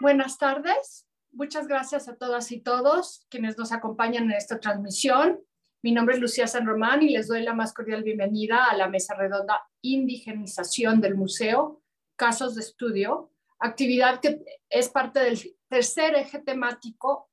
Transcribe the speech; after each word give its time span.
Buenas 0.00 0.38
tardes. 0.38 1.08
Muchas 1.32 1.66
gracias 1.66 2.08
a 2.08 2.14
todas 2.14 2.52
y 2.52 2.60
todos 2.60 3.26
quienes 3.28 3.58
nos 3.58 3.72
acompañan 3.72 4.26
en 4.26 4.36
esta 4.36 4.60
transmisión. 4.60 5.40
Mi 5.82 5.90
nombre 5.90 6.14
es 6.14 6.20
Lucía 6.20 6.46
San 6.46 6.66
Román 6.66 7.02
y 7.02 7.08
les 7.08 7.26
doy 7.26 7.42
la 7.42 7.52
más 7.52 7.74
cordial 7.74 8.04
bienvenida 8.04 8.66
a 8.66 8.76
la 8.76 8.88
mesa 8.88 9.16
redonda 9.16 9.60
Indigenización 9.82 11.00
del 11.00 11.16
Museo, 11.16 11.82
Casos 12.14 12.54
de 12.54 12.60
Estudio, 12.60 13.32
actividad 13.58 14.20
que 14.20 14.40
es 14.68 14.88
parte 14.88 15.18
del 15.18 15.56
tercer 15.68 16.14
eje 16.14 16.38
temático, 16.38 17.28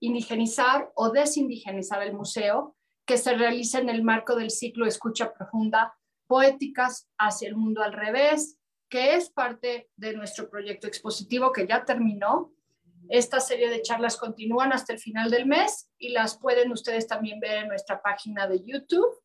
indigenizar 0.00 0.90
o 0.96 1.10
desindigenizar 1.10 2.02
el 2.02 2.14
museo, 2.14 2.76
que 3.06 3.16
se 3.16 3.34
realiza 3.34 3.78
en 3.78 3.88
el 3.88 4.02
marco 4.02 4.34
del 4.34 4.50
ciclo 4.50 4.86
Escucha 4.86 5.32
Profunda, 5.32 5.96
Poéticas 6.26 7.08
hacia 7.16 7.46
el 7.46 7.54
Mundo 7.54 7.80
al 7.80 7.92
Revés, 7.92 8.58
que 8.92 9.14
es 9.14 9.30
parte 9.30 9.88
de 9.96 10.12
nuestro 10.12 10.50
proyecto 10.50 10.86
expositivo 10.86 11.50
que 11.50 11.66
ya 11.66 11.82
terminó. 11.82 12.52
Esta 13.08 13.40
serie 13.40 13.70
de 13.70 13.80
charlas 13.80 14.18
continúan 14.18 14.70
hasta 14.74 14.92
el 14.92 14.98
final 14.98 15.30
del 15.30 15.46
mes 15.46 15.88
y 15.96 16.10
las 16.10 16.38
pueden 16.38 16.70
ustedes 16.70 17.06
también 17.06 17.40
ver 17.40 17.62
en 17.62 17.68
nuestra 17.68 18.02
página 18.02 18.46
de 18.46 18.62
YouTube 18.62 19.18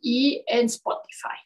y 0.00 0.44
en 0.46 0.66
Spotify, 0.66 1.40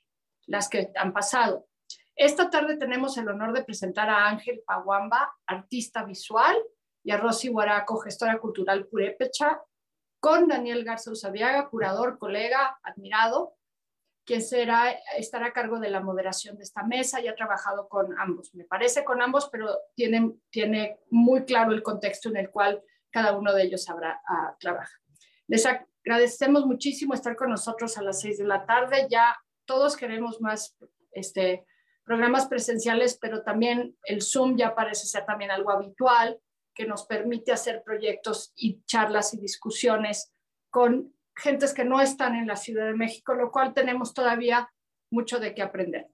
las 0.45 0.69
que 0.69 0.93
han 0.95 1.15
pasado. 1.15 1.67
Esta 2.15 2.51
tarde 2.51 2.77
tenemos 2.77 3.17
el 3.17 3.29
honor 3.31 3.55
de 3.55 3.65
presentar 3.65 4.11
a 4.11 4.29
Ángel 4.29 4.63
Paguamba, 4.67 5.35
artista 5.47 6.05
visual, 6.05 6.55
y 7.03 7.13
a 7.13 7.17
Rosy 7.17 7.49
Guaraco, 7.49 7.97
gestora 7.97 8.39
cultural 8.41 8.89
purépecha, 8.89 9.63
con 10.21 10.49
Daniel 10.49 10.85
Garza 10.85 11.11
Usabiaga, 11.11 11.71
curador, 11.71 12.19
colega, 12.19 12.79
admirado, 12.83 13.57
quien 14.25 14.43
será, 14.43 14.91
estará 15.17 15.47
a 15.47 15.53
cargo 15.53 15.79
de 15.79 15.91
la 15.91 16.01
moderación 16.01 16.57
de 16.57 16.63
esta 16.63 16.83
mesa 16.83 17.21
y 17.21 17.29
ha 17.29 17.35
trabajado 17.35 17.89
con 17.89 18.19
ambos. 18.19 18.55
Me 18.55 18.65
parece 18.65 19.05
con 19.05 19.21
ambos, 19.21 19.49
pero 19.51 19.79
tiene, 19.95 20.33
tiene 20.51 20.99
muy 21.11 21.45
claro 21.45 21.73
el 21.73 21.83
contexto 21.83 22.31
en 22.31 22.39
el 22.39 22.51
cual 22.51 22.83
cada 23.11 23.37
uno 23.37 23.53
de 23.53 23.63
ellos 23.63 23.89
habrá, 23.89 24.21
uh, 24.29 24.57
trabaja. 24.59 24.93
Les 25.47 25.67
agradecemos 25.67 26.67
muchísimo 26.67 27.15
estar 27.15 27.37
con 27.37 27.51
nosotros 27.51 27.99
a 27.99 28.03
las 28.03 28.21
seis 28.21 28.39
de 28.39 28.45
la 28.45 28.65
tarde. 28.65 29.07
Ya 29.11 29.37
todos 29.67 29.97
queremos 29.97 30.41
más 30.41 30.77
este, 31.13 31.67
programas 32.05 32.47
presenciales, 32.47 33.19
pero 33.21 33.43
también 33.43 33.97
el 34.05 34.23
Zoom 34.23 34.57
ya 34.57 34.75
parece 34.75 35.07
ser 35.07 35.25
también 35.27 35.51
algo 35.51 35.71
habitual 35.71 36.41
que 36.75 36.87
nos 36.87 37.07
permite 37.07 37.53
hacer 37.53 37.83
proyectos 37.85 38.53
y 38.57 38.83
charlas 38.85 39.33
y 39.35 39.39
discusiones 39.39 40.33
con 40.71 41.14
gentes 41.37 41.75
que 41.75 41.85
no 41.85 42.01
están 42.01 42.35
en 42.37 42.47
la 42.47 42.57
Ciudad 42.57 42.87
de 42.87 42.95
México, 42.95 43.35
lo 43.35 43.51
cual 43.51 43.75
tenemos 43.75 44.15
todavía 44.15 44.71
mucho 45.11 45.39
de 45.41 45.55
qué 45.55 45.63
aprender. 45.63 46.09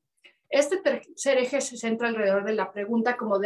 Este 0.49 0.79
tercer 0.79 1.39
eje 1.39 1.61
se 1.61 1.77
centra 1.77 2.09
alrededor 2.09 2.45
de 2.45 2.55
la 2.55 2.73
pregunta, 2.73 3.17
como, 3.17 3.39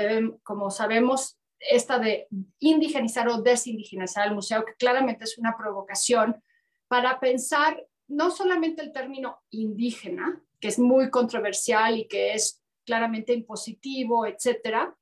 como 0.42 0.70
sabemos, 0.70 1.38
esta 1.58 1.98
de 1.98 2.28
indigenizar 2.58 3.28
o 3.28 3.42
desindigenizar 3.42 4.26
el 4.28 4.34
museo, 4.34 4.64
que 4.64 4.74
claramente 4.74 5.24
es 5.24 5.38
una 5.38 5.56
provocación 5.56 6.42
para 6.88 7.20
pensar 7.20 7.82
no 8.08 8.30
solamente 8.30 8.82
el 8.82 8.92
término 8.92 9.42
indígena, 9.50 10.42
que 10.60 10.68
es 10.68 10.78
muy 10.78 11.10
controversial 11.10 11.98
y 11.98 12.06
que 12.06 12.34
es 12.34 12.62
claramente 12.84 13.32
impositivo, 13.32 14.26
etcétera, 14.26 14.96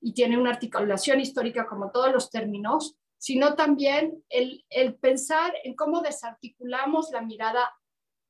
y 0.00 0.12
tiene 0.12 0.38
una 0.38 0.50
articulación 0.50 1.20
histórica 1.20 1.66
como 1.66 1.90
todos 1.90 2.12
los 2.12 2.30
términos, 2.30 2.96
sino 3.24 3.54
también 3.54 4.22
el, 4.28 4.66
el 4.68 4.96
pensar 4.96 5.54
en 5.64 5.74
cómo 5.74 6.02
desarticulamos 6.02 7.10
la 7.10 7.22
mirada 7.22 7.72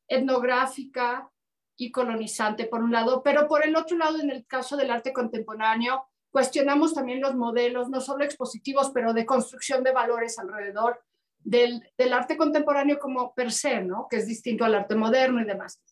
etnográfica 0.06 1.33
y 1.75 1.91
colonizante, 1.91 2.67
por 2.67 2.81
un 2.81 2.92
lado, 2.92 3.20
pero 3.25 3.48
por 3.48 3.67
el 3.67 3.75
otro 3.75 3.97
lado, 3.97 4.20
en 4.20 4.31
el 4.31 4.47
caso 4.47 4.77
del 4.77 4.92
arte 4.92 5.12
contemporáneo, 5.12 6.06
cuestionamos 6.31 6.95
también 6.95 7.20
los 7.20 7.34
modelos, 7.34 7.91
no 7.91 8.01
solo 8.01 8.23
expositivos, 8.23 8.92
pero 8.95 9.12
de 9.12 9.27
construcción 9.27 9.83
de 9.83 9.91
valores 9.91 10.39
alrededor 10.39 11.03
del, 11.41 11.83
del, 11.98 12.12
arte 12.12 12.36
contemporáneo 12.36 13.01
como 13.01 13.34
per 13.34 13.51
se, 13.51 13.83
¿no? 13.83 14.06
que 14.08 14.19
es 14.19 14.29
distinto 14.29 14.64
al 14.64 14.77
arte 14.77 14.95
moderno 14.95 15.40
y 15.40 15.45
demás. 15.45 15.83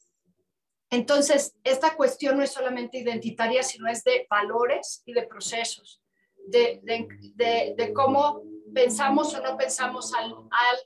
Entonces, 0.90 1.56
esta 1.64 1.96
cuestión 1.96 2.36
no 2.36 2.44
es 2.44 2.52
solamente 2.52 2.98
identitaria, 2.98 3.64
sino 3.64 3.88
es 3.88 4.04
de 4.04 4.28
valores 4.30 5.02
y 5.06 5.12
de 5.12 5.24
procesos, 5.24 6.00
de, 6.46 6.78
de, 6.84 7.08
de, 7.34 7.74
de 7.76 7.92
cómo 7.92 8.51
pensamos 8.74 9.34
o 9.34 9.42
no 9.42 9.56
pensamos 9.56 10.12
al, 10.14 10.34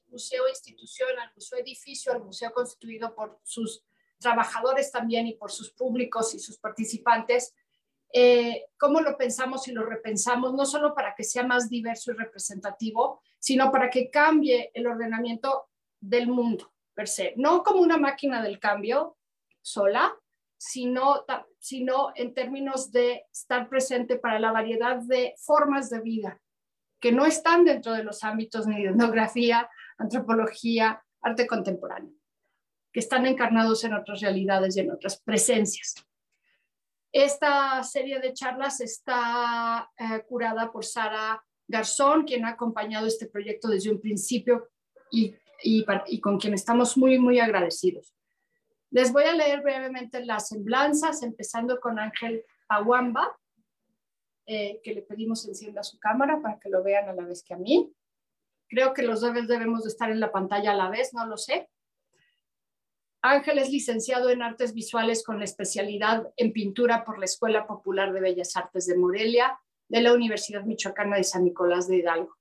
museo 0.08 0.48
institución, 0.48 1.08
al 1.18 1.30
museo 1.34 1.58
edificio, 1.58 2.12
al 2.12 2.22
museo 2.22 2.52
constituido 2.52 3.14
por 3.14 3.38
sus 3.42 3.84
trabajadores 4.18 4.90
también 4.90 5.26
y 5.26 5.34
por 5.34 5.50
sus 5.50 5.72
públicos 5.72 6.34
y 6.34 6.38
sus 6.38 6.58
participantes, 6.58 7.54
eh, 8.12 8.66
cómo 8.78 9.00
lo 9.00 9.16
pensamos 9.16 9.68
y 9.68 9.72
lo 9.72 9.84
repensamos, 9.84 10.54
no 10.54 10.64
solo 10.64 10.94
para 10.94 11.14
que 11.14 11.24
sea 11.24 11.44
más 11.44 11.68
diverso 11.68 12.12
y 12.12 12.14
representativo, 12.14 13.20
sino 13.38 13.70
para 13.70 13.90
que 13.90 14.10
cambie 14.10 14.70
el 14.74 14.86
ordenamiento 14.86 15.68
del 16.00 16.28
mundo 16.28 16.72
per 16.94 17.08
se, 17.08 17.34
no 17.36 17.62
como 17.62 17.80
una 17.80 17.98
máquina 17.98 18.42
del 18.42 18.58
cambio 18.58 19.18
sola, 19.60 20.16
sino, 20.56 21.26
sino 21.58 22.12
en 22.14 22.32
términos 22.32 22.90
de 22.90 23.26
estar 23.30 23.68
presente 23.68 24.16
para 24.16 24.40
la 24.40 24.50
variedad 24.50 24.96
de 24.96 25.34
formas 25.36 25.90
de 25.90 26.00
vida 26.00 26.40
que 27.06 27.12
no 27.12 27.24
están 27.24 27.64
dentro 27.64 27.92
de 27.92 28.02
los 28.02 28.24
ámbitos 28.24 28.66
ni 28.66 28.82
de 28.82 28.90
etnografía, 28.90 29.70
antropología, 29.96 31.00
arte 31.22 31.46
contemporáneo, 31.46 32.12
que 32.92 32.98
están 32.98 33.26
encarnados 33.26 33.84
en 33.84 33.94
otras 33.94 34.20
realidades 34.20 34.76
y 34.76 34.80
en 34.80 34.90
otras 34.90 35.22
presencias. 35.22 35.94
Esta 37.12 37.80
serie 37.84 38.18
de 38.18 38.32
charlas 38.32 38.80
está 38.80 39.88
eh, 39.96 40.24
curada 40.26 40.72
por 40.72 40.84
Sara 40.84 41.40
Garzón, 41.68 42.24
quien 42.24 42.44
ha 42.44 42.50
acompañado 42.50 43.06
este 43.06 43.26
proyecto 43.26 43.68
desde 43.68 43.92
un 43.92 44.00
principio 44.00 44.68
y, 45.12 45.32
con 46.20 46.40
quien 46.40 46.54
estamos 46.54 46.96
muy, 46.96 47.20
muy 47.20 47.38
agradecidos. 47.38 48.12
Les 48.90 49.12
voy 49.12 49.22
a 49.26 49.32
leer 49.32 49.62
brevemente 49.62 50.24
las 50.24 50.48
semblanzas, 50.48 51.22
empezando 51.22 51.78
con 51.78 52.00
Ángel 52.00 52.44
Aguamba, 52.68 53.38
eh, 54.46 54.80
que 54.82 54.94
le 54.94 55.02
pedimos 55.02 55.46
encienda 55.46 55.82
su 55.82 55.98
cámara 55.98 56.40
para 56.40 56.58
que 56.58 56.68
lo 56.68 56.82
vean 56.82 57.08
a 57.08 57.12
la 57.12 57.24
vez 57.24 57.42
que 57.42 57.54
a 57.54 57.58
mí. 57.58 57.92
Creo 58.68 58.94
que 58.94 59.02
los 59.02 59.20
dos 59.20 59.32
debemos 59.46 59.82
de 59.82 59.88
estar 59.88 60.10
en 60.10 60.20
la 60.20 60.32
pantalla 60.32 60.72
a 60.72 60.76
la 60.76 60.88
vez, 60.88 61.12
no 61.14 61.26
lo 61.26 61.36
sé. 61.36 61.68
Ángel 63.22 63.58
es 63.58 63.70
licenciado 63.70 64.30
en 64.30 64.42
artes 64.42 64.72
visuales 64.72 65.24
con 65.24 65.38
la 65.38 65.44
especialidad 65.44 66.32
en 66.36 66.52
pintura 66.52 67.04
por 67.04 67.18
la 67.18 67.24
Escuela 67.24 67.66
Popular 67.66 68.12
de 68.12 68.20
Bellas 68.20 68.56
Artes 68.56 68.86
de 68.86 68.96
Morelia 68.96 69.58
de 69.88 70.00
la 70.00 70.12
Universidad 70.12 70.64
Michoacana 70.64 71.16
de 71.16 71.24
San 71.24 71.44
Nicolás 71.44 71.88
de 71.88 71.96
Hidalgo. 71.96 72.36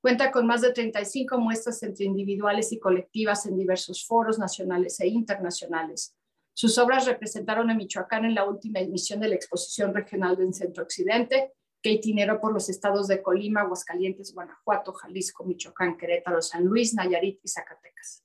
Cuenta 0.00 0.30
con 0.30 0.46
más 0.46 0.60
de 0.60 0.72
35 0.72 1.38
muestras 1.38 1.82
entre 1.82 2.04
individuales 2.04 2.72
y 2.72 2.78
colectivas 2.78 3.46
en 3.46 3.56
diversos 3.56 4.06
foros 4.06 4.38
nacionales 4.38 5.00
e 5.00 5.08
internacionales, 5.08 6.14
sus 6.54 6.78
obras 6.78 7.04
representaron 7.04 7.68
a 7.68 7.74
Michoacán 7.74 8.24
en 8.24 8.34
la 8.34 8.44
última 8.44 8.78
emisión 8.78 9.18
de 9.20 9.28
la 9.28 9.34
exposición 9.34 9.92
regional 9.92 10.36
del 10.36 10.54
Centro 10.54 10.84
Occidente, 10.84 11.52
que 11.82 11.90
itineró 11.90 12.40
por 12.40 12.52
los 12.52 12.68
estados 12.68 13.08
de 13.08 13.20
Colima, 13.20 13.62
Aguascalientes, 13.62 14.32
Guanajuato, 14.32 14.92
Jalisco, 14.92 15.44
Michoacán, 15.44 15.98
Querétaro, 15.98 16.40
San 16.40 16.64
Luis, 16.64 16.94
Nayarit 16.94 17.40
y 17.42 17.48
Zacatecas. 17.48 18.24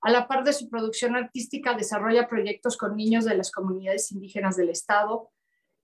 A 0.00 0.10
la 0.10 0.28
par 0.28 0.44
de 0.44 0.52
su 0.52 0.70
producción 0.70 1.16
artística, 1.16 1.74
desarrolla 1.74 2.28
proyectos 2.28 2.76
con 2.76 2.96
niños 2.96 3.24
de 3.24 3.36
las 3.36 3.50
comunidades 3.50 4.12
indígenas 4.12 4.56
del 4.56 4.70
estado, 4.70 5.32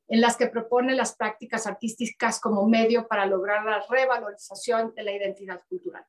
en 0.06 0.20
las 0.20 0.36
que 0.36 0.46
propone 0.46 0.94
las 0.94 1.16
prácticas 1.16 1.66
artísticas 1.66 2.40
como 2.40 2.66
medio 2.68 3.08
para 3.08 3.26
lograr 3.26 3.64
la 3.64 3.84
revalorización 3.90 4.94
de 4.94 5.02
la 5.02 5.12
identidad 5.12 5.60
cultural. 5.68 6.06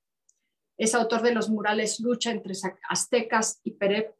Es 0.78 0.94
autor 0.94 1.24
de 1.24 1.34
los 1.34 1.50
murales 1.50 2.00
Lucha 2.00 2.30
entre 2.30 2.54
aztecas 2.88 3.62
y 3.64 3.72
Pere, 3.72 4.16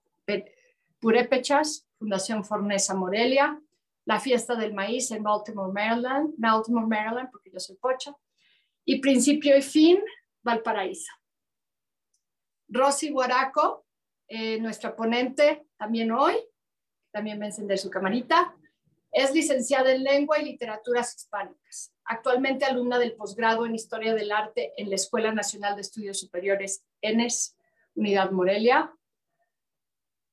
Purépechas, 1.06 1.88
Fundación 2.00 2.44
Fornesa 2.44 2.96
Morelia, 2.96 3.62
la 4.06 4.20
fiesta 4.20 4.56
del 4.56 4.74
maíz 4.74 5.12
en 5.12 5.22
Baltimore, 5.22 5.72
Maryland, 5.72 6.34
Baltimore, 6.36 6.88
Maryland, 6.88 7.30
porque 7.30 7.52
yo 7.52 7.60
soy 7.60 7.76
pocha, 7.76 8.18
y 8.86 9.00
principio 9.00 9.56
y 9.56 9.62
fin, 9.62 10.00
Valparaíso. 10.42 11.14
Rosy 12.70 13.12
Guaraco, 13.12 13.86
eh, 14.28 14.60
nuestra 14.60 14.96
ponente 14.96 15.68
también 15.78 16.12
hoy, 16.12 16.38
también 17.12 17.40
va 17.40 17.44
a 17.44 17.48
encender 17.50 17.78
su 17.78 17.92
camarita, 17.92 18.56
es 19.12 19.32
licenciada 19.32 19.92
en 19.92 20.04
Lengua 20.04 20.40
y 20.40 20.46
Literaturas 20.46 21.16
Hispánicas, 21.18 21.94
actualmente 22.06 22.66
alumna 22.66 22.98
del 22.98 23.14
posgrado 23.14 23.68
en 23.68 23.76
Historia 23.76 24.16
del 24.16 24.32
Arte 24.32 24.74
en 24.76 24.90
la 24.90 24.96
Escuela 24.96 25.32
Nacional 25.32 25.76
de 25.76 25.82
Estudios 25.82 26.20
Superiores 26.20 26.84
ENES, 27.00 27.56
Unidad 27.94 28.32
Morelia, 28.32 28.92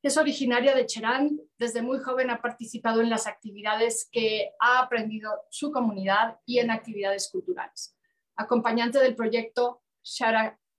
es 0.09 0.17
originaria 0.17 0.75
de 0.75 0.87
Cherán. 0.87 1.41
Desde 1.59 1.83
muy 1.83 2.01
joven 2.01 2.31
ha 2.31 2.43
participado 2.43 3.01
en 3.01 3.11
las 3.11 3.27
actividades 3.27 4.09
que 4.11 4.53
ha 4.59 4.81
aprendido 4.81 5.31
su 5.51 5.71
comunidad 5.71 6.39
y 6.45 6.59
en 6.59 6.71
actividades 6.71 7.31
culturales. 7.31 7.97
Acompañante 8.35 8.99
del 8.99 9.15
proyecto 9.15 9.83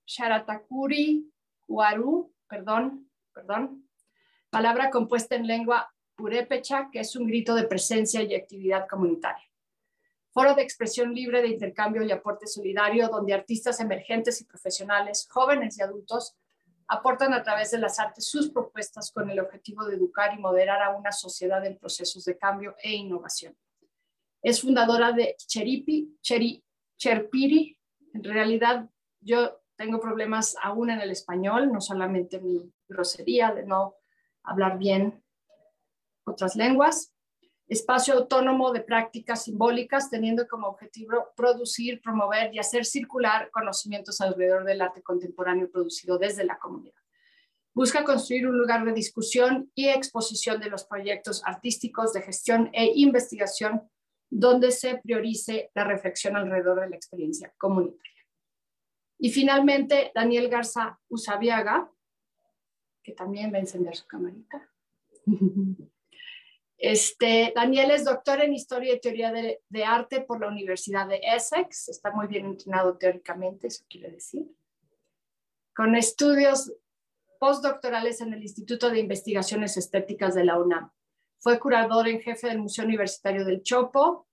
Sharatakuri 0.05 1.31
Huaru, 1.67 2.33
perdón, 2.47 3.09
perdón, 3.33 3.87
palabra 4.49 4.89
compuesta 4.89 5.35
en 5.35 5.47
lengua 5.47 5.89
purépecha, 6.15 6.89
que 6.91 6.99
es 6.99 7.15
un 7.15 7.25
grito 7.25 7.55
de 7.55 7.63
presencia 7.63 8.21
y 8.21 8.35
actividad 8.35 8.87
comunitaria. 8.87 9.45
foro 10.31 10.55
de 10.55 10.63
expresión 10.63 11.13
libre 11.13 11.41
de 11.41 11.47
intercambio 11.49 12.03
y 12.03 12.11
aporte 12.11 12.47
solidario, 12.47 13.07
donde 13.07 13.33
artistas 13.33 13.79
emergentes 13.79 14.41
y 14.41 14.45
profesionales, 14.45 15.27
jóvenes 15.29 15.77
y 15.77 15.83
adultos, 15.83 16.35
aportan 16.93 17.33
a 17.33 17.43
través 17.43 17.71
de 17.71 17.77
las 17.77 17.99
artes 17.99 18.25
sus 18.25 18.49
propuestas 18.49 19.11
con 19.11 19.29
el 19.29 19.39
objetivo 19.39 19.85
de 19.85 19.95
educar 19.95 20.33
y 20.33 20.39
moderar 20.39 20.81
a 20.81 20.95
una 20.95 21.11
sociedad 21.11 21.65
en 21.65 21.77
procesos 21.77 22.25
de 22.25 22.37
cambio 22.37 22.75
e 22.81 22.93
innovación. 22.93 23.55
Es 24.41 24.61
fundadora 24.61 25.11
de 25.11 25.35
Cheripi, 25.37 26.17
Cheri, 26.21 26.63
Cherpiri. 26.97 27.77
En 28.13 28.23
realidad, 28.23 28.89
yo 29.21 29.61
tengo 29.75 29.99
problemas 29.99 30.55
aún 30.61 30.89
en 30.89 31.01
el 31.01 31.11
español, 31.11 31.71
no 31.71 31.81
solamente 31.81 32.39
mi 32.39 32.71
grosería 32.87 33.53
de 33.53 33.65
no 33.65 33.95
hablar 34.43 34.77
bien 34.77 35.23
otras 36.25 36.55
lenguas 36.55 37.12
espacio 37.73 38.13
autónomo 38.13 38.71
de 38.71 38.81
prácticas 38.81 39.43
simbólicas, 39.43 40.09
teniendo 40.09 40.47
como 40.47 40.67
objetivo 40.67 41.29
producir, 41.35 42.01
promover 42.01 42.53
y 42.53 42.59
hacer 42.59 42.85
circular 42.85 43.51
conocimientos 43.51 44.21
alrededor 44.21 44.63
del 44.63 44.81
arte 44.81 45.01
contemporáneo 45.01 45.69
producido 45.69 46.17
desde 46.17 46.45
la 46.45 46.57
comunidad. 46.57 46.95
Busca 47.73 48.03
construir 48.03 48.47
un 48.47 48.57
lugar 48.57 48.85
de 48.85 48.93
discusión 48.93 49.71
y 49.73 49.89
exposición 49.89 50.59
de 50.59 50.69
los 50.69 50.83
proyectos 50.85 51.41
artísticos 51.45 52.13
de 52.13 52.21
gestión 52.21 52.69
e 52.71 52.91
investigación 52.95 53.89
donde 54.29 54.71
se 54.71 54.97
priorice 54.97 55.71
la 55.73 55.83
reflexión 55.83 56.35
alrededor 56.35 56.81
de 56.81 56.89
la 56.89 56.95
experiencia 56.95 57.53
comunitaria. 57.57 58.11
Y 59.19 59.31
finalmente, 59.31 60.11
Daniel 60.13 60.49
Garza 60.49 60.99
Usabiaga, 61.07 61.89
que 63.03 63.13
también 63.13 63.53
va 63.53 63.57
a 63.57 63.61
encender 63.61 63.95
su 63.95 64.05
camarita. 64.07 64.69
Este, 66.77 67.53
Daniel 67.55 67.91
es 67.91 68.03
doctor 68.03 68.41
en 68.41 68.53
Historia 68.53 68.93
y 68.93 68.99
Teoría 68.99 69.31
de, 69.31 69.61
de, 69.69 69.85
Arte 69.85 70.21
por 70.21 70.41
la 70.41 70.47
Universidad 70.47 71.07
de 71.07 71.21
Essex. 71.23 71.89
Está 71.89 72.11
muy 72.11 72.27
bien 72.27 72.45
entrenado 72.45 72.97
teóricamente, 72.97 73.67
eso 73.67 73.85
quiere 73.89 74.11
decir. 74.11 74.45
Con 75.75 75.95
estudios 75.95 76.73
postdoctorales 77.39 78.21
en 78.21 78.33
el 78.33 78.41
Instituto 78.41 78.89
de 78.89 78.99
Investigaciones 78.99 79.77
Estéticas 79.77 80.35
de 80.35 80.45
la 80.45 80.57
UNAM. 80.59 80.91
Fue 81.39 81.59
curador 81.59 82.07
en 82.07 82.21
jefe 82.21 82.47
del 82.47 82.59
Museo 82.59 82.85
Universitario 82.85 83.43
del 83.43 83.63
Chopo 83.63 84.27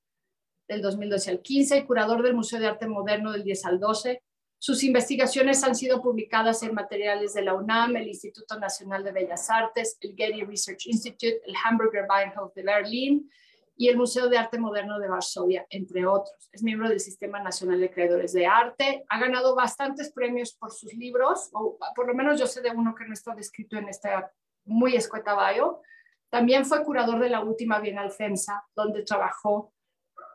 del 0.69 0.81
2012 0.81 1.31
al 1.31 1.43
15 1.43 1.79
y 1.79 1.85
curador 1.85 2.23
del 2.23 2.35
Museo 2.35 2.61
de 2.61 2.69
Arte 2.69 2.87
Moderno 2.87 3.33
del 3.33 3.43
10 3.43 3.65
al 3.67 3.81
12 3.81 4.23
sus 4.61 4.85
investigaciones 4.85 5.65
han 5.65 5.75
sido 5.75 6.03
publicadas 6.03 6.63
en 6.63 6.75
materiales 6.75 7.33
de 7.33 7.41
la 7.41 7.55
UNAM, 7.55 7.97
el 7.97 8.09
Instituto 8.09 8.59
Nacional 8.59 9.03
de 9.03 9.11
Bellas 9.11 9.49
Artes, 9.49 9.97
el 10.03 10.15
Getty 10.15 10.43
Research 10.45 10.87
Institute, 10.87 11.41
el 11.47 11.55
Hamburger 11.65 12.07
Weinhof 12.07 12.53
de 12.53 12.63
Berlín 12.63 13.31
y 13.75 13.89
el 13.89 13.97
Museo 13.97 14.29
de 14.29 14.37
Arte 14.37 14.59
Moderno 14.59 14.99
de 14.99 15.09
Varsovia, 15.09 15.67
entre 15.71 16.05
otros. 16.05 16.51
Es 16.53 16.63
miembro 16.63 16.91
del 16.91 17.01
Sistema 17.01 17.43
Nacional 17.43 17.81
de 17.81 17.91
Creadores 17.91 18.35
de 18.35 18.45
Arte. 18.45 19.03
Ha 19.09 19.19
ganado 19.19 19.55
bastantes 19.55 20.13
premios 20.13 20.53
por 20.53 20.73
sus 20.73 20.93
libros, 20.93 21.49
o 21.55 21.79
por 21.97 22.07
lo 22.07 22.13
menos 22.13 22.39
yo 22.39 22.47
sé 22.47 22.61
de 22.61 22.69
uno 22.69 22.95
que 22.95 23.07
no 23.07 23.15
está 23.15 23.35
descrito 23.35 23.79
en 23.79 23.89
esta 23.89 24.31
muy 24.67 24.95
escueta 24.95 25.35
bio. 25.53 25.81
También 26.29 26.67
fue 26.67 26.85
curador 26.85 27.19
de 27.19 27.31
la 27.31 27.43
última 27.43 27.81
Bienal 27.81 28.11
FEMSA, 28.11 28.63
donde 28.77 29.05
trabajó 29.05 29.73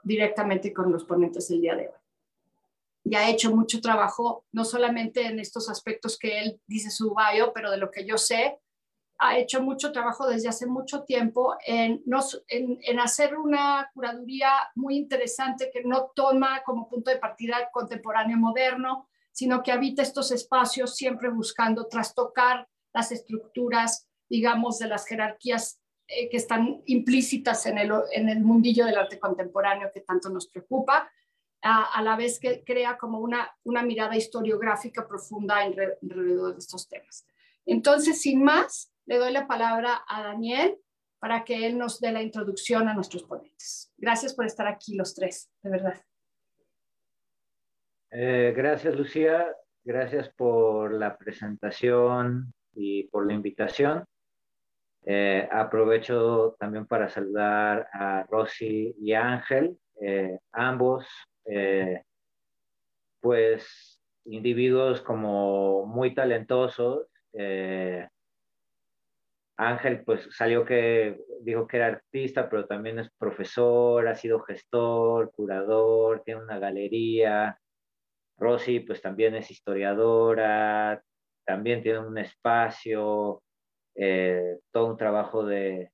directamente 0.02 0.74
con 0.74 0.92
los 0.92 1.04
ponentes 1.04 1.48
del 1.48 1.62
día 1.62 1.76
de 1.76 1.90
hoy 1.90 2.05
y 3.06 3.16
ha 3.16 3.30
hecho 3.30 3.56
mucho 3.56 3.82
trabajo, 3.82 4.46
no 4.52 4.66
solamente 4.66 5.28
en 5.28 5.40
estos 5.40 5.70
aspectos 5.70 6.18
que 6.18 6.40
él 6.40 6.60
dice 6.66 6.90
su 6.90 7.14
bio, 7.16 7.54
pero 7.54 7.70
de 7.70 7.78
lo 7.78 7.92
que 7.92 8.04
yo 8.04 8.18
sé, 8.18 8.60
ha 9.20 9.38
hecho 9.38 9.62
mucho 9.62 9.92
trabajo 9.92 10.28
desde 10.28 10.50
hace 10.50 10.66
mucho 10.66 11.04
tiempo 11.04 11.56
en, 11.66 12.02
hacer 13.00 13.38
una 13.38 13.92
curaduría 13.94 14.50
muy 14.74 14.98
interesante 14.98 15.70
que 15.72 15.84
no 15.84 16.12
toma 16.16 16.64
como 16.66 16.90
punto 16.90 17.12
de 17.12 17.20
partida 17.20 17.70
contemporáneo 17.72 18.38
moderno, 18.38 19.08
sino 19.32 19.62
que 19.62 19.72
habita 19.72 20.02
estos 20.02 20.32
espacios 20.32 20.96
siempre 20.96 21.30
buscando 21.30 21.88
trastocar 21.88 22.68
las 22.92 23.12
estructuras, 23.12 24.10
digamos, 24.28 24.80
de 24.80 24.88
las 24.88 25.06
jerarquías 25.06 25.80
eh, 26.08 26.28
que 26.28 26.38
están 26.38 26.82
implícitas 26.88 27.68
en 27.68 27.78
el, 27.78 27.92
en 28.14 28.30
el 28.30 28.42
mundillo 28.42 28.86
del 28.86 28.98
arte 28.98 29.20
contemporáneo 29.20 29.92
que 29.94 30.02
tanto 30.02 30.30
nos 30.30 30.48
preocupa 30.48 31.08
a, 31.68 32.02
la 32.04 32.16
vez 32.16 32.40
que 32.40 32.64
crea 32.64 32.96
como 32.96 33.20
una, 33.20 33.50
una 33.64 33.82
mirada 33.82 34.16
historiográfica 34.16 35.08
profunda 35.08 35.58
alrededor 35.58 36.54
de 36.54 36.60
estos 36.60 36.88
temas. 36.88 37.26
Entonces, 37.66 38.22
sin 38.22 38.44
más, 38.44 38.94
le 39.08 39.18
doy 39.18 39.32
la 39.32 39.48
palabra 39.48 40.04
a 40.08 40.22
Daniel 40.22 40.78
para 41.20 41.44
que 41.44 41.66
él 41.66 41.80
nos 41.80 42.00
dé 42.00 42.12
la 42.12 42.22
introducción 42.22 42.88
a 42.88 42.94
nuestros 42.94 43.24
ponentes. 43.24 43.92
Gracias 43.98 44.36
por 44.36 44.46
estar 44.46 44.68
aquí 44.68 44.96
los 44.96 45.16
tres, 45.16 45.52
de 45.64 45.70
verdad. 45.72 46.00
Eh, 48.12 48.54
gracias, 48.56 48.96
Lucía. 48.96 49.52
Gracias 49.84 50.30
por 50.36 50.94
la 50.94 51.18
presentación 51.18 52.54
y 52.74 53.08
por 53.08 53.26
la 53.26 53.34
invitación. 53.34 54.06
Eh, 55.04 55.50
aprovecho 55.52 56.56
también 56.60 56.86
para 56.86 57.10
saludar 57.10 57.88
a 57.92 58.24
Rosy 58.30 58.96
y 59.00 59.14
Ángel, 59.14 59.80
eh, 60.00 60.40
ambos 60.52 61.08
eh, 61.46 62.02
pues 63.20 64.02
individuos 64.26 65.02
como 65.02 65.86
muy 65.86 66.14
talentosos. 66.14 67.08
Eh, 67.34 68.08
Ángel 69.58 70.04
pues 70.04 70.28
salió 70.32 70.66
que 70.66 71.18
dijo 71.42 71.68
que 71.68 71.78
era 71.78 71.88
artista, 71.88 72.50
pero 72.50 72.66
también 72.66 73.00
es 73.00 73.10
profesor, 73.18 74.08
ha 74.08 74.16
sido 74.16 74.42
gestor, 74.42 75.32
curador, 75.32 76.24
tiene 76.24 76.44
una 76.44 76.60
galería. 76.60 77.58
Rosy 78.38 78.82
pues 78.82 79.02
también 79.02 79.36
es 79.36 79.50
historiadora, 79.50 81.02
también 81.46 81.82
tiene 81.82 82.00
un 82.00 82.18
espacio, 82.18 83.42
eh, 83.96 84.60
todo 84.72 84.88
un 84.88 84.98
trabajo 84.98 85.46
de, 85.46 85.92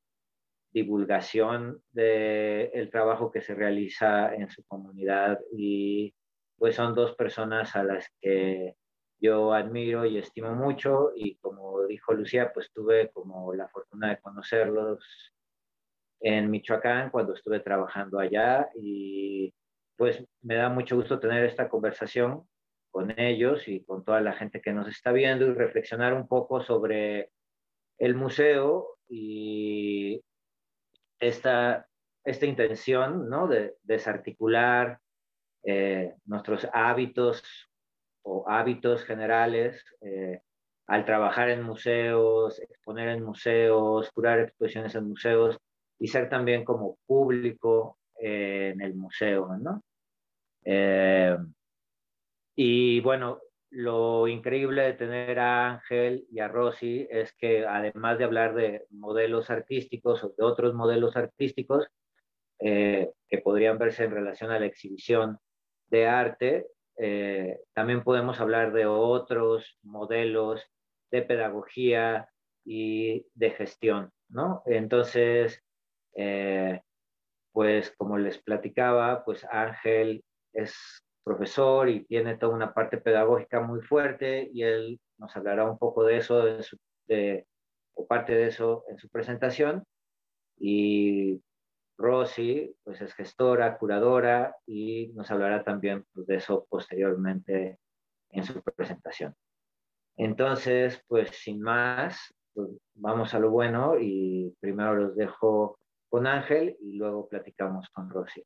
divulgación 0.72 1.82
del 1.92 2.90
trabajo 2.92 3.32
que 3.32 3.42
se 3.42 3.54
realiza 3.54 4.34
en 4.34 4.50
su 4.50 4.64
comunidad 4.66 5.40
y 5.52 6.14
pues 6.58 6.76
son 6.76 6.96
dos 6.96 7.16
personas 7.16 7.76
a 7.76 7.84
las 7.84 8.08
que 8.22 8.76
yo 9.20 9.54
admiro 9.54 10.06
y 10.06 10.18
estimo 10.18 10.56
mucho 10.56 11.12
y 11.16 11.36
como 11.38 11.84
dijo 11.86 12.14
Lucía, 12.14 12.52
pues 12.54 12.72
tuve 12.72 13.10
como 13.12 13.54
la 13.54 13.68
fortuna 13.68 14.10
de 14.10 14.20
conocerlos 14.20 15.34
en 16.22 16.50
Michoacán 16.50 17.10
cuando 17.10 17.34
estuve 17.34 17.60
trabajando 17.60 18.20
allá 18.20 18.70
y 18.76 19.54
pues 19.98 20.24
me 20.42 20.56
da 20.56 20.70
mucho 20.70 20.96
gusto 20.96 21.20
tener 21.20 21.46
esta 21.46 21.68
conversación 21.68 22.48
con 22.92 23.18
ellos 23.20 23.68
y 23.68 23.84
con 23.84 24.04
toda 24.04 24.22
la 24.22 24.34
gente 24.34 24.62
que 24.62 24.74
nos 24.74 24.88
está 24.88 25.12
viendo 25.12 25.46
y 25.46 25.54
reflexionar 25.54 26.14
un 26.14 26.28
poco 26.28 26.62
sobre 26.62 27.32
el 27.98 28.16
museo 28.16 28.98
y 29.08 30.22
esta, 31.22 31.88
esta 32.26 32.46
intención 32.46 33.30
¿no? 33.30 33.48
de 33.48 33.76
desarticular 33.84 35.00
eh, 35.64 36.16
nuestros 36.26 36.68
hábitos 36.74 37.44
o 38.24 38.50
hábitos 38.50 39.04
generales 39.04 39.86
eh, 40.02 40.42
al 40.88 41.06
trabajar 41.06 41.50
en 41.50 41.64
museos, 41.64 42.60
exponer 42.60 43.10
en 43.10 43.24
museos, 43.24 44.12
curar 44.12 44.40
exposiciones 44.40 44.96
en 44.96 45.08
museos 45.08 45.58
y 46.00 46.08
ser 46.08 46.30
también 46.30 46.66
como 46.66 46.98
público 47.06 47.98
eh, 48.20 48.72
en 48.74 48.82
el 48.82 48.96
museo, 48.96 49.56
¿no? 49.58 49.82
y 52.56 53.00
bueno, 53.02 53.40
lo 53.72 54.28
increíble 54.28 54.84
de 54.84 54.94
tener 54.94 55.40
a 55.40 55.72
Ángel 55.72 56.28
y 56.30 56.40
a 56.40 56.50
Rosy 56.50 57.08
es 57.10 57.34
que 57.34 57.66
además 57.66 58.18
de 58.18 58.26
hablar 58.26 58.54
de 58.54 58.86
modelos 58.90 59.50
artísticos 59.50 60.24
o 60.24 60.34
de 60.38 60.44
otros 60.44 60.74
modelos 60.74 61.16
artísticos 61.16 61.88
eh, 62.60 63.12
que 63.30 63.38
podrían 63.38 63.78
verse 63.78 64.04
en 64.04 64.12
relación 64.12 64.52
a 64.52 64.60
la 64.60 64.66
exhibición 64.66 65.40
de 65.90 66.06
arte, 66.06 66.68
eh, 66.98 67.60
también 67.74 68.04
podemos 68.04 68.40
hablar 68.40 68.74
de 68.74 68.86
otros 68.86 69.80
modelos 69.84 70.62
de 71.10 71.22
pedagogía 71.22 72.30
y 72.66 73.26
de 73.34 73.52
gestión, 73.52 74.12
¿no? 74.30 74.64
Entonces, 74.66 75.64
eh, 76.16 76.82
pues 77.54 77.92
como 77.98 78.18
les 78.18 78.38
platicaba, 78.38 79.24
pues 79.24 79.46
Ángel 79.46 80.24
es 80.54 81.04
profesor 81.24 81.90
y 81.90 82.06
tiene 82.06 82.38
toda 82.38 82.56
una 82.56 82.74
parte 82.74 82.98
pedagógica 82.98 83.62
muy 83.62 83.82
fuerte 83.82 84.50
y 84.54 84.64
él 84.64 85.00
nos 85.18 85.36
hablará 85.36 85.70
un 85.70 85.78
poco 85.78 86.04
de 86.04 86.18
eso 86.18 86.44
o 87.94 88.08
parte 88.08 88.34
de 88.34 88.48
eso 88.48 88.84
en 88.90 88.98
su 88.98 89.10
presentación. 89.10 89.84
Y 90.58 91.42
Rosy, 91.98 92.76
pues 92.84 93.02
es 93.02 93.14
gestora, 93.14 93.78
curadora 93.78 94.56
y 94.66 95.12
nos 95.14 95.30
hablará 95.32 95.64
también 95.64 96.06
pues, 96.14 96.28
de 96.28 96.36
eso 96.38 96.66
posteriormente 96.70 97.80
en 98.30 98.44
su 98.44 98.62
presentación. 98.62 99.36
Entonces, 100.18 101.04
pues 101.08 101.30
sin 101.30 101.62
más, 101.62 102.34
pues, 102.54 102.70
vamos 102.96 103.34
a 103.34 103.40
lo 103.40 103.50
bueno 103.52 104.00
y 104.00 104.56
primero 104.60 104.96
los 104.96 105.16
dejo 105.16 105.80
con 106.10 106.28
Ángel 106.28 106.78
y 106.82 106.94
luego 106.98 107.28
platicamos 107.28 107.90
con 107.90 108.10
Rosy. 108.10 108.44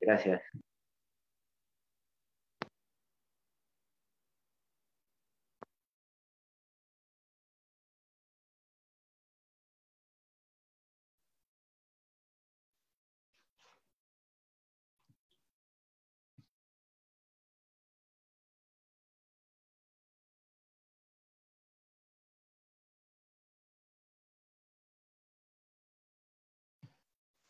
Gracias. 0.00 0.42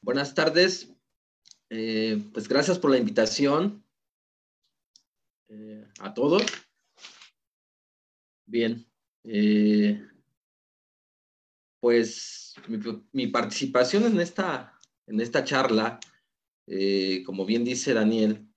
Buenas 0.07 0.37
tardes. 0.37 0.95
Eh, 1.69 2.23
pues 2.33 2.47
gracias 2.47 2.79
por 2.79 2.93
la 2.93 2.97
invitación 2.97 3.85
eh, 5.49 5.85
a 5.99 6.15
todos. 6.15 6.45
Bien. 8.47 8.87
Eh, 9.25 10.01
pues 11.81 12.55
mi, 13.11 13.27
participación 13.27 14.05
en 14.05 14.21
esta, 14.21 14.79
en 15.09 15.21
esta 15.21 15.43
charla, 15.43 15.99
como 17.27 17.45
bien 17.45 17.65
dice 17.65 17.93
Daniel, 17.93 18.49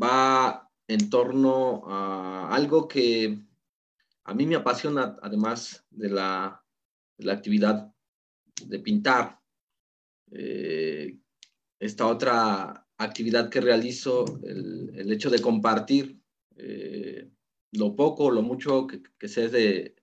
va 0.00 0.70
en 0.86 1.10
torno 1.10 1.82
a 1.88 2.54
algo 2.54 2.86
que 2.86 3.36
a 4.22 4.32
mí 4.32 4.46
me 4.46 4.54
apasiona, 4.54 5.16
además 5.20 5.84
de 5.90 6.10
la, 6.10 6.64
de 7.18 7.24
la 7.24 7.32
actividad 7.32 7.93
de 8.62 8.78
pintar. 8.78 9.40
Eh, 10.30 11.18
esta 11.78 12.06
otra 12.06 12.86
actividad 12.96 13.50
que 13.50 13.60
realizo, 13.60 14.24
el, 14.44 15.12
hecho 15.12 15.30
de 15.30 15.40
compartir 15.40 16.20
eh, 16.56 17.30
lo 17.72 17.94
poco, 17.96 18.30
lo 18.30 18.42
mucho 18.42 18.86
que, 18.86 19.28
sé 19.28 19.48
de, 19.48 19.96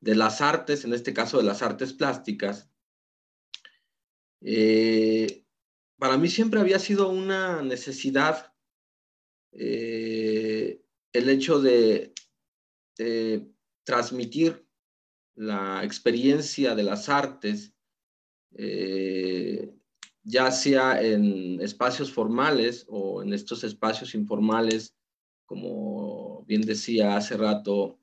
de, 0.00 0.14
las 0.14 0.40
artes, 0.40 0.84
en 0.84 0.92
este 0.92 1.12
caso 1.12 1.38
de 1.38 1.44
las 1.44 1.62
artes 1.62 1.92
plásticas, 1.92 2.70
eh, 4.42 5.44
para 5.98 6.18
mí 6.18 6.28
siempre 6.28 6.60
había 6.60 6.78
sido 6.78 7.08
una 7.08 7.62
necesidad 7.62 8.52
el 9.54 10.80
hecho 11.12 11.60
de 11.60 12.14
transmitir 13.84 14.66
la 15.34 15.82
experiencia 15.84 16.74
de 16.74 16.82
las 16.82 17.08
artes, 17.08 17.72
eh, 18.56 19.74
ya 20.22 20.50
sea 20.50 21.02
en 21.02 21.60
espacios 21.60 22.12
formales 22.12 22.84
o 22.88 23.22
en 23.22 23.32
estos 23.32 23.64
espacios 23.64 24.14
informales, 24.14 24.94
como 25.46 26.44
bien 26.44 26.62
decía 26.62 27.16
hace 27.16 27.36
rato 27.36 27.98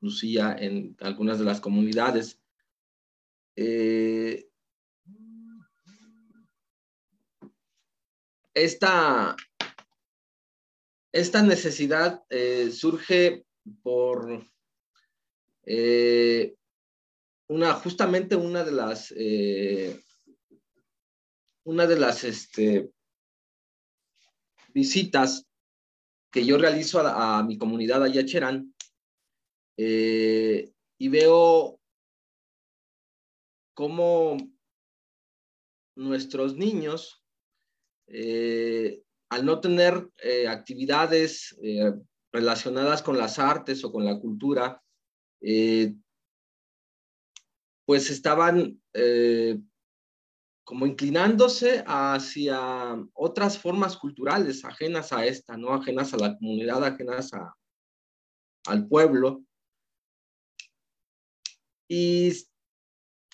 Lucía, 0.00 0.56
en 0.58 0.96
algunas 1.00 1.38
de 1.38 1.44
las 1.44 1.60
comunidades. 1.60 2.40
Eh, 3.54 4.48
esta, 8.54 9.36
esta 11.12 11.42
necesidad 11.42 12.24
eh, 12.30 12.70
surge 12.70 13.46
por 13.82 14.44
eh, 15.64 16.56
una, 17.48 17.74
justamente 17.74 18.34
una 18.34 18.64
de 18.64 18.72
las, 18.72 19.12
eh, 19.16 20.00
una 21.64 21.86
de 21.86 21.98
las 21.98 22.24
este, 22.24 22.90
visitas 24.68 25.46
que 26.30 26.44
yo 26.44 26.58
realizo 26.58 27.00
a, 27.00 27.42
mi 27.42 27.58
comunidad 27.58 28.02
allá 28.02 28.24
Cherán, 28.24 28.74
eh, 29.76 30.72
y 30.98 31.08
veo 31.08 31.78
cómo 33.74 34.36
nuestros 35.96 36.56
niños, 36.56 37.22
al 39.28 39.44
no 39.44 39.60
tener 39.60 40.10
actividades 40.48 41.56
relacionadas 42.32 43.02
con 43.02 43.18
las 43.18 43.38
artes 43.38 43.84
o 43.84 43.92
con 43.92 44.04
la 44.04 44.18
cultura, 44.18 44.82
eh, 45.42 45.94
pues 47.84 48.10
estaban 48.10 48.80
eh, 48.94 49.58
como 50.64 50.86
inclinándose 50.86 51.82
hacia 51.86 52.96
otras 53.12 53.58
formas 53.58 53.96
culturales 53.96 54.64
ajenas 54.64 55.12
a 55.12 55.26
esta, 55.26 55.56
¿no? 55.56 55.74
Ajenas 55.74 56.14
a 56.14 56.18
la 56.18 56.38
comunidad, 56.38 56.84
ajenas 56.84 57.34
a, 57.34 57.54
al 58.66 58.86
pueblo. 58.86 59.44
Y 61.88 62.32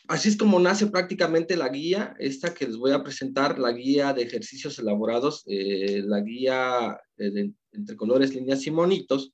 así 0.09 0.31
es 0.31 0.37
como 0.37 0.59
nace 0.59 0.87
prácticamente 0.87 1.57
la 1.57 1.69
guía, 1.69 2.17
esta 2.19 2.55
que 2.55 2.67
les 2.67 2.77
voy 2.77 2.93
a 2.93 3.05
presentar, 3.05 3.59
la 3.59 3.71
guía 3.73 4.15
de 4.15 4.23
ejercicios 4.23 4.79
elaborados, 4.79 5.45
eh, 5.47 6.03
la 6.05 6.21
guía 6.21 6.99
entre 7.19 7.97
colores, 7.97 8.35
líneas 8.35 8.67
y 8.67 8.71
monitos. 8.71 9.33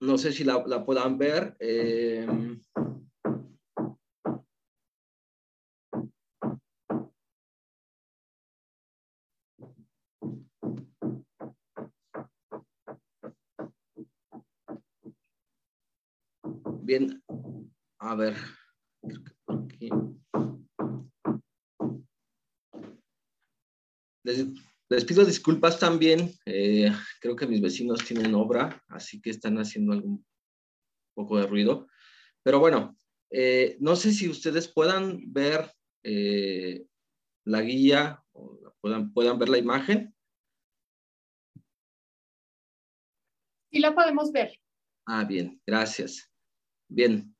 No 0.00 0.16
sé 0.16 0.32
si 0.32 0.44
la, 0.44 0.84
puedan 0.84 1.18
ver. 1.18 1.56
Eh, 1.58 2.26
bien, 16.82 17.22
a 17.98 18.14
ver. 18.14 18.36
Les 24.24 24.46
pido 24.88 25.24
disculpas 25.24 25.78
también, 25.78 26.32
eh, 26.46 26.90
creo 27.20 27.36
que 27.36 27.46
mis 27.46 27.60
vecinos 27.60 28.04
tienen 28.04 28.34
obra, 28.34 28.82
así 28.88 29.20
que 29.20 29.30
están 29.30 29.58
haciendo 29.58 29.92
algún 29.92 30.24
poco 31.14 31.38
de 31.38 31.46
ruido. 31.46 31.88
Pero 32.42 32.60
bueno, 32.60 32.96
eh, 33.30 33.76
no 33.80 33.96
sé 33.96 34.12
si 34.12 34.28
ustedes 34.28 34.68
puedan 34.68 35.32
ver 35.32 35.70
eh, 36.02 36.86
la 37.44 37.60
guía 37.62 38.22
o 38.32 38.74
puedan, 38.80 39.12
puedan 39.12 39.38
ver 39.38 39.48
la 39.48 39.58
imagen. 39.58 40.14
Sí, 43.70 43.80
la 43.80 43.94
podemos 43.94 44.32
ver. 44.32 44.58
Ah, 45.06 45.24
bien, 45.24 45.60
gracias. 45.66 46.30
Bien, 46.88 47.34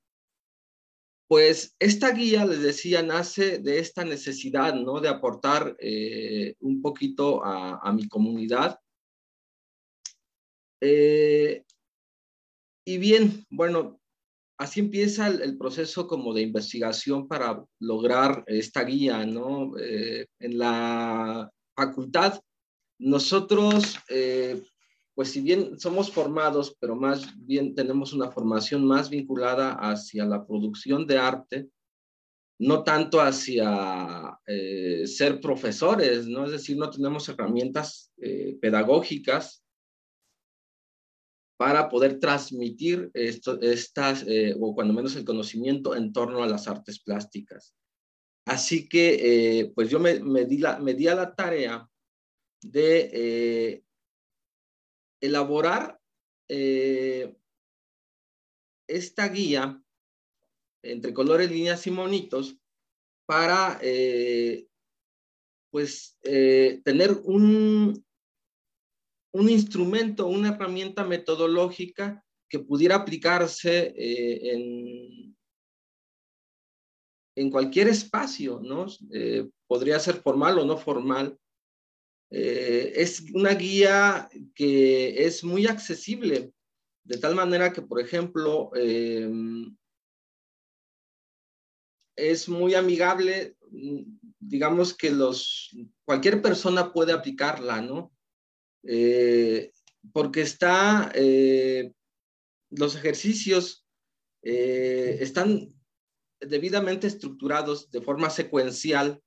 pues 1.28 1.76
esta 1.78 2.10
guía, 2.12 2.46
les 2.46 2.62
decía, 2.62 3.02
nace 3.02 3.58
de 3.58 3.78
esta 3.78 4.02
necesidad, 4.02 4.74
¿no? 4.74 4.98
De 4.98 5.10
aportar 5.10 5.76
eh, 5.78 6.54
un 6.60 6.80
poquito 6.80 7.44
a, 7.44 7.92
mi 7.92 8.08
comunidad. 8.08 8.80
Eh, 10.80 11.64
y 12.86 12.96
bien, 12.96 13.44
bueno, 13.50 14.00
así 14.58 14.80
empieza 14.80 15.28
el, 15.28 15.58
proceso 15.58 16.08
como 16.08 16.32
de 16.32 16.40
investigación 16.40 17.28
para 17.28 17.62
lograr 17.78 18.42
esta 18.46 18.82
guía, 18.84 19.26
¿no? 19.26 19.76
Eh, 19.78 20.26
en 20.38 20.58
la 20.58 21.50
facultad, 21.76 22.40
nosotros 22.98 23.96
pues 25.18 25.32
si 25.32 25.40
bien 25.40 25.76
somos 25.80 26.12
formados, 26.12 26.76
pero 26.78 26.94
más 26.94 27.36
bien 27.44 27.74
tenemos 27.74 28.12
una 28.12 28.30
formación 28.30 28.86
más 28.86 29.10
vinculada 29.10 29.72
hacia 29.72 30.24
la 30.24 30.46
producción 30.46 31.08
de 31.08 31.18
arte, 31.18 31.68
no 32.60 32.84
tanto 32.84 33.20
hacia 33.20 34.38
eh, 34.46 35.08
ser 35.08 35.40
profesores, 35.40 36.28
¿no? 36.28 36.44
Es 36.44 36.52
decir, 36.52 36.76
no 36.76 36.88
tenemos 36.88 37.28
herramientas 37.28 38.12
eh, 38.18 38.56
pedagógicas 38.60 39.64
para 41.58 41.88
poder 41.88 42.20
transmitir 42.20 43.10
estas, 43.12 44.24
eh, 44.24 44.54
o 44.60 44.72
cuando 44.72 44.94
menos 44.94 45.16
el 45.16 45.24
conocimiento 45.24 45.96
en 45.96 46.12
torno 46.12 46.44
a 46.44 46.46
las 46.46 46.68
artes 46.68 47.00
plásticas. 47.02 47.74
Así 48.46 48.88
que, 48.88 49.72
pues 49.74 49.90
yo 49.90 49.98
me, 49.98 50.20
me, 50.20 50.44
di 50.44 50.58
la, 50.58 50.78
me 50.78 50.94
di 50.94 51.08
a 51.08 51.16
la 51.16 51.34
tarea 51.34 51.88
de 52.62 53.82
elaborar 55.20 56.00
eh, 56.48 57.34
esta 58.88 59.28
guía 59.28 59.82
entre 60.82 61.12
colores, 61.12 61.50
líneas 61.50 61.86
y 61.86 61.90
monitos 61.90 62.56
para 63.26 63.78
eh, 63.82 64.66
pues 65.70 66.16
eh, 66.22 66.80
tener 66.84 67.12
un, 67.24 68.04
un 69.32 69.50
instrumento, 69.50 70.26
una 70.26 70.54
herramienta 70.54 71.04
metodológica 71.04 72.24
que 72.48 72.60
pudiera 72.60 72.96
aplicarse 72.96 73.92
en, 73.94 75.36
en 77.36 77.50
cualquier 77.50 77.88
espacio, 77.88 78.58
¿no? 78.62 78.86
Podría 79.66 80.00
ser 80.00 80.22
formal 80.22 80.58
o 80.58 80.64
no 80.64 80.78
formal. 80.78 81.38
Eh, 82.30 82.92
es 82.96 83.22
una 83.32 83.54
guía 83.54 84.28
que 84.54 85.24
es 85.24 85.42
muy 85.44 85.66
accesible, 85.66 86.52
de 87.04 87.18
tal 87.18 87.34
manera 87.34 87.72
que, 87.72 87.80
por 87.80 88.00
ejemplo, 88.00 88.70
es 92.16 92.48
muy 92.48 92.74
amigable, 92.74 93.56
digamos 94.38 94.94
que 94.94 95.10
los, 95.10 95.74
cualquier 96.04 96.42
persona 96.42 96.92
puede 96.92 97.12
aplicarla, 97.12 97.80
¿no? 97.80 98.12
Eh, 98.82 99.72
porque 100.12 100.42
está, 100.42 101.10
eh, 101.14 101.92
los 102.70 102.94
ejercicios 102.94 103.86
están 104.42 105.74
debidamente 106.40 107.06
estructurados 107.06 107.90
de 107.90 108.00
forma 108.00 108.30
secuencial, 108.30 109.20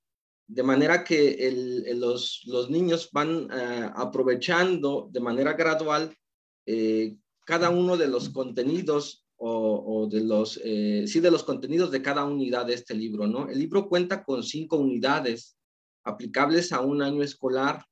de 0.53 0.63
manera 0.63 1.03
que 1.03 1.89
los, 1.95 2.69
niños 2.69 3.09
van 3.13 3.47
aprovechando 3.95 5.07
de 5.09 5.19
manera 5.21 5.53
gradual 5.53 6.13
cada 7.45 7.69
uno 7.69 7.95
de 7.95 8.07
los 8.07 8.29
contenidos 8.29 9.25
o, 9.37 10.07
de 10.11 10.21
los, 10.21 10.53
sí, 10.53 11.19
de 11.19 11.31
los 11.31 11.43
contenidos 11.43 11.89
de 11.89 12.01
cada 12.01 12.25
unidad 12.25 12.65
de 12.65 12.73
este 12.73 12.93
libro, 12.93 13.27
¿no? 13.27 13.49
El 13.49 13.59
libro 13.59 13.87
cuenta 13.87 14.23
con 14.23 14.43
cinco 14.43 14.75
unidades 14.75 15.57
aplicables 16.03 16.73
a 16.73 16.81
un 16.81 17.01
año 17.01 17.23
escolar 17.23 17.85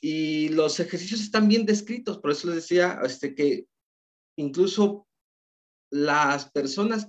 y 0.00 0.50
los 0.50 0.78
ejercicios 0.80 1.20
están 1.20 1.48
bien 1.48 1.64
descritos, 1.64 2.18
por 2.18 2.30
eso 2.30 2.48
les 2.48 2.56
decía 2.56 3.00
este, 3.04 3.34
que 3.34 3.66
incluso 4.36 5.06
las 5.90 6.50
personas 6.50 7.08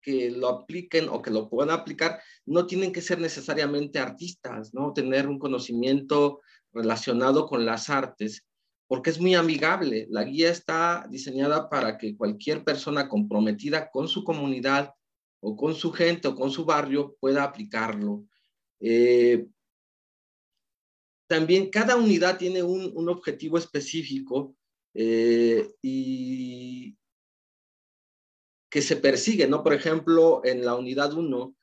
que 0.00 0.30
lo 0.30 0.48
apliquen 0.48 1.08
o 1.08 1.22
que 1.22 1.30
lo 1.30 1.48
puedan 1.48 1.70
aplicar 1.70 2.20
no 2.46 2.66
tienen 2.66 2.92
que 2.92 3.02
ser 3.02 3.20
necesariamente 3.20 3.98
artistas, 3.98 4.74
¿no? 4.74 4.92
Tener 4.92 5.28
un 5.28 5.38
conocimiento 5.38 6.40
relacionado 6.72 7.46
con 7.46 7.64
las 7.64 7.90
artes, 7.90 8.46
porque 8.86 9.10
es 9.10 9.20
muy 9.20 9.34
amigable. 9.34 10.06
La 10.10 10.24
guía 10.24 10.50
está 10.50 11.06
diseñada 11.10 11.68
para 11.68 11.98
que 11.98 12.16
cualquier 12.16 12.64
persona 12.64 13.08
comprometida 13.08 13.90
con 13.90 14.08
su 14.08 14.24
comunidad 14.24 14.94
o 15.40 15.56
con 15.56 15.74
su 15.74 15.92
gente 15.92 16.28
o 16.28 16.34
con 16.34 16.50
su 16.50 16.64
barrio 16.64 17.16
pueda 17.20 17.44
aplicarlo. 17.44 18.24
Eh, 18.80 19.46
también 21.28 21.70
cada 21.70 21.96
unidad 21.96 22.38
tiene 22.38 22.62
un, 22.62 23.08
objetivo 23.08 23.56
específico 23.58 24.56
eh, 24.94 25.70
y 25.80 26.96
que 28.70 28.82
se 28.82 28.96
persigue, 28.96 29.46
¿no? 29.46 29.62
Por 29.62 29.74
ejemplo, 29.74 30.40
en 30.44 30.64
la 30.64 30.76
unidad 30.76 31.12
1, 31.12 31.54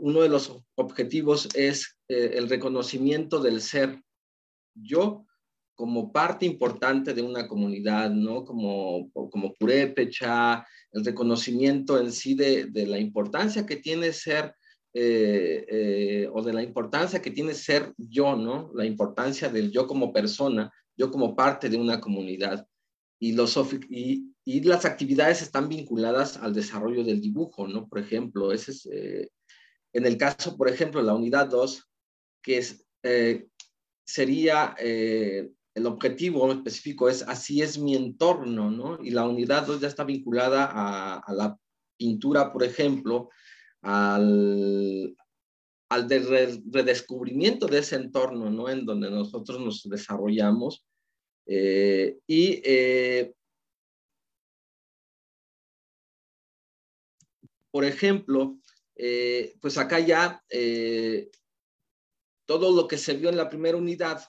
uno 0.00 0.22
de 0.22 0.28
los 0.28 0.58
objetivos 0.74 1.48
es 1.54 1.98
eh, 2.08 2.32
el 2.34 2.48
reconocimiento 2.48 3.40
del 3.40 3.60
ser 3.60 4.02
yo 4.74 5.26
como 5.74 6.10
parte 6.10 6.46
importante 6.46 7.14
de 7.14 7.22
una 7.22 7.46
comunidad, 7.46 8.10
¿no? 8.10 8.44
Como, 8.44 9.10
como 9.12 9.54
purépecha, 9.54 10.66
el 10.92 11.04
reconocimiento 11.04 12.00
en 12.00 12.10
sí 12.10 12.34
de, 12.34 12.64
de 12.66 12.86
la 12.86 12.98
importancia 12.98 13.64
que 13.64 13.76
tiene 13.76 14.12
ser 14.12 14.54
eh, 14.94 15.66
eh, 15.68 16.30
o 16.32 16.42
de 16.42 16.52
la 16.52 16.62
importancia 16.62 17.20
que 17.20 17.30
tiene 17.30 17.54
ser 17.54 17.92
yo, 17.98 18.34
¿no? 18.34 18.72
La 18.74 18.86
importancia 18.86 19.48
del 19.48 19.70
yo 19.70 19.86
como 19.86 20.12
persona, 20.12 20.72
yo 20.96 21.10
como 21.10 21.36
parte 21.36 21.68
de 21.68 21.76
una 21.76 22.00
comunidad. 22.00 22.66
Y, 23.20 23.32
los, 23.32 23.56
y 24.50 24.60
las 24.62 24.84
actividades 24.84 25.42
están 25.42 25.68
vinculadas 25.68 26.36
al 26.38 26.54
desarrollo 26.54 27.04
del 27.04 27.20
dibujo, 27.20 27.68
¿no? 27.68 27.86
Por 27.86 27.98
ejemplo, 27.98 28.52
ese 28.52 28.70
es, 28.70 28.86
eh, 28.86 29.30
en 29.92 30.06
el 30.06 30.16
caso, 30.16 30.56
por 30.56 30.68
ejemplo, 30.68 31.02
la 31.02 31.14
unidad 31.14 31.48
2, 31.48 31.84
que 32.42 32.58
es, 32.58 32.84
sería 34.04 34.74
el 34.78 35.86
objetivo 35.86 36.50
específico 36.50 37.08
es 37.08 37.22
así 37.22 37.62
es 37.62 37.78
mi 37.78 37.94
entorno, 37.94 38.70
¿no? 38.70 38.98
Y 39.02 39.10
la 39.10 39.26
unidad 39.26 39.66
2 39.66 39.80
ya 39.80 39.88
está 39.88 40.04
vinculada 40.04 40.64
a, 40.64 41.18
a, 41.18 41.32
la 41.32 41.56
pintura, 41.96 42.52
por 42.52 42.64
ejemplo, 42.64 43.30
al, 43.82 45.16
al 45.88 46.08
redescubrimiento 46.08 47.66
de 47.66 47.78
ese 47.78 47.96
entorno, 47.96 48.50
¿no? 48.50 48.68
En 48.68 48.84
donde 48.84 49.10
nosotros 49.10 49.60
nos 49.60 49.88
desarrollamos. 49.88 50.84
Eh, 51.46 52.18
y 52.26 52.60
eh, 52.64 53.32
por 57.78 57.84
ejemplo, 57.84 58.58
eh, 58.96 59.54
pues 59.60 59.78
acá 59.78 60.00
ya 60.00 60.42
todo 62.44 62.74
lo 62.74 62.88
que 62.88 62.98
se 62.98 63.14
vio 63.14 63.28
en 63.28 63.36
la 63.36 63.48
primera 63.48 63.78
unidad, 63.78 64.20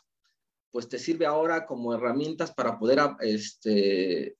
pues 0.70 0.88
te 0.88 1.00
sirve 1.00 1.26
ahora 1.26 1.66
como 1.66 1.96
herramientas 1.96 2.54
para 2.54 2.78
poder, 2.78 3.00
este, 3.22 4.38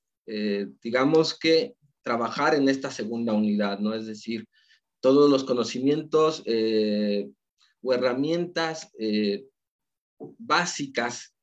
digamos 0.80 1.36
que, 1.36 1.74
trabajar 2.02 2.54
en 2.54 2.68
esta 2.68 2.90
segunda 2.90 3.32
unidad, 3.32 3.80
¿no? 3.80 3.94
Es 3.94 4.06
decir, 4.06 4.48
todos 5.00 5.30
los 5.30 5.44
conocimientos 5.44 6.42
eh, 6.46 7.30
o 7.82 7.92
herramientas 7.92 8.92
eh, 8.96 9.46
básicas 10.38 11.34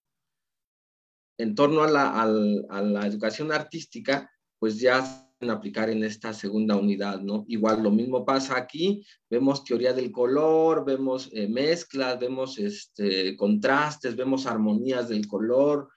en 1.38 1.54
torno 1.54 1.84
a 1.84 1.92
la, 1.92 3.08
educación 3.08 3.52
artística, 3.52 4.32
pues 4.60 4.80
ya 4.80 5.00
a 5.00 5.27
aplicar 5.42 5.90
en 5.90 6.04
esta 6.04 6.34
segunda 6.34 6.76
unidad, 6.76 7.22
¿no? 7.22 7.46
Igual 7.48 7.84
lo 7.84 7.92
mismo 7.92 8.26
pasa 8.26 8.58
aquí, 8.58 9.06
vemos 9.30 9.64
teoría 9.64 9.94
del 9.94 10.12
color, 10.12 10.84
vemos 10.84 11.30
eh, 11.32 11.48
mezclas, 11.48 12.20
vemos 12.20 12.58
este, 12.58 13.36
contrastes, 13.38 14.16
vemos 14.16 14.48
armonías 14.48 15.10
del 15.10 15.28
color, 15.28 15.90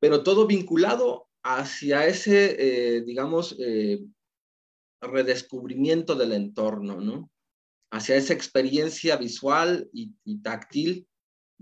pero 0.00 0.22
todo 0.22 0.46
vinculado 0.46 1.28
hacia 1.42 2.06
ese, 2.06 3.02
digamos, 3.06 3.56
redescubrimiento 5.00 6.14
del 6.14 6.32
entorno, 6.32 7.00
¿no? 7.00 7.30
Hacia 7.90 8.16
esa 8.16 8.32
experiencia 8.32 9.16
visual 9.16 9.88
y, 9.92 10.14
táctil 10.42 11.06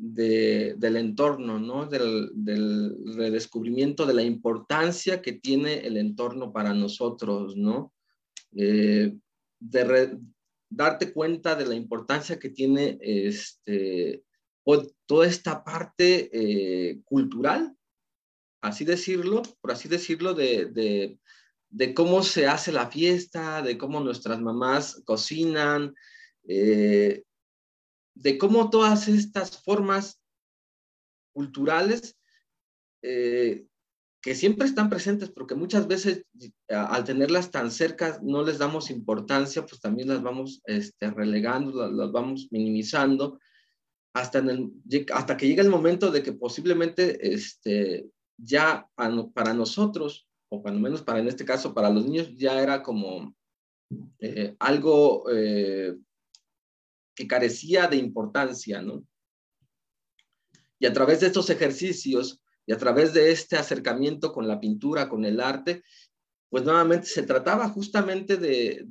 del 0.05 0.97
entorno, 0.97 1.61
¿no? 1.61 1.87
Del, 1.87 2.97
redescubrimiento 3.15 4.05
de 4.05 4.15
la 4.15 4.23
importancia 4.23 5.23
que 5.23 5.33
tiene 5.33 5.87
el 5.87 5.97
entorno 5.97 6.53
para 6.53 6.75
nosotros, 6.75 7.57
¿no? 7.57 7.93
Eh, 8.57 9.15
de 9.61 10.19
darte 10.69 11.13
cuenta 11.13 11.55
de 11.55 11.67
la 11.67 11.75
importancia 11.75 12.39
que 12.39 12.49
tiene 12.49 12.99
este, 13.01 14.25
toda 15.07 15.27
esta 15.27 15.63
parte 15.63 16.31
eh, 16.33 17.01
cultural, 17.05 17.73
así 18.61 18.85
decirlo, 18.85 19.43
por 19.61 19.71
así 19.71 19.89
decirlo, 19.89 20.35
de, 20.35 21.17
de 21.71 21.95
cómo 21.95 22.25
se 22.25 22.49
hace 22.49 22.73
la 22.73 22.91
fiesta, 22.91 23.63
de 23.63 23.79
cómo 23.79 24.01
nuestras 24.01 24.41
mamás 24.41 25.01
cocinan, 25.05 25.95
eh, 26.49 27.23
de 28.15 28.39
cómo 28.39 28.71
todas 28.71 29.09
estas 29.09 29.63
formas 29.63 30.21
culturales 31.33 32.17
eh, 33.03 33.67
que 34.23 34.35
siempre 34.37 34.67
están 34.67 34.89
presentes, 34.89 35.31
porque 35.31 35.57
muchas 35.57 35.89
veces 35.89 36.25
al 36.69 37.03
tenerlas 37.03 37.51
tan 37.51 37.73
cerca 37.73 38.21
no 38.23 38.45
les 38.45 38.59
damos 38.59 38.91
importancia, 38.91 39.67
pues 39.67 39.81
también 39.81 40.09
las 40.09 40.23
vamos 40.23 40.63
este, 40.65 41.11
relegando, 41.11 41.91
las, 41.91 42.13
vamos 42.13 42.47
minimizando, 42.53 43.41
hasta, 44.15 44.39
en 44.39 44.51
el, 44.51 44.73
hasta 45.13 45.37
que 45.37 45.49
llega 45.49 45.63
el 45.63 45.71
momento 45.71 46.13
de 46.13 46.23
que 46.23 46.33
posiblemente 46.33 47.35
este, 47.35 48.11
ya 48.37 48.89
para 48.97 49.55
nosotros 49.55 50.29
o 50.53 50.61
cuando 50.61 50.81
menos 50.81 51.03
para 51.03 51.19
en 51.19 51.29
este 51.29 51.47
caso, 51.47 51.73
para 51.73 51.89
los 51.89 52.05
niños 52.05 52.37
ya 52.37 52.63
era 52.63 52.83
como 52.83 53.35
eh, 54.19 54.55
algo 54.59 55.25
eh, 55.33 55.97
que 57.15 57.27
carecía 57.27 57.87
de 57.87 57.97
importancia, 57.97 58.83
¿no? 58.83 59.07
Y 60.79 60.87
a 60.87 60.93
través 60.93 61.21
de 61.21 61.29
estos 61.29 61.49
ejercicios 61.51 62.43
y 62.67 62.73
a 62.73 62.79
través 62.79 63.13
de 63.13 63.31
este 63.31 63.57
acercamiento 63.57 64.33
con 64.33 64.49
la 64.49 64.59
pintura, 64.59 65.09
con 65.09 65.25
el 65.25 65.41
arte, 65.41 65.85
pues 66.49 66.65
nuevamente 66.65 67.07
se 67.07 67.23
trataba 67.23 67.69
justamente 67.69 68.37
de, 68.37 68.85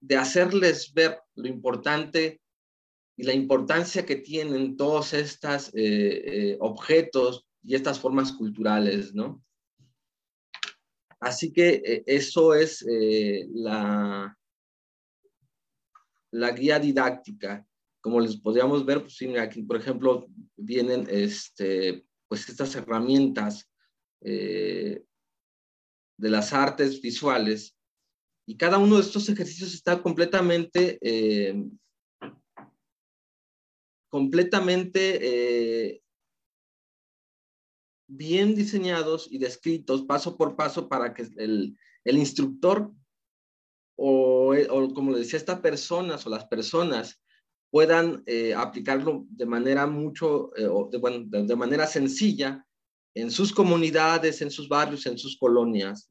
de, 0.00 0.16
hacerles 0.16 0.92
ver 0.92 1.18
lo 1.34 1.48
importante 1.48 2.40
y 3.16 3.22
la 3.22 3.32
importancia 3.32 4.04
que 4.04 4.16
tienen 4.16 4.76
todos 4.76 5.14
estos 5.14 5.70
eh, 5.74 6.56
objetos, 6.60 7.46
y 7.64 7.74
estas 7.74 8.00
formas 8.00 8.32
culturales, 8.32 9.14
¿no? 9.14 9.42
Así 11.22 11.52
que 11.52 11.80
eh, 11.84 12.02
eso 12.04 12.52
es 12.52 12.84
eh, 12.88 13.46
la, 13.54 14.36
guía 16.56 16.80
didáctica. 16.80 17.64
como 18.00 18.18
les 18.18 18.36
podríamos 18.36 18.84
ver, 18.84 19.02
pues 19.02 19.16
aquí, 19.38 19.62
por 19.62 19.76
ejemplo, 19.76 20.26
vienen 20.56 21.06
este, 21.08 22.04
pues 22.26 22.48
estas 22.48 22.74
herramientas 22.74 23.70
eh, 24.20 25.04
de 26.18 26.28
las 26.28 26.52
artes 26.52 27.00
visuales 27.00 27.76
y 28.44 28.56
cada 28.56 28.78
uno 28.78 28.96
de 28.96 29.02
estos 29.02 29.28
ejercicios 29.28 29.74
está 29.74 30.02
completamente, 30.02 30.98
completamente 34.08 36.02
bien 38.14 38.54
diseñados 38.54 39.28
y 39.30 39.38
descritos 39.38 40.02
paso 40.02 40.36
por 40.36 40.54
paso 40.54 40.88
para 40.88 41.14
que 41.14 41.22
el, 41.36 41.76
el 42.04 42.18
instructor 42.18 42.92
o, 43.96 44.54
o, 44.54 44.94
como 44.94 45.12
le 45.12 45.20
decía, 45.20 45.38
estas 45.38 45.60
personas 45.60 46.26
o 46.26 46.30
las 46.30 46.44
personas 46.46 47.22
puedan 47.70 48.22
eh, 48.26 48.54
aplicarlo 48.54 49.26
de 49.30 49.46
manera 49.46 49.86
mucho, 49.86 50.54
eh, 50.56 50.68
de, 50.90 50.98
bueno, 50.98 51.24
de, 51.26 51.56
manera 51.56 51.86
sencilla 51.86 52.66
en 53.14 53.30
sus 53.30 53.52
comunidades, 53.52 54.42
en 54.42 54.50
sus 54.50 54.68
barrios, 54.68 55.06
en 55.06 55.16
sus 55.18 55.38
colonias. 55.38 56.08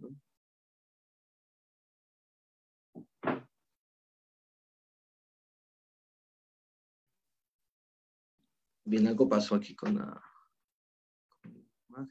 Bien, 8.85 9.07
algo 9.07 9.29
pasó 9.29 9.55
aquí 9.55 9.75
con 9.75 9.95
la... 9.97 10.30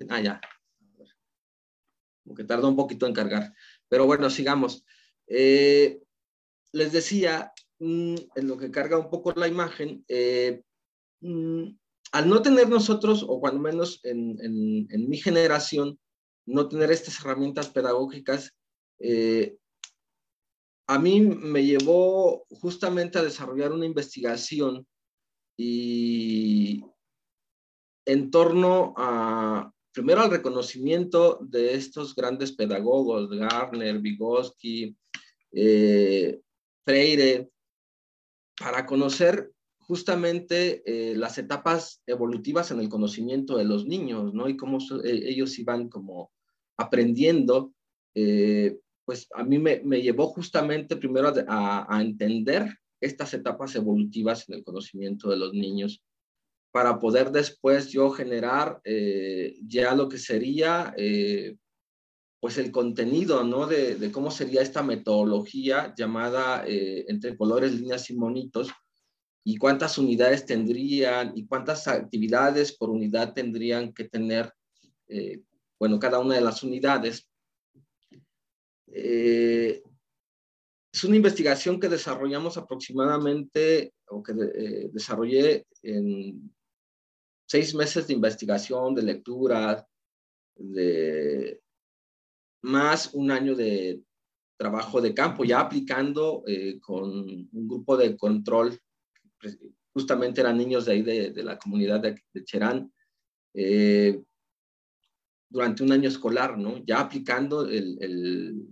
Ah, 0.09 0.21
ya. 0.21 0.41
Como 2.25 2.35
que 2.35 2.45
tardó 2.45 2.69
un 2.69 2.77
poquito 2.77 3.07
en 3.07 3.15
cargar. 3.15 3.55
Pero 3.89 4.07
bueno, 4.07 4.31
sigamos. 4.31 4.85
Eh, 5.27 6.01
les 6.73 6.93
decía, 6.93 7.53
Mm, 7.81 8.15
en 8.35 8.47
lo 8.47 8.59
que 8.59 8.71
carga 8.71 8.99
un 8.99 9.09
poco 9.09 9.33
la 9.33 9.49
imagen, 9.49 10.05
eh, 10.07 10.63
mm, 11.23 11.65
al 12.13 12.29
no 12.29 12.43
tener 12.43 12.69
nosotros, 12.69 13.25
o 13.27 13.41
cuando 13.41 13.61
menos 13.61 14.01
en, 14.05 14.87
mi 15.09 15.17
generación, 15.17 15.99
no 16.47 16.69
tener 16.69 16.91
estas 16.91 17.19
herramientas 17.21 17.71
pedagógicas, 17.71 18.53
eh, 18.99 19.57
a 20.89 20.99
mí 20.99 21.23
me 21.23 21.65
llevó 21.65 22.45
justamente 22.51 23.19
a 23.19 23.23
desarrollar 23.23 23.73
una 23.73 23.87
investigación 23.87 24.87
y 25.57 26.85
en 28.07 28.31
torno 28.31 28.93
a, 28.97 29.73
primero 29.93 30.21
al 30.21 30.31
reconocimiento 30.31 31.39
de 31.43 31.75
estos 31.75 32.15
grandes 32.15 32.53
pedagogos, 32.53 33.31
Garner, 33.31 33.99
Vygotsky, 33.99 34.97
eh, 35.53 36.41
Freire, 36.85 37.51
para 38.59 38.87
conocer 38.87 39.51
justamente 39.79 40.83
eh, 40.87 41.17
las 41.17 41.39
etapas 41.39 42.03
evolutivas 42.07 42.71
en 42.71 42.81
el 42.81 42.89
conocimiento 42.89 43.57
de 43.57 43.65
los 43.65 43.87
niños, 43.87 44.33
¿no? 44.33 44.49
Y 44.49 44.57
cómo 44.57 44.79
eh, 44.79 45.23
ellos 45.25 45.59
iban 45.59 45.89
como 45.89 46.31
aprendiendo, 46.77 47.75
pues 49.05 49.29
a 49.35 49.45
mí 49.45 49.59
me, 49.59 49.81
llevó 50.01 50.29
justamente 50.29 50.97
primero 50.97 51.33
a, 51.49 51.87
a, 51.97 52.01
entender 52.01 52.69
estas 53.01 53.35
etapas 53.35 53.75
evolutivas 53.75 54.49
en 54.49 54.57
el 54.57 54.65
conocimiento 54.65 55.31
de 55.31 55.37
los 55.37 55.53
niños 55.53 56.03
para 56.73 56.99
poder 56.99 57.31
después 57.31 57.89
yo 57.91 58.11
generar 58.11 58.81
ya 59.67 59.95
lo 59.95 60.09
que 60.09 60.19
sería 60.19 60.95
pues 62.41 62.57
el 62.57 62.73
contenido, 62.73 63.45
¿no? 63.45 63.67
De, 63.67 64.11
cómo 64.11 64.31
sería 64.31 64.63
esta 64.63 64.83
metodología 64.83 65.95
llamada 65.97 66.65
eh, 66.67 67.05
entre 67.09 67.37
colores, 67.37 67.75
líneas 67.75 68.09
y 68.09 68.17
monitos, 68.17 68.71
y 69.45 69.59
cuántas 69.59 69.99
unidades 69.99 70.47
tendrían 70.47 71.33
y 71.37 71.47
cuántas 71.47 71.87
actividades 71.87 72.77
por 72.77 72.91
unidad 72.91 73.35
tendrían 73.35 73.93
que 73.93 74.05
tener, 74.05 74.53
eh, 75.09 75.43
bueno, 75.79 75.99
cada 75.99 76.19
una 76.19 76.35
de 76.35 76.41
las 76.41 76.63
unidades. 76.63 77.29
Eh, 78.87 79.83
es 80.93 81.05
una 81.05 81.17
investigación 81.17 81.79
que 81.79 81.89
desarrollamos 81.89 82.57
aproximadamente, 82.57 83.93
o 84.09 84.23
que 84.23 84.33
desarrollé 84.93 85.67
en 85.83 86.53
seis 87.51 87.75
meses 87.75 88.07
de 88.07 88.15
investigación, 88.15 88.95
de 88.95 89.03
lectura, 89.03 89.85
de 90.55 91.61
más 92.63 93.13
un 93.13 93.33
año 93.33 93.57
de 93.57 94.05
trabajo 94.57 95.01
de 95.01 95.13
campo, 95.13 95.45
ya 95.45 95.59
aplicando 95.59 96.45
eh, 96.47 96.79
con 96.79 97.11
un 97.11 97.69
grupo 97.69 97.97
de 97.97 98.17
control, 98.17 98.79
pues, 99.41 99.59
justamente 99.93 100.41
eran 100.41 100.59
niños 100.59 100.85
de 100.85 100.93
ahí 100.93 101.03
de, 101.03 101.43
la 101.43 101.59
comunidad 101.59 101.99
de, 101.99 102.45
Cherán, 102.45 102.93
eh, 103.53 104.23
durante 105.49 105.83
un 105.83 105.91
año 105.91 106.09
escolar, 106.09 106.57
¿no? 106.57 106.79
Ya 106.85 107.01
aplicando 107.01 107.69
el, 107.69 108.69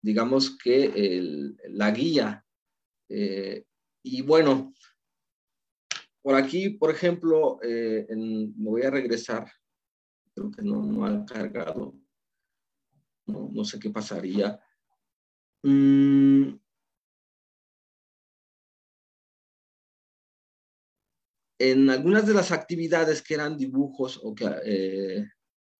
digamos 0.00 0.56
que 0.56 0.84
el, 0.84 1.58
la 1.68 1.90
guía. 1.90 2.42
Eh, 3.10 3.64
y 4.02 4.22
bueno, 4.22 4.72
por 6.24 6.34
aquí, 6.34 6.70
por 6.70 6.90
ejemplo, 6.90 7.60
me 7.62 8.48
voy 8.56 8.82
a 8.82 8.90
regresar, 8.90 9.52
creo 10.34 10.50
que 10.50 10.62
no, 10.62 10.82
no 10.82 11.04
ha 11.04 11.24
cargado 11.26 11.94
no, 13.26 13.64
sé 13.64 13.78
qué 13.78 13.90
pasaría. 13.90 14.58
Mm. 15.62 16.58
en 21.56 21.88
algunas 21.88 22.26
de 22.26 22.34
las 22.34 22.52
actividades 22.52 23.22
que 23.22 23.34
eran 23.34 23.56
dibujos 23.56 24.20
o 24.22 24.34
que 24.34 24.44
eh, 24.64 25.30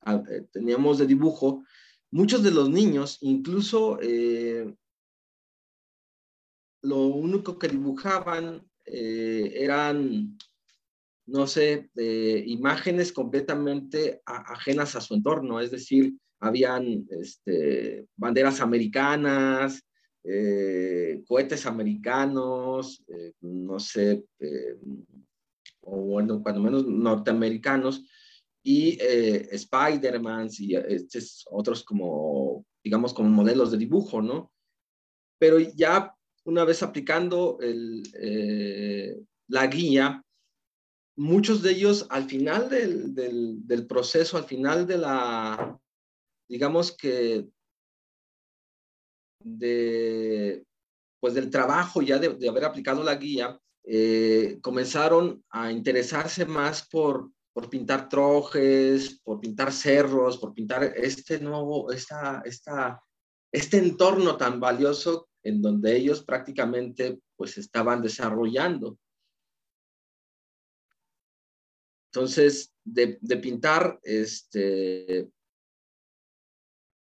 eh, 0.06 0.46
teníamos 0.50 0.98
de 0.98 1.06
dibujo, 1.06 1.64
muchos 2.10 2.42
de 2.42 2.52
los 2.52 2.70
niños, 2.70 3.18
incluso 3.20 3.98
eh, 4.00 4.72
lo 6.80 6.98
único 6.98 7.58
que 7.58 7.68
dibujaban 7.68 8.66
eran, 8.86 10.36
no 11.26 11.46
sé, 11.46 11.90
imágenes 12.46 13.12
completamente 13.12 14.22
ajenas 14.26 14.96
a 14.96 15.00
su 15.00 15.14
entorno, 15.14 15.60
es 15.60 15.70
decir, 15.70 16.14
habían 16.40 17.06
este, 17.10 18.06
banderas 18.16 18.60
americanas, 18.60 19.82
eh, 20.26 21.22
cohetes 21.28 21.66
americanos, 21.66 23.04
eh, 23.08 23.32
no 23.42 23.78
sé, 23.78 24.24
eh, 24.40 24.78
o 25.82 25.96
bueno, 25.98 26.42
cuando 26.42 26.62
menos 26.62 26.86
norteamericanos, 26.86 28.06
y 28.66 28.98
Spider-Man 28.98 30.48
y 30.58 30.74
otros 31.50 31.84
como, 31.84 32.64
digamos, 32.82 33.12
como 33.12 33.28
modelos 33.28 33.70
de 33.70 33.76
dibujo, 33.76 34.22
¿no? 34.22 34.50
Pero 35.38 35.58
ya 35.58 36.13
una 36.44 36.64
vez 36.64 36.82
aplicando 36.82 37.58
la 39.48 39.66
guía, 39.66 40.22
muchos 41.16 41.62
de 41.62 41.70
ellos 41.72 42.06
al 42.10 42.24
final 42.24 42.68
del 42.68 43.86
proceso, 43.86 44.36
al 44.36 44.44
final 44.44 44.86
de 44.86 44.98
la, 44.98 45.78
digamos 46.48 46.96
que 46.96 47.48
de, 49.40 50.64
pues 51.20 51.34
del 51.34 51.50
trabajo 51.50 52.02
ya 52.02 52.18
de, 52.18 52.48
haber 52.48 52.64
aplicado 52.64 53.02
la 53.02 53.14
guía, 53.16 53.58
eh, 53.84 54.58
comenzaron 54.62 55.44
a 55.50 55.70
interesarse 55.70 56.46
más 56.46 56.88
por, 56.88 57.30
por 57.52 57.68
pintar 57.68 58.08
trojes, 58.08 59.20
por 59.22 59.40
pintar 59.40 59.72
cerros, 59.72 60.38
por 60.38 60.54
pintar 60.54 60.84
este 60.96 61.38
nuevo, 61.38 61.92
esta, 61.92 62.42
esta, 62.44 63.02
este 63.52 63.78
entorno 63.78 64.36
tan 64.36 64.58
valioso 64.58 65.28
en 65.44 65.60
donde 65.62 65.94
ellos 65.94 66.24
prácticamente 66.24 67.20
pues 67.36 67.58
estaban 67.58 68.02
desarrollando. 68.02 68.98
Entonces, 72.06 72.72
de, 72.84 73.18
pintar 73.42 73.98
este, 74.02 75.28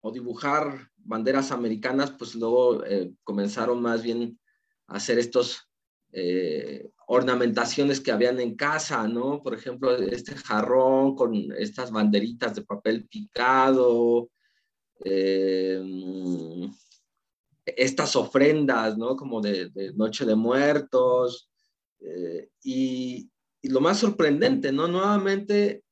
o 0.01 0.12
dibujar 0.12 0.89
banderas 0.97 1.51
americanas, 1.51 2.12
pues 2.12 2.36
luego 2.36 2.84
eh, 2.86 3.13
comenzaron 3.23 3.82
más 3.82 4.03
bien 4.03 4.39
a 4.88 4.95
hacer 4.95 5.19
estos 5.19 5.69
eh, 6.12 6.89
ornamentaciones 7.08 8.01
que 8.01 8.12
habían 8.12 8.39
en 8.39 8.56
casa, 8.56 9.08
¿no? 9.08 9.41
Por 9.41 9.53
ejemplo, 9.53 9.95
este 9.95 10.36
jarrón 10.36 11.15
con 11.15 11.51
estas 11.58 11.91
banderitas 11.91 12.56
de 12.56 12.63
papel 12.63 13.08
picado, 13.08 14.29
eh, 15.06 15.79
estas 17.65 18.15
ofrendas, 18.15 18.97
¿no? 18.97 19.15
Como 19.15 19.41
de, 19.41 19.71
Noche 19.95 20.26
de 20.26 20.36
Muertos. 20.36 21.49
y, 22.62 23.30
y, 23.62 23.69
lo 23.69 23.80
más 23.80 23.99
sorprendente, 23.99 24.71
¿no? 24.71 24.88
Nuevamente 24.88 25.84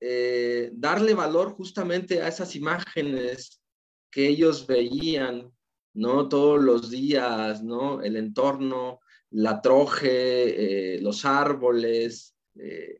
eh, 0.00 0.70
darle 0.72 1.14
valor 1.14 1.52
justamente 1.52 2.22
a 2.22 2.28
esas 2.28 2.56
imágenes 2.56 3.60
que 4.10 4.28
ellos 4.28 4.66
veían, 4.66 5.52
¿no? 5.94 6.28
Todos 6.28 6.62
los 6.62 6.90
días, 6.90 7.62
¿no? 7.62 8.02
El 8.02 8.16
entorno, 8.16 9.00
la 9.30 9.60
troje, 9.60 10.98
los 11.00 11.24
árboles, 11.24 12.34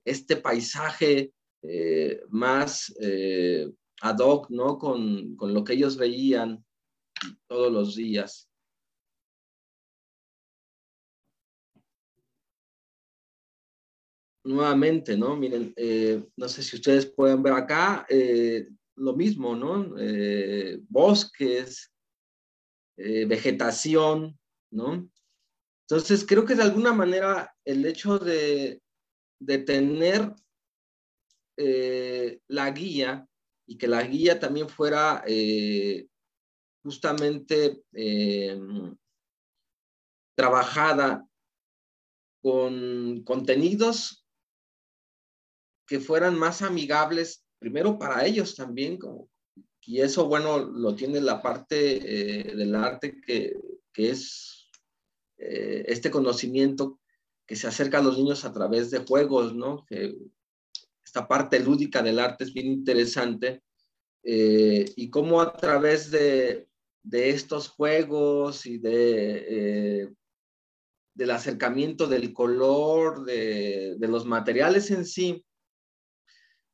este 0.05 0.37
paisaje 0.37 1.33
más 2.31 2.95
ad 4.01 4.19
hoc, 4.19 4.51
¿no? 4.51 4.79
Con, 4.79 5.37
con 5.37 5.55
lo 5.55 5.65
que 5.65 5.75
ellos 5.75 5.97
veían 5.97 6.65
todos 7.49 7.73
los 7.73 7.95
días. 7.97 8.53
nuevamente, 14.45 15.17
¿no? 15.17 15.37
Miren, 15.37 15.73
eh, 15.77 16.25
no 16.37 16.49
sé 16.49 16.63
si 16.63 16.77
ustedes 16.77 17.07
pueden 17.07 17.43
ver 17.43 17.53
acá 17.53 18.07
eh, 18.09 18.69
lo 18.97 19.15
mismo, 19.15 19.55
¿no? 19.55 19.95
Eh, 19.99 20.81
bosques, 20.89 21.89
vegetación, 22.97 24.39
¿no? 24.71 25.11
Entonces, 25.89 26.25
creo 26.25 26.45
que 26.45 26.55
de 26.55 26.63
alguna 26.63 26.93
manera 26.93 27.53
el 27.65 27.85
hecho 27.85 28.19
de, 28.19 28.81
de 29.41 29.59
tener 29.59 30.33
la 32.47 32.71
guía 32.71 33.27
y 33.67 33.77
que 33.77 33.89
la 33.89 34.03
guía 34.03 34.39
también 34.39 34.69
fuera 34.69 35.25
justamente 36.83 37.83
trabajada 40.35 41.27
con 42.43 43.23
contenidos 43.25 44.27
que 45.87 46.01
fueran 46.01 46.39
más 46.39 46.63
amigables, 46.63 47.45
primero 47.59 47.99
para 47.99 48.25
ellos 48.27 48.55
también, 48.57 48.99
y 49.85 50.01
eso, 50.01 50.27
bueno, 50.27 50.59
lo 50.59 50.95
tiene 50.95 51.21
la 51.21 51.43
parte 51.43 52.41
eh, 52.41 52.57
del 52.57 52.75
arte 52.75 53.21
que, 53.21 53.55
que 53.93 54.11
es 54.11 54.71
eh, 55.39 55.85
este 55.89 56.11
conocimiento 56.11 57.01
que 57.47 57.57
se 57.57 57.67
acerca 57.67 57.99
a 57.99 58.03
los 58.03 58.17
niños 58.17 58.45
a 58.45 58.53
través 58.53 58.91
de 58.91 59.05
juegos, 59.05 59.55
¿no? 59.55 59.85
Esta 61.05 61.27
parte 61.27 61.59
lúdica 61.59 62.01
del 62.01 62.21
arte 62.21 62.45
es 62.45 62.55
bien 62.55 62.69
interesante 62.69 63.63
eh, 64.23 64.85
y 64.97 65.11
cómo 65.11 65.41
a 65.41 65.53
través 65.53 66.11
de, 66.11 66.69
de 67.03 67.31
estos 67.31 67.69
juegos 67.69 68.67
y 68.67 68.79
de, 68.79 70.09
del 71.15 71.31
acercamiento 71.31 72.07
del 72.07 72.33
color, 72.33 73.25
de, 73.25 73.97
de 73.99 74.09
los 74.09 74.25
materiales 74.25 74.91
en 74.91 75.05
sí, 75.05 75.45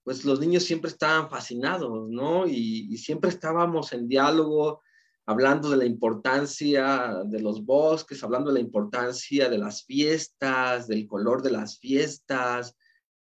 pues 0.08 0.24
los 0.24 0.40
niños 0.40 0.62
siempre 0.62 0.90
estaban 0.90 1.28
fascinados, 1.28 2.08
¿no? 2.08 2.46
Y, 2.46 2.96
siempre 2.96 3.28
estábamos 3.28 3.92
en 3.92 4.08
diálogo, 4.08 4.80
hablando 5.26 5.68
de 5.68 5.76
la 5.76 5.84
importancia 5.84 7.22
de 7.26 7.40
los 7.42 7.62
bosques, 7.62 8.24
hablando 8.24 8.50
de 8.50 8.54
la 8.54 8.64
importancia 8.64 9.50
de 9.50 9.58
las 9.58 9.84
fiestas, 9.84 10.88
del 10.88 11.06
color 11.06 11.42
de 11.42 11.50
las 11.50 11.78
fiestas, 11.78 12.74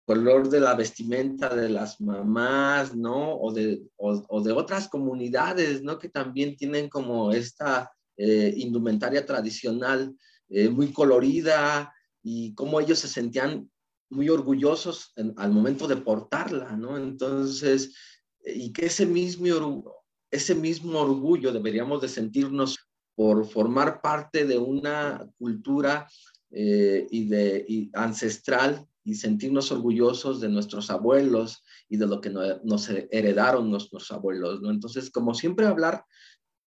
color 0.08 0.48
de 0.48 0.58
la 0.58 0.74
vestimenta 0.74 1.54
de 1.54 1.68
las 1.68 2.00
mamás, 2.00 2.96
¿no? 2.96 3.34
O 3.34 3.52
de, 3.52 3.82
o, 3.98 4.40
de 4.40 4.52
otras 4.52 4.88
comunidades, 4.88 5.82
¿no? 5.82 5.98
Que 5.98 6.08
también 6.08 6.56
tienen 6.56 6.88
como 6.88 7.30
esta 7.30 7.92
eh, 8.16 8.54
indumentaria 8.56 9.26
tradicional 9.26 10.16
eh, 10.48 10.70
muy 10.70 10.94
colorida 10.94 11.92
y 12.22 12.54
cómo 12.54 12.80
ellos 12.80 13.00
se 13.00 13.08
sentían 13.08 13.70
muy 14.08 14.30
orgullosos 14.30 15.12
al 15.36 15.52
momento 15.52 15.86
de 15.86 15.98
portarla, 15.98 16.74
¿no? 16.74 16.96
Entonces, 16.96 17.94
y 18.42 18.72
que 18.72 18.86
ese 18.86 19.04
mismo, 19.04 19.94
ese 20.30 20.54
mismo 20.54 21.00
orgullo 21.00 21.52
deberíamos 21.52 22.00
de 22.00 22.08
sentirnos 22.08 22.78
por 23.14 23.46
formar 23.46 24.00
parte 24.00 24.46
de 24.46 24.56
una 24.56 25.30
cultura 25.36 26.08
eh, 26.50 27.06
y 27.10 27.28
de, 27.28 27.90
ancestral 27.92 28.87
y 29.08 29.14
sentirnos 29.14 29.72
orgullosos 29.72 30.38
de 30.38 30.50
nuestros 30.50 30.90
abuelos 30.90 31.64
y 31.88 31.96
de 31.96 32.06
lo 32.06 32.20
que 32.20 32.28
nos 32.28 32.90
heredaron 32.90 33.70
nuestros 33.70 34.10
abuelos. 34.10 34.60
Entonces, 34.64 35.10
como 35.10 35.32
siempre 35.32 35.64
hablar 35.64 36.04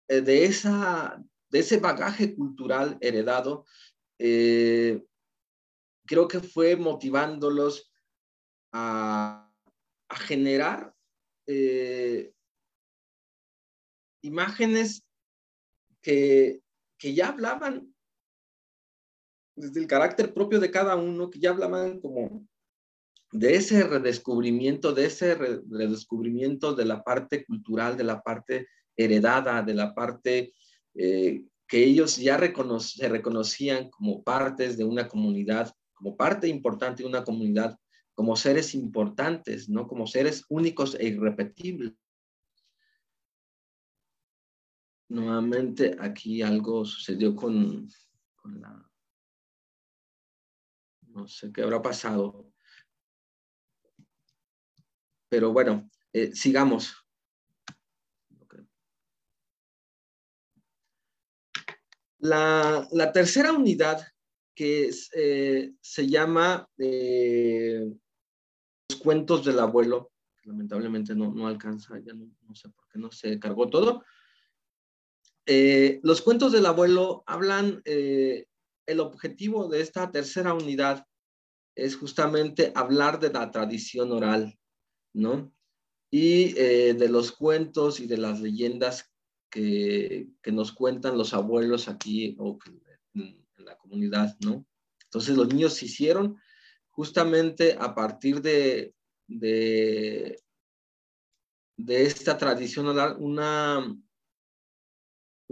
eh, 0.09 0.23
de, 0.23 0.47
esa, 0.47 1.23
de 1.51 1.59
ese 1.59 1.79
bagaje 1.79 2.35
cultural 2.35 2.97
heredado, 3.03 3.66
eh, 4.18 5.05
creo 6.07 6.27
que 6.27 6.40
fue 6.40 6.75
motivándolos 6.75 7.92
a, 8.73 9.51
generar 10.11 10.95
eh, 11.47 12.33
imágenes 14.23 15.05
que, 16.01 16.62
ya 16.99 17.29
hablaban 17.29 17.91
desde 19.54 19.80
el 19.80 19.86
carácter 19.86 20.32
propio 20.32 20.60
de 20.60 20.70
cada 20.70 20.96
uno, 20.96 21.30
que 21.30 21.38
ya 21.38 21.50
hablaban 21.50 22.00
como 22.00 22.46
de 23.32 23.54
ese 23.54 23.82
redescubrimiento, 23.84 24.92
de 24.92 25.06
ese 25.06 25.34
redescubrimiento 25.34 26.74
de 26.74 26.84
la 26.84 27.02
parte 27.02 27.44
cultural, 27.44 27.96
de 27.96 28.04
la 28.04 28.22
parte 28.22 28.68
heredada, 28.96 29.62
de 29.62 29.74
la 29.74 29.94
parte 29.94 30.52
eh, 30.94 31.44
que 31.66 31.84
ellos 31.84 32.16
ya 32.16 32.38
se 32.80 33.08
reconocían 33.08 33.88
como 33.88 34.22
partes 34.22 34.76
de 34.76 34.84
una 34.84 35.08
comunidad 35.08 35.74
como 36.02 36.16
parte 36.16 36.48
importante 36.48 37.04
de 37.04 37.08
una 37.08 37.22
comunidad, 37.22 37.78
como 38.14 38.34
seres 38.34 38.74
importantes, 38.74 39.68
¿no? 39.68 39.86
Como 39.86 40.08
seres 40.08 40.44
únicos 40.48 40.96
e 40.96 41.06
irrepetibles. 41.06 41.92
Nuevamente 45.08 45.96
aquí 46.00 46.42
algo 46.42 46.84
sucedió 46.84 47.36
con, 47.36 47.88
la... 48.44 48.90
No 51.14 51.29
sé 51.29 51.53
qué 51.53 51.62
habrá 51.62 51.83
pasado. 51.83 52.53
Pero 55.29 55.53
bueno, 55.53 55.90
eh, 56.12 56.35
sigamos. 56.35 56.94
La, 62.18 62.87
la, 62.92 63.12
tercera 63.12 63.53
unidad 63.53 64.07
que 64.55 64.90
eh, 65.14 65.72
se 65.81 66.07
llama 66.07 66.68
eh, 66.79 67.92
Los 68.88 69.01
cuentos 69.01 69.44
del 69.44 69.59
abuelo. 69.59 70.12
Lamentablemente 70.44 71.14
no, 71.14 71.33
no 71.33 71.48
alcanza, 71.48 71.98
ya 71.98 72.14
no, 72.14 72.55
sé 72.55 72.68
por 72.68 72.88
qué 72.88 72.98
no 72.98 73.11
se 73.11 73.38
cargó 73.40 73.68
todo. 73.68 74.05
Los 75.46 76.22
cuentos 76.22 76.53
del 76.53 76.66
abuelo 76.66 77.25
hablan, 77.27 77.83
el 78.87 79.01
objetivo 79.01 79.68
de 79.68 79.81
esta 79.81 80.11
tercera 80.11 80.55
unidad 80.55 81.07
es 81.75 81.97
justamente 81.97 82.73
hablar 82.75 83.21
de 83.21 83.33
la 83.33 83.51
tradición 83.51 84.12
oral, 84.12 84.59
¿no? 85.14 85.55
Y 86.11 86.53
de 86.53 87.09
los 87.09 87.33
cuentos 87.33 88.01
y 88.01 88.07
de 88.07 88.18
las 88.18 88.40
leyendas 88.40 89.11
que, 89.51 90.29
que, 90.42 90.53
nos 90.53 90.73
cuentan 90.73 91.16
los 91.16 91.33
abuelos 91.33 91.88
aquí 91.88 92.37
o 92.38 92.59
que, 92.59 92.71
la 93.59 93.79
comunidad, 93.79 94.37
¿no? 94.40 94.66
Entonces 95.05 95.37
los 95.37 95.49
niños 95.49 95.75
se 95.75 95.87
hicieron 95.87 96.38
justamente 96.90 97.77
a 97.79 97.95
partir 97.95 98.40
de, 98.42 98.95
de, 99.27 100.38
esta 101.87 102.37
tradición 102.37 102.87
una, 103.18 103.97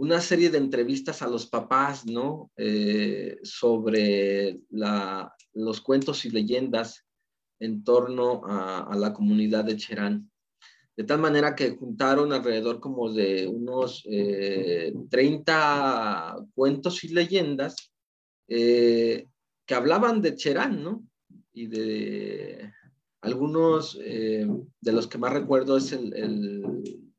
una 0.01 0.19
serie 0.19 0.49
de 0.49 0.57
entrevistas 0.57 1.21
a 1.21 1.27
los 1.27 1.45
papás, 1.45 2.07
¿no? 2.07 2.49
Eh, 2.57 3.37
sobre 3.43 4.59
los 5.53 5.79
cuentos 5.81 6.25
y 6.25 6.31
leyendas 6.31 7.05
en 7.59 7.83
torno 7.83 8.41
a, 8.43 8.95
la 8.97 9.13
comunidad 9.13 9.63
de 9.63 9.77
Cherán. 9.77 10.31
De 10.97 11.03
tal 11.03 11.19
manera 11.19 11.55
que 11.55 11.77
juntaron 11.77 12.33
alrededor 12.33 12.79
como 12.79 13.13
de 13.13 13.47
unos 13.47 14.03
30 15.09 16.35
eh, 16.35 16.45
cuentos 16.55 17.03
y 17.03 17.09
leyendas 17.09 17.93
eh, 18.47 19.27
que 19.67 19.75
hablaban 19.75 20.19
de 20.19 20.35
Cherán, 20.35 20.83
¿no? 20.83 21.05
Y 21.53 21.67
de 21.67 22.73
algunos 23.21 23.99
eh, 24.01 24.47
de 24.79 24.91
los 24.93 25.05
que 25.05 25.19
más 25.19 25.31
recuerdo 25.31 25.77
es 25.77 25.91
el, 25.91 27.10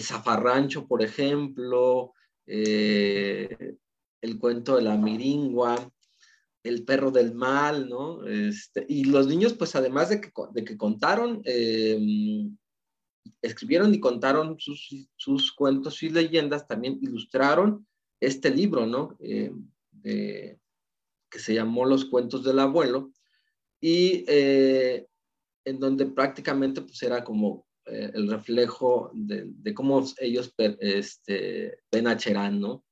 zafarrancho, 0.00 0.86
por 0.86 1.02
ejemplo, 1.02 2.14
eh, 2.46 3.76
el 4.20 4.38
cuento 4.38 4.76
de 4.76 4.82
la 4.82 4.96
miringua, 4.96 5.90
el 6.62 6.84
perro 6.84 7.10
del 7.10 7.34
mal, 7.34 7.88
¿no? 7.88 8.26
Este, 8.26 8.86
y 8.88 9.04
los 9.04 9.26
niños, 9.26 9.52
pues 9.52 9.76
además 9.76 10.08
de 10.08 10.20
que, 10.20 10.32
de 10.52 10.64
que 10.64 10.76
contaron, 10.76 11.42
escribieron 13.42 13.94
y 13.94 14.00
contaron 14.00 14.58
sus, 14.58 15.08
sus, 15.16 15.52
cuentos 15.52 16.02
y 16.02 16.08
leyendas, 16.08 16.66
también 16.66 16.98
ilustraron 17.02 17.86
este 18.18 18.50
libro, 18.50 18.86
¿no? 18.86 19.16
Eh, 19.20 19.52
que 21.30 21.38
se 21.38 21.54
llamó 21.54 21.84
Los 21.84 22.04
cuentos 22.04 22.44
del 22.44 22.60
abuelo, 22.60 23.12
y 23.80 24.24
eh, 24.28 25.06
en 25.64 25.78
donde 25.78 26.06
prácticamente 26.06 26.80
pues 26.80 27.02
era 27.02 27.24
como 27.24 27.66
eh, 27.86 28.10
el 28.14 28.28
reflejo 28.28 29.10
de, 29.14 29.74
cómo 29.74 30.04
ellos 30.18 30.54
este, 30.58 31.78
ven 31.90 32.06
a 32.06 32.16
Cherán, 32.16 32.60
¿no? 32.60 32.84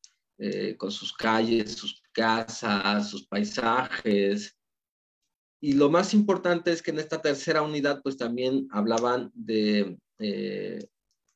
con 0.76 0.90
sus 0.90 1.12
calles, 1.12 1.74
sus 1.74 2.02
casas, 2.12 3.10
sus 3.10 3.28
paisajes. 3.28 4.56
Y 5.60 5.74
lo 5.74 5.88
más 5.88 6.12
importante 6.14 6.72
es 6.72 6.82
que 6.82 6.90
en 6.90 6.98
esta 6.98 7.22
tercera 7.22 7.62
unidad, 7.62 8.02
pues 8.02 8.16
también 8.16 8.66
hablaban 8.72 9.30
de 9.32 9.96
eh, 10.18 10.88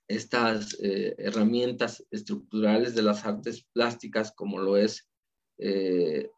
estas 0.09 0.77
eh, 0.81 1.15
herramientas 1.19 2.05
estructurales 2.11 2.95
de 2.95 3.03
las 3.03 3.25
artes 3.25 3.65
plásticas, 3.73 4.33
como 4.33 4.59
lo 4.59 4.77
es 4.77 5.09
eh, 5.59 6.31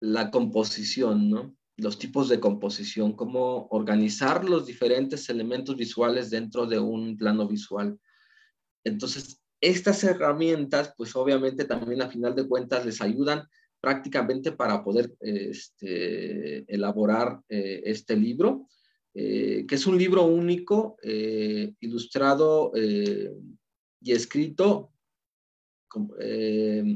la 0.00 0.30
composición, 0.30 1.30
¿no? 1.30 1.56
Los 1.76 1.98
tipos 1.98 2.28
de 2.28 2.38
composición, 2.38 3.14
cómo 3.14 3.66
organizar 3.70 4.44
los 4.44 4.66
diferentes 4.66 5.28
elementos 5.30 5.76
visuales 5.76 6.30
dentro 6.30 6.66
de 6.66 6.78
un 6.78 7.16
plano 7.16 7.48
visual. 7.48 7.98
Entonces, 8.84 9.42
estas 9.60 10.02
herramientas, 10.04 10.92
pues 10.96 11.14
obviamente 11.14 11.64
también 11.64 12.02
a 12.02 12.10
final 12.10 12.34
de 12.34 12.46
cuentas 12.46 12.84
les 12.84 13.00
ayudan 13.00 13.46
prácticamente 13.82 14.52
para 14.52 14.82
poder 14.84 15.14
este, 15.20 16.64
elaborar 16.72 17.40
eh, 17.48 17.82
este 17.84 18.16
libro, 18.16 18.68
eh, 19.12 19.64
que 19.66 19.74
es 19.74 19.86
un 19.86 19.98
libro 19.98 20.22
único, 20.22 20.96
eh, 21.02 21.74
ilustrado 21.80 22.72
y 22.74 24.12
escrito 24.12 24.92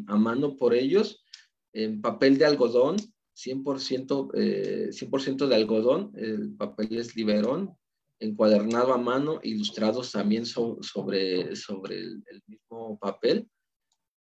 a 0.09 0.17
mano 0.17 0.57
por 0.57 0.75
ellos, 0.75 1.25
en 1.73 2.01
papel 2.01 2.39
de 2.39 2.47
algodón, 2.47 2.97
100%, 3.37 4.92
100 4.92 5.37
de 5.37 5.55
algodón, 5.55 6.12
el 6.16 6.55
papel 6.57 6.96
es 6.96 7.14
liberón, 7.14 7.77
encuadernado 8.18 8.94
a 8.94 8.99
mano, 8.99 9.40
ilustrados 9.42 10.12
también 10.12 10.46
sobre, 10.46 11.55
sobre 11.55 11.99
el, 11.99 12.22
mismo 12.46 12.99
papel. 12.99 13.49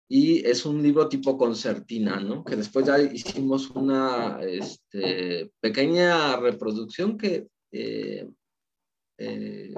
Y 0.08 0.46
es 0.46 0.66
un 0.66 0.84
libro 0.84 1.10
tipo 1.10 1.38
concertina, 1.38 2.20
¿no? 2.20 2.44
Que 2.44 2.56
después 2.56 2.86
ya 2.86 3.02
hicimos 3.02 3.72
una 3.72 4.40
este, 4.44 5.52
pequeña 5.60 6.38
reproducción 6.38 7.18
que, 7.18 7.48
eh, 7.72 8.30
eh, 9.18 9.74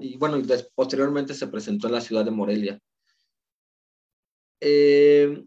y 0.00 0.16
bueno, 0.16 0.42
posteriormente 0.74 1.34
se 1.34 1.46
presentó 1.46 1.86
en 1.86 1.92
la 1.92 2.00
ciudad 2.00 2.24
de 2.24 2.30
Morelia. 2.32 2.80
Eh, 4.60 5.44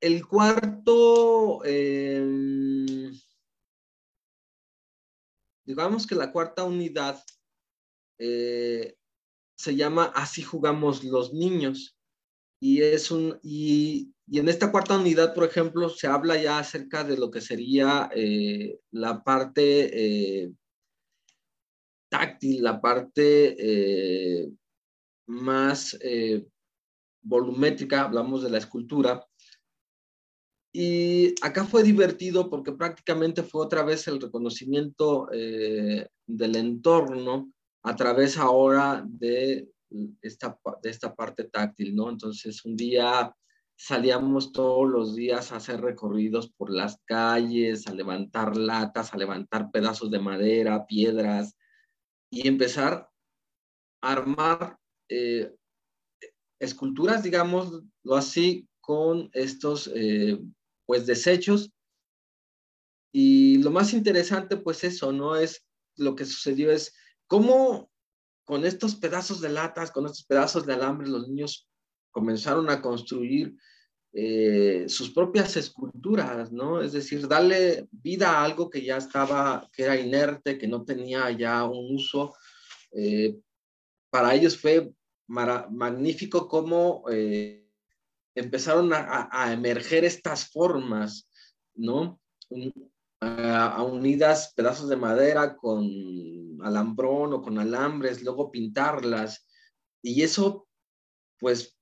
el 0.00 0.26
cuarto 0.26 1.62
digamos 5.68 6.06
que 6.06 6.14
la 6.14 6.32
cuarta 6.32 6.64
unidad 6.64 7.22
eh, 8.18 8.96
se 9.54 9.76
llama 9.76 10.10
Así 10.14 10.42
jugamos 10.42 11.04
los 11.04 11.34
niños. 11.34 11.94
Y, 12.58 12.80
es 12.80 13.10
un, 13.10 13.38
y, 13.42 14.14
en 14.32 14.48
esta 14.48 14.72
cuarta 14.72 14.98
unidad, 14.98 15.34
por 15.34 15.44
ejemplo, 15.44 15.90
se 15.90 16.06
habla 16.06 16.40
ya 16.40 16.58
acerca 16.58 17.04
de 17.04 17.18
lo 17.18 17.30
que 17.30 17.42
sería 17.42 18.08
eh, 18.14 18.80
la 18.92 19.22
parte 19.22 20.44
eh, 20.44 20.52
táctil, 22.08 22.62
la 22.62 22.80
parte 22.80 24.48
más 25.26 25.98
volumétrica, 27.20 28.04
hablamos 28.04 28.42
de 28.42 28.50
la 28.50 28.56
escultura, 28.56 29.27
y 30.72 31.34
acá 31.42 31.64
fue 31.64 31.82
divertido 31.82 32.50
porque 32.50 32.72
prácticamente 32.72 33.42
fue 33.42 33.64
otra 33.64 33.82
vez 33.82 34.06
el 34.06 34.20
reconocimiento 34.20 35.28
eh, 35.32 36.08
del 36.26 36.56
entorno 36.56 37.50
a 37.82 37.96
través 37.96 38.36
ahora 38.36 39.02
de 39.06 39.68
esta, 40.20 40.58
de 40.82 40.90
esta 40.90 41.14
parte 41.14 41.44
táctil, 41.44 41.96
¿no? 41.96 42.10
Entonces 42.10 42.64
un 42.64 42.76
día 42.76 43.34
salíamos 43.78 44.52
todos 44.52 44.88
los 44.88 45.14
días 45.14 45.52
a 45.52 45.56
hacer 45.56 45.80
recorridos 45.80 46.50
por 46.50 46.70
las 46.70 47.00
calles, 47.04 47.86
a 47.86 47.94
levantar 47.94 48.56
latas, 48.56 49.14
a 49.14 49.16
levantar 49.16 49.70
pedazos 49.70 50.10
de 50.10 50.18
madera, 50.18 50.84
piedras 50.84 51.56
y 52.30 52.46
empezar 52.46 53.08
a 54.02 54.12
armar 54.12 54.78
eh, 55.08 55.54
esculturas, 56.60 57.22
digámoslo 57.22 58.16
así, 58.16 58.68
con 58.80 59.30
estos 59.32 59.90
eh, 59.94 60.38
pues 60.88 61.04
desechos. 61.04 61.70
Y 63.12 63.58
lo 63.58 63.70
más 63.70 63.92
interesante, 63.92 64.56
pues 64.56 64.82
eso, 64.84 65.12
¿no? 65.12 65.36
Es 65.36 65.66
lo 65.96 66.16
que 66.16 66.24
sucedió 66.24 66.72
es 66.72 66.94
cómo 67.26 67.90
con 68.44 68.64
estos 68.64 68.94
pedazos 68.94 69.42
de 69.42 69.50
latas, 69.50 69.90
con 69.90 70.06
estos 70.06 70.24
pedazos 70.24 70.64
de 70.64 70.72
alambre, 70.72 71.06
los 71.08 71.28
niños 71.28 71.68
comenzaron 72.10 72.70
a 72.70 72.80
construir 72.80 73.54
eh, 74.14 74.86
sus 74.88 75.10
propias 75.10 75.58
esculturas, 75.58 76.50
¿no? 76.52 76.80
Es 76.80 76.92
decir, 76.92 77.28
darle 77.28 77.86
vida 77.90 78.30
a 78.30 78.44
algo 78.44 78.70
que 78.70 78.82
ya 78.82 78.96
estaba, 78.96 79.68
que 79.70 79.82
era 79.82 80.00
inerte, 80.00 80.56
que 80.56 80.66
no 80.66 80.86
tenía 80.86 81.30
ya 81.32 81.64
un 81.64 81.96
uso. 81.96 82.34
Eh, 82.92 83.38
para 84.08 84.34
ellos 84.34 84.56
fue 84.56 84.90
magnífico 85.26 86.48
cómo 86.48 87.04
eh, 87.10 87.67
empezaron 88.38 88.90
a, 88.92 89.52
emerger 89.52 90.04
estas 90.04 90.48
formas, 90.50 91.28
¿no? 91.74 92.20
a, 93.20 93.82
unidas 93.82 94.52
pedazos 94.54 94.88
de 94.88 94.96
madera 94.96 95.56
con 95.56 95.86
alambrón 96.62 97.32
o 97.34 97.42
con 97.42 97.58
alambres, 97.58 98.22
luego 98.22 98.50
pintarlas. 98.50 99.46
Y 100.02 100.22
eso, 100.22 100.66
pues, 101.38 101.76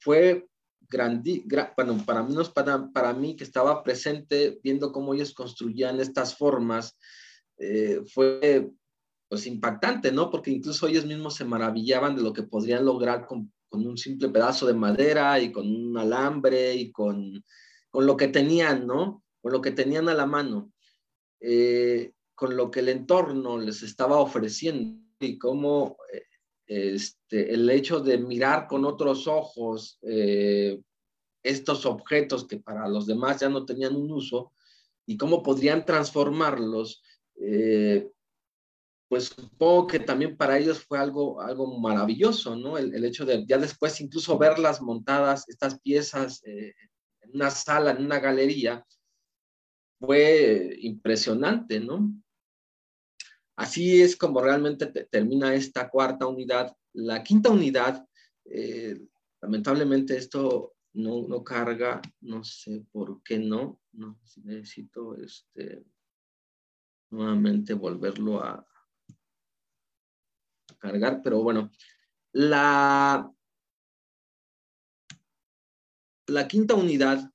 fue 0.00 0.48
grandi, 0.88 1.44
bueno, 1.76 2.02
para 2.06 2.22
mí, 2.22 2.34
para, 2.54 2.88
para 2.90 3.12
mí 3.12 3.36
que 3.36 3.44
estaba 3.44 3.82
presente 3.82 4.58
viendo 4.62 4.90
cómo 4.92 5.12
ellos 5.12 5.34
construían 5.34 6.00
estas 6.00 6.36
formas, 6.36 6.96
eh, 7.58 8.02
fue 8.12 8.70
pues 9.28 9.46
impactante, 9.46 10.10
¿no? 10.10 10.30
Porque 10.30 10.50
incluso 10.50 10.86
ellos 10.86 11.04
mismos 11.04 11.34
se 11.34 11.44
maravillaban 11.44 12.16
de 12.16 12.22
lo 12.22 12.32
que 12.32 12.44
podrían 12.44 12.84
lograr 12.84 13.26
con 13.26 13.52
con 13.68 13.86
un 13.86 13.96
simple 13.96 14.28
pedazo 14.28 14.66
de 14.66 14.74
madera 14.74 15.38
y 15.40 15.52
con 15.52 15.66
un 15.66 15.96
alambre 15.96 16.74
y 16.74 16.90
con, 16.90 17.44
con 17.90 18.06
lo 18.06 18.16
que 18.16 18.28
tenían, 18.28 18.86
¿no? 18.86 19.22
Con 19.40 19.52
lo 19.52 19.60
que 19.60 19.70
tenían 19.70 20.08
a 20.08 20.14
la 20.14 20.26
mano, 20.26 20.72
eh, 21.40 22.12
con 22.34 22.56
lo 22.56 22.70
que 22.70 22.80
el 22.80 22.88
entorno 22.88 23.58
les 23.58 23.82
estaba 23.82 24.18
ofreciendo 24.18 25.00
y 25.20 25.38
cómo 25.38 25.96
eh, 26.12 26.22
este, 26.66 27.52
el 27.52 27.68
hecho 27.70 28.00
de 28.00 28.18
mirar 28.18 28.66
con 28.66 28.84
otros 28.84 29.26
ojos 29.26 29.98
eh, 30.02 30.80
estos 31.42 31.86
objetos 31.86 32.46
que 32.46 32.58
para 32.58 32.88
los 32.88 33.06
demás 33.06 33.40
ya 33.40 33.48
no 33.48 33.64
tenían 33.64 33.96
un 33.96 34.10
uso 34.10 34.52
y 35.06 35.16
cómo 35.16 35.42
podrían 35.42 35.86
transformarlos, 35.86 37.02
pues 39.08 39.26
supongo 39.26 39.86
que 39.86 40.00
también 40.00 40.36
para 40.36 40.58
ellos 40.58 40.84
fue 40.84 40.98
algo, 40.98 41.40
algo 41.40 41.78
maravilloso, 41.78 42.54
¿no? 42.56 42.76
El, 42.76 43.04
hecho 43.04 43.24
de 43.24 43.44
ya 43.46 43.56
después 43.56 44.00
incluso 44.00 44.36
verlas 44.38 44.82
montadas, 44.82 45.48
estas 45.48 45.80
piezas 45.80 46.42
eh, 46.44 46.74
en 47.22 47.30
una 47.34 47.50
sala, 47.50 47.92
en 47.92 48.04
una 48.04 48.20
galería, 48.20 48.86
fue 49.98 50.76
impresionante, 50.80 51.80
¿no? 51.80 52.12
Así 53.56 54.02
es 54.02 54.14
como 54.14 54.40
realmente 54.40 54.86
termina 54.86 55.54
esta 55.54 55.88
cuarta 55.88 56.26
unidad. 56.26 56.76
La 56.92 57.22
quinta 57.22 57.50
unidad, 57.50 58.06
eh, 58.44 59.00
lamentablemente 59.40 60.16
esto 60.16 60.74
no, 60.92 61.26
no, 61.26 61.42
carga, 61.42 62.00
no 62.20 62.44
sé 62.44 62.84
por 62.92 63.22
qué 63.22 63.38
no, 63.38 63.80
no 63.92 64.20
necesito 64.44 65.16
este, 65.16 65.82
nuevamente 67.10 67.74
volverlo 67.74 68.44
a, 68.44 68.67
cargar, 70.78 71.20
pero 71.22 71.42
bueno, 71.42 71.70
la, 72.32 73.30
la 76.26 76.48
quinta 76.48 76.74
unidad 76.74 77.30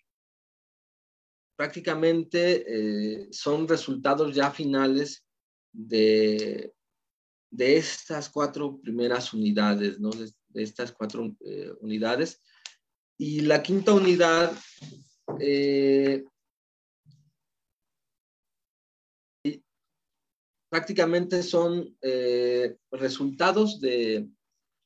prácticamente 1.56 2.64
eh, 2.68 3.28
son 3.32 3.68
resultados 3.68 4.36
ya 4.36 4.52
finales 4.52 5.26
de, 5.72 6.74
de 7.50 7.78
estas 7.78 8.30
cuatro 8.30 8.80
primeras 8.82 9.34
unidades, 9.34 10.00
¿no? 10.00 10.10
De, 10.10 10.32
estas 10.56 10.92
cuatro 10.92 11.36
eh, 11.46 11.72
unidades. 11.82 12.42
Y 13.18 13.42
la 13.42 13.64
quinta 13.64 13.94
unidad 13.94 14.52
eh, 15.40 16.24
prácticamente 20.74 21.44
son 21.44 21.96
eh, 22.02 22.78
resultados 22.90 23.80
de, 23.80 24.28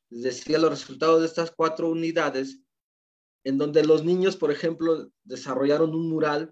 decía, 0.09 0.57
los 0.57 0.69
resultados 0.69 1.21
de 1.21 1.27
estas 1.27 1.49
cuatro 1.49 1.89
unidades, 1.89 2.59
en 3.45 3.57
donde 3.57 3.85
los 3.85 4.03
niños, 4.03 4.35
por 4.35 4.51
ejemplo, 4.51 5.09
desarrollaron 5.23 5.95
un 5.95 6.09
mural, 6.09 6.51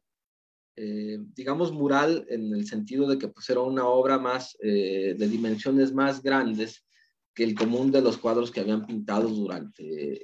eh, 0.77 1.17
digamos 1.35 1.73
mural 1.73 2.25
en 2.29 2.53
el 2.53 2.65
sentido 2.65 3.09
de 3.09 3.17
que 3.17 3.27
pues, 3.27 3.49
era 3.49 3.59
una 3.59 3.85
obra 3.85 4.17
más 4.17 4.55
eh, 4.61 5.15
de 5.17 5.27
dimensiones 5.27 5.91
más 5.93 6.23
grandes 6.23 6.85
que 7.33 7.43
el 7.43 7.55
común 7.55 7.91
de 7.91 8.01
los 8.01 8.17
cuadros 8.17 8.49
que 8.51 8.61
habían 8.61 8.85
pintado 8.85 9.27
durante, 9.27 10.21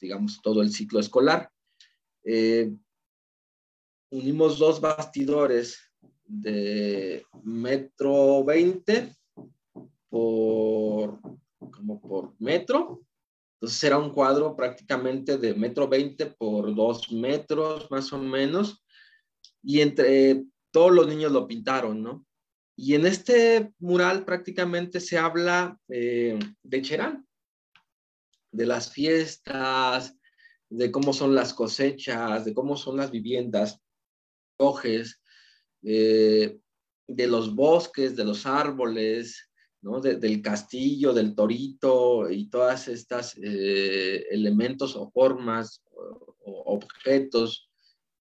digamos, 0.00 0.40
todo 0.42 0.60
el 0.60 0.72
ciclo 0.72 0.98
escolar. 0.98 1.48
unimos 4.10 4.58
dos 4.58 4.80
bastidores 4.80 5.87
de 6.28 7.24
metro 7.42 8.44
20 8.44 9.16
por, 10.08 11.20
como 11.58 12.00
por 12.00 12.34
metro. 12.38 13.02
Entonces 13.54 13.82
era 13.82 13.98
un 13.98 14.12
cuadro 14.12 14.54
prácticamente 14.54 15.38
de 15.38 15.54
metro 15.54 15.88
20 15.88 16.26
por 16.26 16.74
dos 16.74 17.10
metros 17.10 17.90
más 17.90 18.12
o 18.12 18.18
menos. 18.18 18.84
Y 19.62 19.80
entre 19.80 20.44
todos 20.70 20.92
los 20.92 21.08
niños 21.08 21.32
lo 21.32 21.48
pintaron, 21.48 22.02
¿no? 22.02 22.24
Y 22.76 22.94
en 22.94 23.06
este 23.06 23.72
mural 23.80 24.24
prácticamente 24.24 25.00
se 25.00 25.18
habla 25.18 25.76
eh, 25.88 26.38
de 26.62 26.82
Cherán, 26.82 27.26
de 28.52 28.66
las 28.66 28.92
fiestas, 28.92 30.16
de 30.70 30.92
cómo 30.92 31.12
son 31.12 31.34
las 31.34 31.54
cosechas, 31.54 32.44
de 32.44 32.54
cómo 32.54 32.76
son 32.76 32.96
las 32.96 33.10
viviendas, 33.10 33.80
coges, 34.56 35.20
eh, 35.82 36.58
de 37.06 37.26
los 37.26 37.54
bosques, 37.54 38.16
de 38.16 38.24
los 38.24 38.46
árboles, 38.46 39.48
¿no? 39.80 40.00
del 40.00 40.42
castillo, 40.42 41.12
del 41.12 41.34
torito 41.34 42.28
y 42.30 42.48
todas 42.48 42.88
estas 42.88 43.36
eh, 43.38 44.26
elementos 44.30 44.96
o 44.96 45.10
formas 45.10 45.82
o 45.94 46.74
objetos 46.74 47.70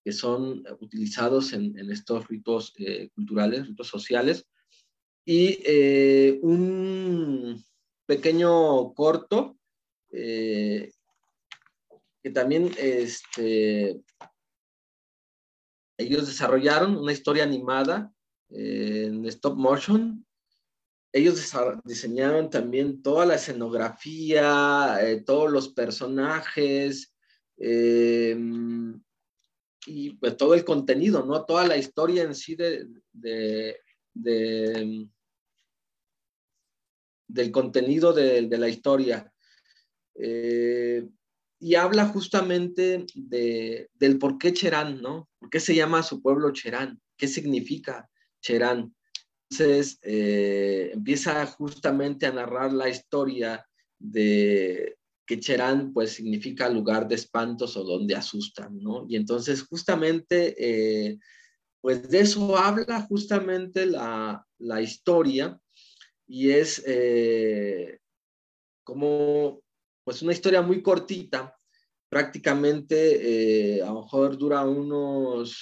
que 0.03 0.11
son 0.13 0.63
utilizados 0.79 1.51
en, 1.53 1.77
estos 1.91 2.27
ritos 2.27 2.73
eh, 2.77 3.09
culturales, 3.13 3.67
ritos 3.67 3.87
sociales. 3.87 4.45
Y 5.25 6.37
un 6.41 7.61
pequeño 8.05 8.93
corto 8.93 9.57
que 10.09 10.91
también 12.33 12.71
este, 12.77 14.01
ellos 15.97 16.27
desarrollaron 16.27 16.95
una 16.97 17.11
historia 17.11 17.43
animada 17.43 18.13
en 18.49 19.25
stop 19.25 19.57
motion. 19.57 20.25
Ellos 21.11 21.51
diseñaron 21.83 22.49
también 22.49 23.01
toda 23.01 23.25
la 23.25 23.35
escenografía, 23.35 24.99
todos 25.25 25.51
los 25.51 25.69
personajes, 25.69 27.13
y 29.87 30.09
pues 30.19 30.37
todo 30.37 30.53
el 30.53 30.65
contenido, 30.65 31.25
¿no? 31.25 31.45
Toda 31.45 31.65
la 31.65 31.77
historia 31.77 32.23
en 32.23 32.35
sí 32.35 32.55
de, 32.55 32.87
del 37.27 37.51
contenido 37.51 38.13
de, 38.13 38.57
la 38.57 38.69
historia. 38.69 39.31
Eh, 40.15 41.07
y 41.59 41.75
habla 41.75 42.05
justamente 42.05 43.05
del 43.15 44.19
por 44.19 44.37
qué 44.37 44.53
Cherán, 44.53 45.01
¿no? 45.01 45.29
¿Por 45.47 45.51
qué 45.51 45.59
se 45.61 45.75
llama 45.75 46.03
su 46.03 46.21
pueblo 46.21 46.51
Cherán? 46.51 46.99
¿Qué 47.15 47.25
significa 47.25 48.09
Cherán? 48.41 48.93
Entonces, 49.49 49.97
eh, 50.01 50.91
empieza 50.93 51.45
justamente 51.45 52.25
a 52.25 52.33
narrar 52.33 52.73
la 52.73 52.89
historia 52.89 53.65
de, 53.97 54.97
que 55.25 55.39
Cherán 55.39 55.93
pues 55.93 56.11
significa 56.11 56.67
lugar 56.67 57.07
de 57.07 57.15
espantos 57.15 57.77
o 57.77 57.85
donde 57.85 58.13
asustan, 58.13 58.77
¿no? 58.81 59.05
Y 59.07 59.15
entonces 59.15 59.61
justamente 59.63 60.53
eh, 60.59 61.17
pues 61.79 62.09
de 62.09 62.19
eso 62.19 62.57
habla 62.57 63.03
justamente 63.03 63.85
la, 63.85 64.45
historia 64.81 65.57
y 66.27 66.49
es 66.49 66.83
eh, 66.85 67.99
como 68.83 69.61
pues 70.03 70.21
una 70.21 70.33
historia 70.33 70.61
muy 70.61 70.81
cortita, 70.81 71.56
prácticamente 72.09 73.77
eh, 73.77 73.81
a 73.81 73.87
lo 73.87 74.01
mejor 74.01 74.37
dura 74.37 74.65
unos 74.65 75.57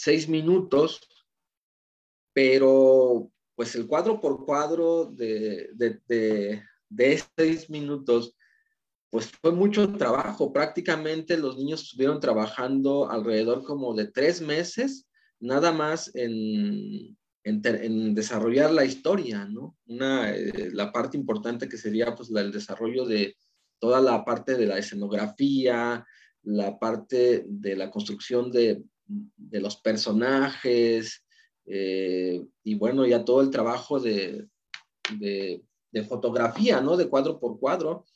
seis 0.00 0.28
minutos, 0.28 1.00
pero 2.32 3.30
pues 3.54 3.74
el 3.74 3.86
cuadro 3.86 4.20
por 4.20 4.46
cuadro 4.46 5.04
de, 5.04 5.68
de, 5.74 6.00
de, 6.88 7.22
seis 7.36 7.68
minutos, 7.68 8.34
pues 9.10 9.26
fue 9.26 9.52
mucho 9.52 9.92
trabajo. 9.92 10.50
Prácticamente 10.50 11.36
los 11.36 11.58
niños 11.58 11.82
estuvieron 11.82 12.20
trabajando 12.20 13.10
alrededor 13.10 13.62
como 13.64 13.94
de 13.94 14.06
tres 14.06 14.40
meses, 14.40 15.06
nada 15.38 15.72
más 15.72 16.10
en, 16.14 17.18
en, 17.44 18.14
desarrollar 18.14 18.70
la 18.72 18.84
historia, 18.84 19.44
¿no? 19.44 19.76
Una, 19.86 20.34
eh, 20.34 20.70
la 20.72 20.92
parte 20.92 21.16
importante 21.16 21.68
que 21.68 21.78
sería 21.78 22.14
pues 22.14 22.30
el 22.30 22.52
desarrollo 22.52 23.04
de 23.06 23.36
toda 23.78 24.00
la 24.00 24.24
parte 24.24 24.56
de 24.56 24.66
la 24.66 24.78
escenografía, 24.78 26.04
la 26.42 26.78
parte 26.78 27.44
de 27.46 27.76
la 27.76 27.90
construcción 27.90 28.50
de, 28.50 28.82
de 29.06 29.60
los 29.60 29.76
personajes, 29.76 31.24
eh, 31.66 32.44
y 32.64 32.74
bueno, 32.74 33.06
ya 33.06 33.24
todo 33.24 33.40
el 33.42 33.50
trabajo 33.50 34.00
de, 34.00 34.48
de, 35.18 35.62
fotografía, 36.08 36.80
¿no? 36.80 36.96
De 36.96 37.08
cuadro 37.08 37.38
por 37.38 37.58
cuadro, 37.58 38.06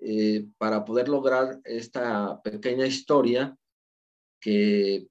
eh, 0.00 0.46
para 0.58 0.84
poder 0.84 1.08
lograr 1.08 1.60
esta 1.64 2.40
pequeña 2.42 2.86
historia 2.86 3.56
que 4.40 5.08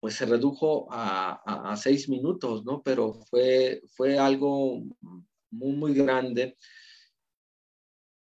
pues 0.00 0.14
se 0.14 0.26
redujo 0.26 0.88
a, 0.90 1.70
a, 1.70 1.76
seis 1.76 2.08
minutos, 2.08 2.64
¿no? 2.64 2.82
Pero 2.82 3.14
fue, 3.14 3.82
fue 3.96 4.18
algo 4.18 4.82
muy, 5.50 5.72
muy 5.76 5.94
grande 5.94 6.56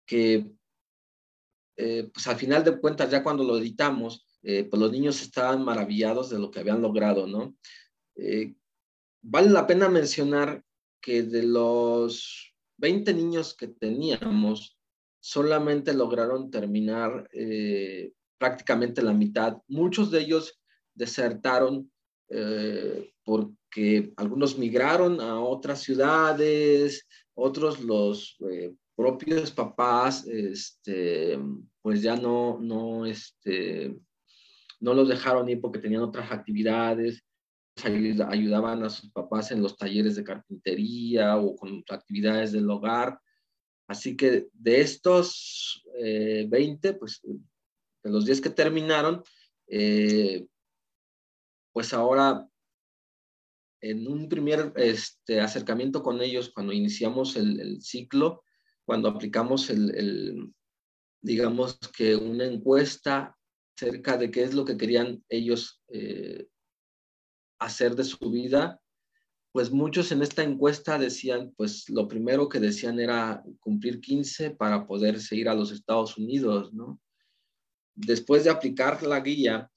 que 0.05 0.51
eh, 1.77 2.09
pues 2.13 2.27
al 2.27 2.35
final 2.35 2.63
de 2.63 2.79
cuentas, 2.79 3.09
ya 3.09 3.23
cuando 3.23 3.43
lo 3.43 3.57
editamos, 3.57 4.27
pues 4.41 4.73
los 4.73 4.91
niños 4.91 5.21
estaban 5.21 5.63
maravillados 5.63 6.29
de 6.29 6.37
lo 6.37 6.51
que 6.51 6.59
habían 6.59 6.81
logrado, 6.81 7.25
¿no? 7.27 7.55
vale 9.23 9.49
la 9.49 9.65
pena 9.65 9.87
mencionar 9.87 10.61
que 11.01 11.23
de 11.23 11.43
los 11.43 12.53
20 12.77 13.13
niños 13.13 13.55
que 13.55 13.67
teníamos, 13.67 14.77
solamente 15.21 15.93
lograron 15.93 16.51
terminar 16.51 17.29
eh, 17.31 18.11
prácticamente 18.37 19.01
la 19.01 19.13
mitad. 19.13 19.57
Muchos 19.67 20.11
de 20.11 20.19
ellos 20.19 20.59
desertaron 20.93 21.91
eh, 22.29 23.13
porque 23.23 24.13
algunos 24.17 24.57
migraron 24.57 25.19
a 25.21 25.39
otras 25.39 25.81
ciudades, 25.81 27.07
otros 27.35 27.81
los 27.81 28.37
eh, 28.49 28.73
propios 28.95 29.51
papás, 29.51 30.25
este, 30.27 31.39
pues 31.81 32.01
ya 32.01 32.15
no, 32.15 32.59
no, 32.59 33.05
este, 33.05 33.97
no 34.79 34.93
los 34.93 35.07
dejaron 35.07 35.49
ir 35.49 35.61
porque 35.61 35.79
tenían 35.79 36.03
otras 36.03 36.31
actividades 36.31 37.23
ayudaban 37.81 38.83
a 38.83 38.89
sus 38.89 39.09
papás 39.11 39.51
en 39.51 39.61
los 39.61 39.77
talleres 39.77 40.15
de 40.15 40.23
carpintería 40.23 41.37
o 41.37 41.55
con 41.55 41.83
actividades 41.89 42.51
del 42.51 42.69
hogar. 42.69 43.19
Así 43.87 44.15
que 44.15 44.47
de 44.53 44.81
estos 44.81 45.83
20, 45.95 46.87
eh, 46.87 46.93
pues 46.93 47.21
de 47.23 48.09
los 48.09 48.25
10 48.25 48.41
que 48.41 48.49
terminaron, 48.49 49.23
eh, 49.67 50.45
pues 51.73 51.93
ahora 51.93 52.47
en 53.81 54.07
un 54.07 54.29
primer 54.29 54.71
este, 54.77 55.41
acercamiento 55.41 56.01
con 56.01 56.21
ellos, 56.21 56.51
cuando 56.53 56.71
iniciamos 56.71 57.35
el, 57.35 57.81
ciclo, 57.81 58.43
cuando 58.85 59.09
aplicamos 59.09 59.69
el, 59.69 60.53
digamos 61.21 61.77
que 61.95 62.15
una 62.15 62.45
encuesta 62.45 63.35
acerca 63.75 64.17
de 64.17 64.31
qué 64.31 64.43
es 64.43 64.53
lo 64.53 64.63
que 64.63 64.77
querían 64.77 65.21
ellos 65.27 65.81
eh, 65.89 66.47
hacer 67.59 67.95
de 67.95 68.05
su 68.05 68.31
vida, 68.31 68.79
pues 69.51 69.69
muchos 69.71 70.11
en 70.11 70.21
esta 70.21 70.43
encuesta 70.43 70.97
decían, 70.97 71.53
pues 71.57 71.89
lo 71.89 72.07
primero 72.07 72.47
que 72.47 72.59
decían 72.59 72.99
era 72.99 73.43
cumplir 73.59 73.99
15 73.99 74.51
para 74.51 74.87
poderse 74.87 75.35
ir 75.35 75.49
a 75.49 75.53
los 75.53 75.71
Estados 75.71 76.17
Unidos, 76.17 76.73
¿no? 76.73 77.01
Después 77.95 78.45
de 78.45 78.49
aplicar 78.49 79.03
la 79.03 79.19
guía 79.19 79.69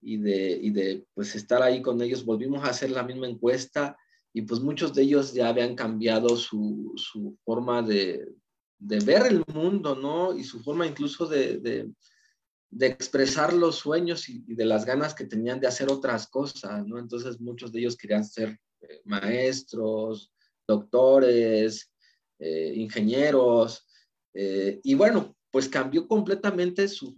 y 0.00 0.16
de, 0.18 0.58
y 0.62 0.70
de 0.70 1.06
pues 1.14 1.34
estar 1.34 1.62
ahí 1.62 1.82
con 1.82 2.00
ellos, 2.02 2.24
volvimos 2.24 2.64
a 2.64 2.70
hacer 2.70 2.90
la 2.90 3.02
misma 3.02 3.28
encuesta 3.28 3.96
y 4.32 4.42
pues 4.42 4.60
muchos 4.60 4.94
de 4.94 5.02
ellos 5.02 5.32
ya 5.32 5.48
habían 5.48 5.74
cambiado 5.74 6.36
su, 6.36 6.92
su 6.96 7.36
forma 7.44 7.82
de, 7.82 8.28
de, 8.78 8.98
ver 9.00 9.26
el 9.26 9.44
mundo, 9.52 9.94
¿no? 9.96 10.36
Y 10.36 10.44
su 10.44 10.62
forma 10.62 10.86
incluso 10.86 11.26
de, 11.26 11.58
de 12.70 12.86
expresar 12.86 13.52
los 13.52 13.76
sueños 13.76 14.28
y, 14.28 14.42
de 14.54 14.64
las 14.64 14.84
ganas 14.84 15.14
que 15.14 15.24
tenían 15.24 15.60
de 15.60 15.66
hacer 15.66 15.90
otras 15.90 16.28
cosas, 16.28 16.86
¿no? 16.86 16.98
Entonces 16.98 17.40
muchos 17.40 17.72
de 17.72 17.80
ellos 17.80 17.96
querían 17.96 18.24
ser 18.24 18.58
eh, 18.80 19.00
maestros, 19.04 20.32
doctores, 20.66 21.90
eh, 22.38 22.72
ingenieros, 22.76 23.86
eh, 24.32 24.80
y 24.84 24.94
bueno, 24.94 25.36
pues 25.50 25.68
cambió 25.68 26.06
completamente 26.06 26.86
su, 26.86 27.12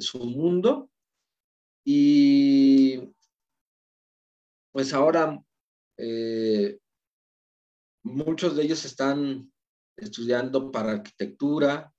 su 0.00 0.18
mundo 0.18 0.89
y 1.84 3.00
pues 4.72 4.92
ahora 4.92 5.42
muchos 8.02 8.56
de 8.56 8.62
ellos 8.62 8.84
están 8.84 9.52
estudiando 9.96 10.70
para 10.70 10.92
arquitectura, 10.92 11.92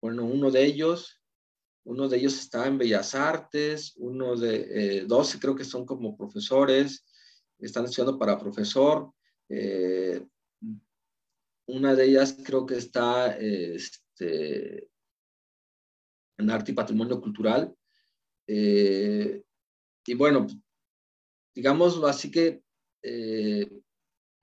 bueno, 0.00 0.24
uno 0.24 0.50
de 0.50 0.64
ellos 0.64 1.20
uno 1.86 2.08
de 2.08 2.16
ellos 2.16 2.36
está 2.36 2.66
en 2.66 2.78
Bellas 2.78 3.14
Artes, 3.14 3.94
uno 3.96 4.34
de, 4.34 5.04
12 5.06 5.38
creo 5.38 5.54
que 5.54 5.64
son 5.64 5.86
como 5.86 6.16
profesores, 6.16 7.04
están 7.58 7.84
estudiando 7.84 8.18
para 8.18 8.38
profesor. 8.38 9.12
una 11.68 11.94
de 11.94 12.04
ellas 12.04 12.36
creo 12.44 12.66
que 12.66 12.76
está 12.76 13.36
este, 13.36 14.90
en 16.38 16.50
arte 16.50 16.72
y 16.72 16.74
patrimonio 16.74 17.20
cultural. 17.20 17.75
Y 18.46 20.14
bueno, 20.14 20.46
digamos 21.54 22.02
así 22.04 22.30
que 22.30 22.62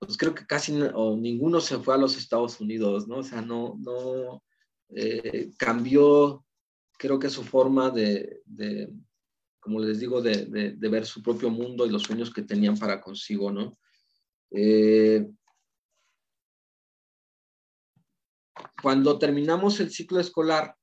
pues 0.06 0.16
creo 0.16 0.34
que 0.34 0.46
casi 0.46 0.78
o 0.94 1.16
ninguno 1.16 1.60
se 1.60 1.78
fue 1.78 1.94
a 1.94 1.98
los 1.98 2.16
Estados 2.16 2.60
Unidos, 2.60 3.08
¿no? 3.08 3.18
O 3.18 3.22
sea, 3.22 3.40
no, 3.40 3.76
no 3.78 4.42
eh, 4.90 5.52
cambió, 5.56 6.44
creo 6.98 7.18
que 7.18 7.30
su 7.30 7.42
forma 7.42 7.90
de, 7.90 8.42
de 8.44 8.92
como 9.60 9.80
les 9.80 9.98
digo, 9.98 10.20
de, 10.20 10.44
de, 10.76 10.88
ver 10.88 11.06
su 11.06 11.22
propio 11.22 11.48
mundo 11.48 11.86
y 11.86 11.90
los 11.90 12.02
sueños 12.02 12.30
que 12.30 12.42
tenían 12.42 12.76
para 12.76 13.00
consigo, 13.00 13.50
¿no? 13.50 13.78
Eh, 14.50 15.26
cuando 18.82 19.18
terminamos 19.18 19.80
el 19.80 19.90
ciclo 19.90 20.20
escolar, 20.20 20.76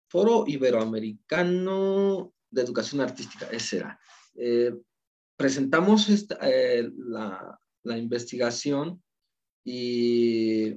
Foro 0.09 0.43
Iberoamericano 0.45 2.33
de 2.51 2.61
Educación 2.61 3.01
Artística, 3.01 3.49
ese 3.49 3.77
era. 3.77 3.99
Eh, 4.35 4.75
presentamos 5.37 6.09
esta, 6.09 6.37
la, 6.41 7.59
la, 7.83 7.97
investigación 7.97 9.01
y 9.63 10.75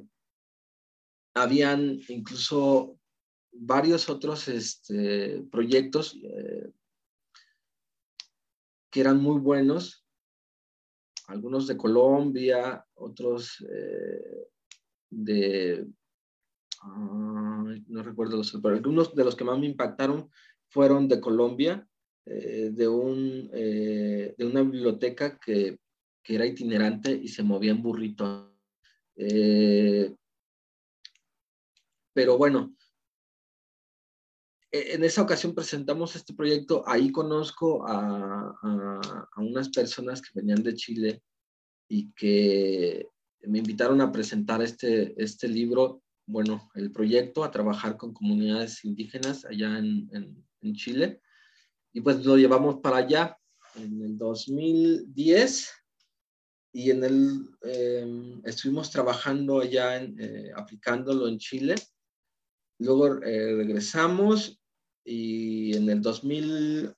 habían 1.35 2.01
incluso 2.09 2.99
varios 3.53 4.09
otros 4.09 4.49
este, 4.49 5.43
proyectos 5.51 6.17
que 8.91 9.01
eran 9.01 9.23
muy 9.23 9.39
buenos 9.41 10.05
algunos 11.31 11.67
de 11.67 11.77
Colombia, 11.77 12.85
otros 12.95 13.65
eh, 13.73 14.49
de, 15.11 15.87
no 16.83 18.03
recuerdo 18.03 18.37
los, 18.37 18.59
pero 18.63 18.75
algunos 18.75 19.15
de 19.15 19.25
los 19.25 19.37
que 19.37 19.45
más 19.45 19.59
me 19.59 19.67
impactaron 19.67 20.29
fueron 20.69 21.09
de 21.09 21.21
Colombia, 21.21 21.87
eh, 22.27 22.71
de, 22.73 22.89
un, 22.89 23.49
eh, 23.53 24.35
de 24.37 24.45
una 24.45 24.63
biblioteca 24.63 25.39
que, 25.39 25.79
que, 26.23 26.35
era 26.35 26.47
itinerante 26.47 27.13
y 27.13 27.29
se 27.29 27.43
movía 27.43 27.71
en 27.71 27.83
burrito. 27.83 28.53
pero 32.13 32.37
bueno, 32.37 32.75
en 34.73 35.03
esa 35.05 35.23
ocasión 35.23 35.55
presentamos 35.55 36.15
este 36.15 36.33
proyecto, 36.33 36.85
ahí 36.87 37.11
conozco 37.11 37.87
a, 37.87 38.55
a, 38.63 39.41
unas 39.41 39.69
personas 39.69 40.23
que 40.23 40.31
venían 40.35 40.63
de 40.63 40.75
Chile 40.75 41.23
y 41.89 42.13
que 42.13 43.09
me 43.43 43.59
invitaron 43.59 44.01
a 44.01 44.13
presentar 44.13 44.63
este, 44.63 45.21
este 45.21 45.49
libro, 45.49 46.03
bueno, 46.27 46.71
el 46.75 46.93
proyecto, 46.93 47.43
a 47.43 47.51
trabajar 47.51 47.97
con 47.97 48.13
comunidades 48.13 48.85
indígenas 48.85 49.45
allá 49.45 49.79
en, 49.79 50.09
en, 50.61 50.75
Chile. 50.75 51.21
Y 51.93 52.01
pues 52.01 52.25
lo 52.25 52.37
llevamos 52.37 52.77
para 52.81 52.99
allá 52.99 53.37
en 53.75 54.03
el 54.03 54.19
2010 54.19 55.73
y 56.73 56.91
en 56.91 57.03
el, 57.03 57.49
em, 57.63 58.41
estuvimos 58.45 58.91
trabajando 58.91 59.61
allá, 59.61 59.97
en, 59.97 60.21
eh, 60.21 60.53
aplicándolo 60.55 61.27
en 61.27 61.39
Chile. 61.39 61.75
Luego 62.79 63.21
eh, 63.23 63.57
regresamos 63.57 64.60
y 65.05 65.77
en 65.77 65.89
el 65.89 66.03
2000, 66.03 66.95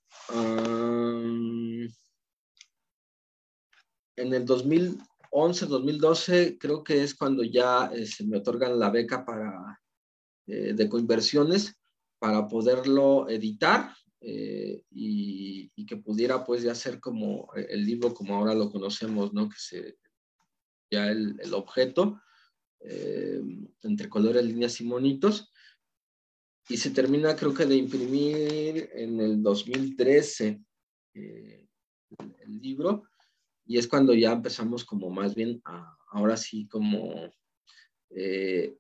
en 4.16 4.34
el 4.34 4.44
2011, 4.44 5.66
2012, 5.66 6.58
creo 6.58 6.82
que 6.82 7.02
es 7.02 7.14
cuando 7.14 7.42
ya 7.42 7.86
eh, 7.94 8.06
se 8.06 8.24
me 8.24 8.38
otorgan 8.38 8.78
la 8.78 8.90
beca 8.90 9.24
para, 9.24 9.80
eh, 10.46 10.72
de 10.74 10.88
coinversiones 10.88 11.74
para 12.18 12.46
poderlo 12.48 13.28
editar 13.28 13.94
eh, 14.20 14.82
y, 14.90 15.70
que 15.84 15.96
pudiera 15.96 16.44
pues 16.44 16.62
ya 16.62 16.74
ser 16.74 17.00
como 17.00 17.52
el 17.54 17.84
libro 17.84 18.14
como 18.14 18.36
ahora 18.36 18.54
lo 18.54 18.70
conocemos, 18.70 19.34
¿no? 19.34 19.48
Que 19.48 19.58
se, 19.58 19.98
ya 20.90 21.10
el, 21.10 21.38
el 21.40 21.52
objeto, 21.52 22.22
entre 22.80 24.08
colores, 24.08 24.44
líneas 24.44 24.80
y 24.80 24.84
monitos 24.84 25.51
y 26.68 26.76
se 26.76 26.90
termina 26.90 27.34
creo 27.36 27.52
que 27.52 27.66
de 27.66 27.76
imprimir 27.76 28.90
en 28.94 29.20
el 29.20 29.42
2013 29.42 30.60
eh, 31.14 31.66
el, 32.18 32.60
libro 32.60 33.04
y 33.66 33.78
es 33.78 33.88
cuando 33.88 34.14
ya 34.14 34.32
empezamos 34.32 34.84
como 34.84 35.10
más 35.10 35.34
bien 35.34 35.60
a, 35.64 35.96
ahora 36.10 36.36
sí 36.36 36.68
como 36.68 37.30
eh, 38.10 38.76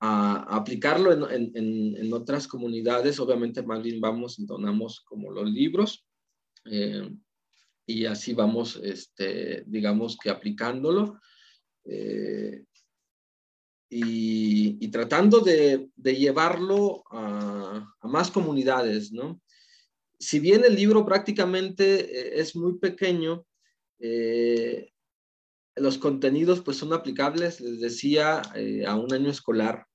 a, 0.00 0.56
aplicarlo 0.56 1.12
en, 1.12 1.54
en, 1.56 1.96
en, 1.96 2.12
otras 2.12 2.46
comunidades, 2.46 3.18
obviamente 3.18 3.62
más 3.62 3.82
bien 3.82 4.00
vamos 4.00 4.38
y 4.38 4.46
donamos 4.46 5.00
como 5.00 5.30
los 5.30 5.50
libros 5.50 6.06
eh, 6.66 7.08
y 7.86 8.04
así 8.04 8.34
vamos, 8.34 8.78
este, 8.82 9.64
digamos 9.66 10.18
que 10.18 10.30
aplicándolo 10.30 11.18
y, 13.90 14.88
tratando 14.88 15.40
de, 15.40 15.90
llevarlo 15.96 17.04
a, 17.10 17.94
más 18.02 18.30
comunidades, 18.30 19.12
¿no? 19.12 19.40
Si 20.20 20.40
bien 20.40 20.64
el 20.64 20.74
libro 20.74 21.06
prácticamente 21.06 22.00
eh, 22.00 22.40
es 22.40 22.56
muy 22.56 22.78
pequeño, 22.78 23.46
eh, 24.00 24.90
los 25.76 25.96
contenidos 25.96 26.60
pues 26.60 26.76
son 26.76 26.92
aplicables, 26.92 27.60
les 27.60 27.80
decía, 27.80 28.42
eh, 28.56 28.84
a 28.84 28.96
un 28.96 29.12
año 29.12 29.30
escolar. 29.30 29.86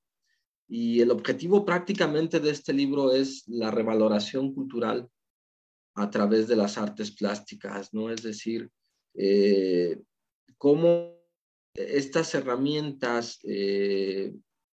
Y 0.67 1.01
el 1.01 1.11
objetivo 1.11 1.65
prácticamente 1.65 2.39
de 2.39 2.51
este 2.51 2.71
libro 2.71 3.13
es 3.13 3.43
la 3.47 3.69
revaloración 3.69 4.53
cultural 4.53 5.09
a 5.95 6.09
través 6.09 6.47
de 6.47 6.55
las 6.55 6.77
artes 6.77 7.11
plásticas, 7.11 7.93
¿no? 7.93 8.09
Es 8.09 8.23
decir, 8.23 8.71
cómo 10.57 11.22
estas 11.73 12.33
herramientas 12.35 13.39
eh, 13.43 14.33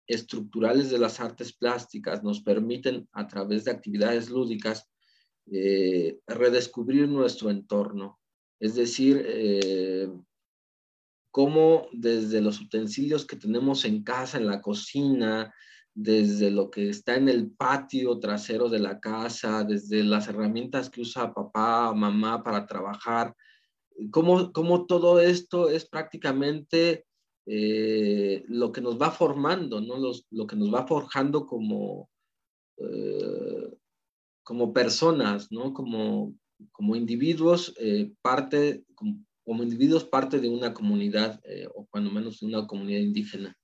estructurales 0.07 0.89
de 0.89 0.99
las 0.99 1.19
artes 1.19 1.53
plásticas 1.53 2.23
nos 2.23 2.41
permiten 2.41 3.07
a 3.11 3.27
través 3.27 3.65
de 3.65 3.71
actividades 3.71 4.29
lúdicas 4.29 4.89
eh, 5.51 6.19
redescubrir 6.27 7.07
nuestro 7.07 7.49
entorno. 7.49 8.19
Es 8.59 8.75
decir, 8.75 9.23
eh, 9.27 10.09
cómo 11.31 11.87
desde 11.91 12.41
los 12.41 12.61
utensilios 12.61 13.25
que 13.25 13.35
tenemos 13.35 13.85
en 13.85 14.03
casa, 14.03 14.37
en 14.37 14.47
la 14.47 14.61
cocina, 14.61 15.53
desde 15.95 16.49
lo 16.49 16.69
que 16.69 16.89
está 16.89 17.15
en 17.15 17.29
el 17.29 17.51
patio 17.51 18.19
trasero 18.19 18.69
de 18.69 18.79
la 18.79 18.99
casa, 18.99 19.63
desde 19.63 20.03
las 20.03 20.27
herramientas 20.27 20.89
que 20.89 21.01
usa 21.01 21.33
papá, 21.33 21.93
mamá 21.93 22.43
para 22.43 22.65
trabajar, 22.65 23.35
cómo, 24.11 24.51
cómo 24.51 24.85
todo 24.85 25.19
esto 25.19 25.69
es 25.69 25.85
prácticamente 25.85 27.05
eh, 27.45 28.43
lo 28.47 28.71
que 28.71 28.81
nos 28.81 28.99
va 28.99 29.11
formando, 29.11 29.81
¿no? 29.81 29.97
lo 29.97 30.47
que 30.47 30.55
nos 30.55 30.73
va 30.73 30.87
forjando 30.87 31.45
como, 31.45 32.09
eh, 32.77 33.77
como 34.43 34.73
personas, 34.73 35.51
¿no? 35.51 35.73
como, 35.73 36.35
como 36.71 36.95
individuos, 36.95 37.73
eh, 37.79 38.13
parte, 38.21 38.85
como, 38.95 39.63
individuos 39.63 40.05
parte 40.05 40.39
de 40.39 40.47
una 40.49 40.73
comunidad, 40.73 41.41
o 41.75 41.85
cuando 41.87 42.11
menos 42.11 42.39
de 42.39 42.45
una 42.45 42.65
comunidad 42.65 43.01
indígena. 43.01 43.57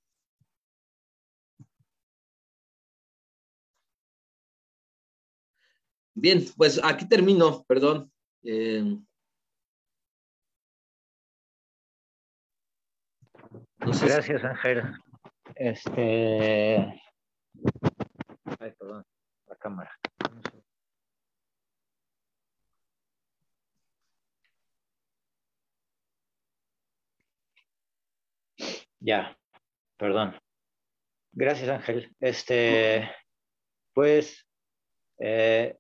Bien, 6.14 6.46
pues 6.58 6.82
aquí 6.84 7.08
termino, 7.08 7.64
perdón. 7.66 8.12
Gracias, 13.80 14.44
Ángel. 14.44 14.84
Este. 15.56 16.78
Ay, 18.60 18.72
perdón, 18.78 19.06
la 19.48 19.56
cámara. 19.56 19.92
Ya, 29.00 29.38
perdón. 29.98 30.36
Gracias, 31.32 31.70
Ángel. 31.70 32.14
Este, 32.20 33.10
pues, 33.94 34.46
eh, 35.20 35.78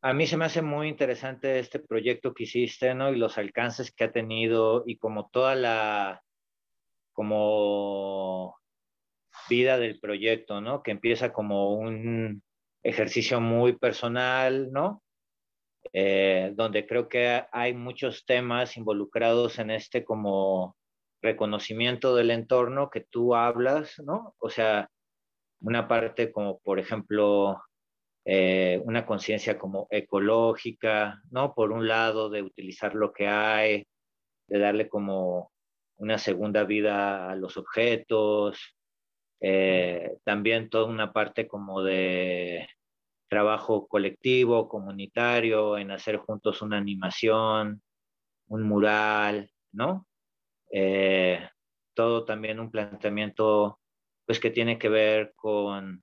a 0.00 0.12
mí 0.12 0.26
se 0.26 0.36
me 0.36 0.44
hace 0.44 0.62
muy 0.62 0.88
interesante 0.88 1.58
este 1.58 1.80
proyecto 1.80 2.34
que 2.34 2.44
hiciste, 2.44 2.94
¿no? 2.94 3.10
Y 3.10 3.16
los 3.16 3.36
alcances 3.36 3.92
que 3.92 4.04
ha 4.04 4.12
tenido 4.12 4.84
y 4.86 4.96
como 4.98 5.28
toda 5.30 5.54
la, 5.56 6.23
como 7.14 8.56
vida 9.48 9.78
del 9.78 9.98
proyecto, 10.00 10.60
¿no? 10.60 10.82
Que 10.82 10.90
empieza 10.90 11.32
como 11.32 11.74
un 11.74 12.42
ejercicio 12.82 13.40
muy 13.40 13.76
personal, 13.76 14.70
¿no? 14.72 15.02
Eh, 15.92 16.52
donde 16.54 16.86
creo 16.86 17.08
que 17.08 17.44
hay 17.52 17.74
muchos 17.74 18.24
temas 18.26 18.76
involucrados 18.76 19.58
en 19.58 19.70
este 19.70 20.04
como 20.04 20.76
reconocimiento 21.22 22.14
del 22.14 22.30
entorno 22.30 22.90
que 22.90 23.00
tú 23.00 23.34
hablas, 23.34 23.98
¿no? 24.04 24.34
O 24.38 24.50
sea, 24.50 24.90
una 25.60 25.88
parte 25.88 26.32
como, 26.32 26.58
por 26.58 26.78
ejemplo, 26.78 27.62
eh, 28.26 28.80
una 28.84 29.06
conciencia 29.06 29.58
como 29.58 29.86
ecológica, 29.90 31.22
¿no? 31.30 31.54
Por 31.54 31.72
un 31.72 31.88
lado, 31.88 32.28
de 32.30 32.42
utilizar 32.42 32.94
lo 32.94 33.12
que 33.12 33.26
hay, 33.28 33.86
de 34.48 34.58
darle 34.58 34.88
como 34.88 35.52
una 35.96 36.18
segunda 36.18 36.64
vida 36.64 37.30
a 37.30 37.36
los 37.36 37.56
objetos, 37.56 38.76
eh, 39.40 40.16
también 40.24 40.70
toda 40.70 40.86
una 40.86 41.12
parte 41.12 41.46
como 41.46 41.82
de 41.82 42.68
trabajo 43.28 43.86
colectivo, 43.86 44.68
comunitario, 44.68 45.78
en 45.78 45.90
hacer 45.90 46.16
juntos 46.18 46.62
una 46.62 46.78
animación, 46.78 47.82
un 48.48 48.62
mural, 48.62 49.50
¿no? 49.72 50.06
Eh, 50.70 51.48
todo 51.94 52.24
también 52.24 52.60
un 52.60 52.70
planteamiento 52.70 53.80
pues 54.26 54.40
que 54.40 54.50
tiene 54.50 54.78
que 54.78 54.88
ver 54.88 55.32
con 55.36 56.02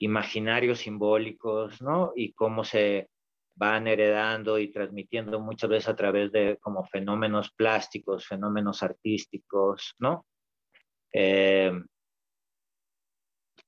imaginarios 0.00 0.78
simbólicos, 0.78 1.80
¿no? 1.82 2.12
Y 2.16 2.32
cómo 2.32 2.64
se 2.64 3.09
van 3.60 3.86
heredando 3.86 4.58
y 4.58 4.72
transmitiendo 4.72 5.38
muchas 5.38 5.68
veces 5.68 5.88
a 5.90 5.94
través 5.94 6.32
de 6.32 6.56
como 6.62 6.82
fenómenos 6.86 7.52
plásticos, 7.52 8.26
fenómenos 8.26 8.82
artísticos, 8.82 9.94
¿no? 9.98 10.24
Eh, 11.12 11.70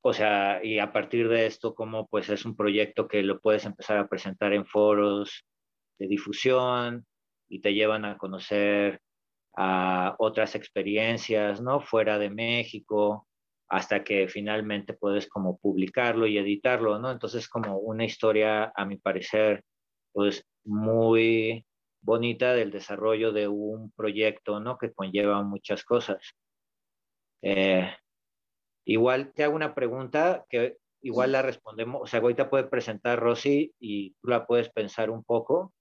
o 0.01 0.15
sea, 0.15 0.65
y 0.65 0.79
a 0.79 0.91
partir 0.93 1.29
de 1.29 1.45
esto, 1.45 1.75
como 1.75 2.07
pues 2.09 2.31
es 2.31 2.47
un 2.47 2.57
proyecto 2.57 3.07
que 3.07 3.23
lo 3.23 3.39
puedes 3.39 3.67
empezar 3.67 3.99
a 3.99 4.09
presentar 4.09 4.55
en 4.55 4.65
foros 4.65 5.45
de 5.99 6.09
difusión 6.09 7.07
y 7.51 7.61
te 7.61 7.75
llevan 7.75 8.07
a 8.07 8.17
conocer 8.17 8.99
a 9.55 10.17
otras 10.19 10.55
experiencias, 10.55 11.61
¿no? 11.61 11.83
Fuera 11.83 12.19
de 12.19 12.31
México, 12.31 13.29
hasta 13.69 14.03
que 14.03 14.27
finalmente 14.27 14.95
puedes 14.95 15.29
como 15.29 15.59
publicarlo 15.59 16.27
y 16.27 16.39
editarlo, 16.39 16.99
¿no? 16.99 17.11
Entonces 17.11 17.47
como 17.47 17.77
una 17.77 18.07
historia, 18.07 18.73
a 18.75 18.87
mi 18.87 18.97
parecer, 18.97 19.63
pues 20.13 20.45
muy 20.65 21.65
bonita 22.01 22.53
del 22.55 22.71
desarrollo 22.71 23.33
de 23.33 23.49
un 23.49 23.91
proyecto, 23.93 24.61
¿no? 24.61 24.77
Que 24.79 24.93
conlleva 24.93 25.43
muchas 25.43 25.85
cosas. 25.85 26.35
Eh, 27.43 27.91
igual 28.85 29.33
te 29.33 29.45
hago 29.45 29.57
una 29.57 29.75
pregunta 29.75 30.45
que 30.49 30.79
igual 31.01 31.33
la 31.33 31.43
respondemos, 31.43 32.03
o 32.03 32.07
sea, 32.07 32.21
ahorita 32.21 32.49
puede 32.49 32.65
presentar 32.65 33.19
Rosy 33.19 33.75
y 33.81 34.13
tú 34.21 34.29
la 34.29 34.47
puedes 34.47 34.71
pensar 34.71 35.11
un 35.11 35.25
poco 35.25 35.73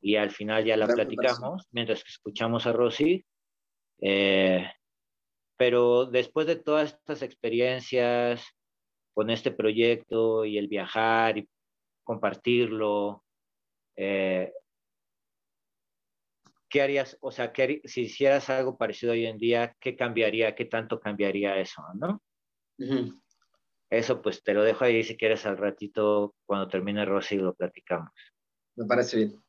y 0.00 0.16
al 0.16 0.30
final 0.30 0.64
ya 0.64 0.76
la 0.76 0.86
platicamos 0.86 1.66
mientras 1.70 2.02
que 2.02 2.10
escuchamos 2.10 2.66
a 2.66 2.72
Rosy. 2.72 3.24
Eh, 4.00 4.66
pero 5.56 6.06
después 6.06 6.46
de 6.46 6.56
todas 6.56 6.94
estas 6.94 7.22
experiencias 7.22 8.44
con 9.14 9.30
este 9.30 9.52
proyecto 9.52 10.44
y 10.44 10.58
el 10.58 10.66
viajar 10.66 11.38
y 11.38 11.48
compartirlo, 12.02 13.22
eh, 13.96 14.52
¿qué 16.68 16.82
harías? 16.82 17.18
O 17.20 17.30
sea, 17.30 17.52
si 17.84 18.02
hicieras 18.02 18.48
algo 18.50 18.76
parecido 18.78 19.12
hoy 19.12 19.26
en 19.26 19.38
día, 19.38 19.76
¿qué 19.78 19.94
cambiaría? 19.94 20.54
¿Qué 20.54 20.64
tanto 20.64 21.00
cambiaría 21.00 21.58
eso? 21.58 21.82
¿No? 21.94 22.22
Eso 23.90 24.22
pues 24.22 24.42
te 24.42 24.54
lo 24.54 24.62
dejo 24.62 24.84
ahí 24.84 25.04
si 25.04 25.16
quieres 25.16 25.44
al 25.44 25.58
ratito 25.58 26.34
cuando 26.46 26.68
termine 26.68 27.04
Rosy 27.04 27.36
lo 27.36 27.54
platicamos. 27.54 28.10
Me 28.74 28.86
parece 28.86 29.18
bien. 29.18 29.44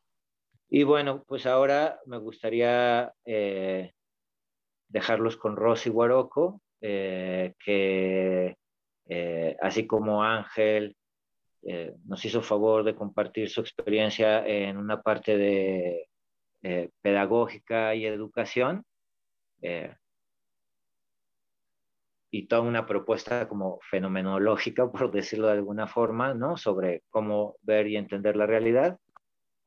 Y 0.70 0.84
bueno, 0.84 1.24
pues 1.26 1.46
ahora 1.46 2.00
me 2.06 2.18
gustaría 2.18 3.14
eh, 3.26 3.94
dejarlos 4.90 5.38
con 5.38 5.56
Rosy 5.56 5.90
Guaroco, 5.90 6.62
eh, 6.82 7.54
que 7.64 8.58
eh, 9.08 9.58
así 9.62 9.88
como 9.88 10.24
Ángel 10.24 10.98
eh, 11.66 11.96
nos 12.06 12.24
hizo 12.26 12.42
favor 12.42 12.84
de 12.84 12.96
compartir 12.96 13.50
su 13.50 13.62
experiencia 13.62 14.46
en 14.46 14.78
una 14.78 15.02
parte 15.02 15.38
de 15.38 16.10
pedagógica 17.02 17.94
y 17.94 18.06
educación, 18.06 18.86
y 22.34 22.48
toda 22.48 22.62
una 22.62 22.88
propuesta 22.88 23.48
como 23.48 23.80
fenomenológica, 23.82 24.92
por 24.92 25.12
decirlo 25.12 25.48
de 25.48 25.54
alguna 25.54 25.86
forma, 25.86 26.34
¿no? 26.34 26.58
Sobre 26.58 27.04
cómo 27.12 27.58
ver 27.62 27.88
y 27.88 27.96
entender 27.96 28.36
la 28.36 28.48
realidad. 28.48 28.98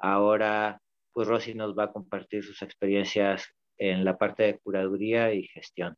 Ahora, 0.00 0.80
pues 1.12 1.28
Rosy 1.28 1.54
nos 1.54 1.78
va 1.78 1.84
a 1.84 1.92
compartir 1.92 2.42
sus 2.42 2.60
experiencias 2.62 3.48
en 3.78 4.04
la 4.04 4.18
parte 4.18 4.42
de 4.42 4.58
curaduría 4.58 5.32
y 5.32 5.44
gestión. 5.44 5.94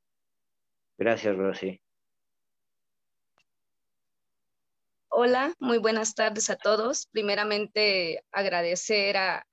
Gracias, 0.99 1.35
Rosy. 1.37 1.81
Hola, 5.21 5.53
muy 5.59 5.79
buenas 5.79 6.15
tardes 6.15 6.49
a 6.49 6.55
todos. 6.55 7.07
Primeramente, 7.11 8.23
agradecer 8.31 9.17
a, 9.17 9.45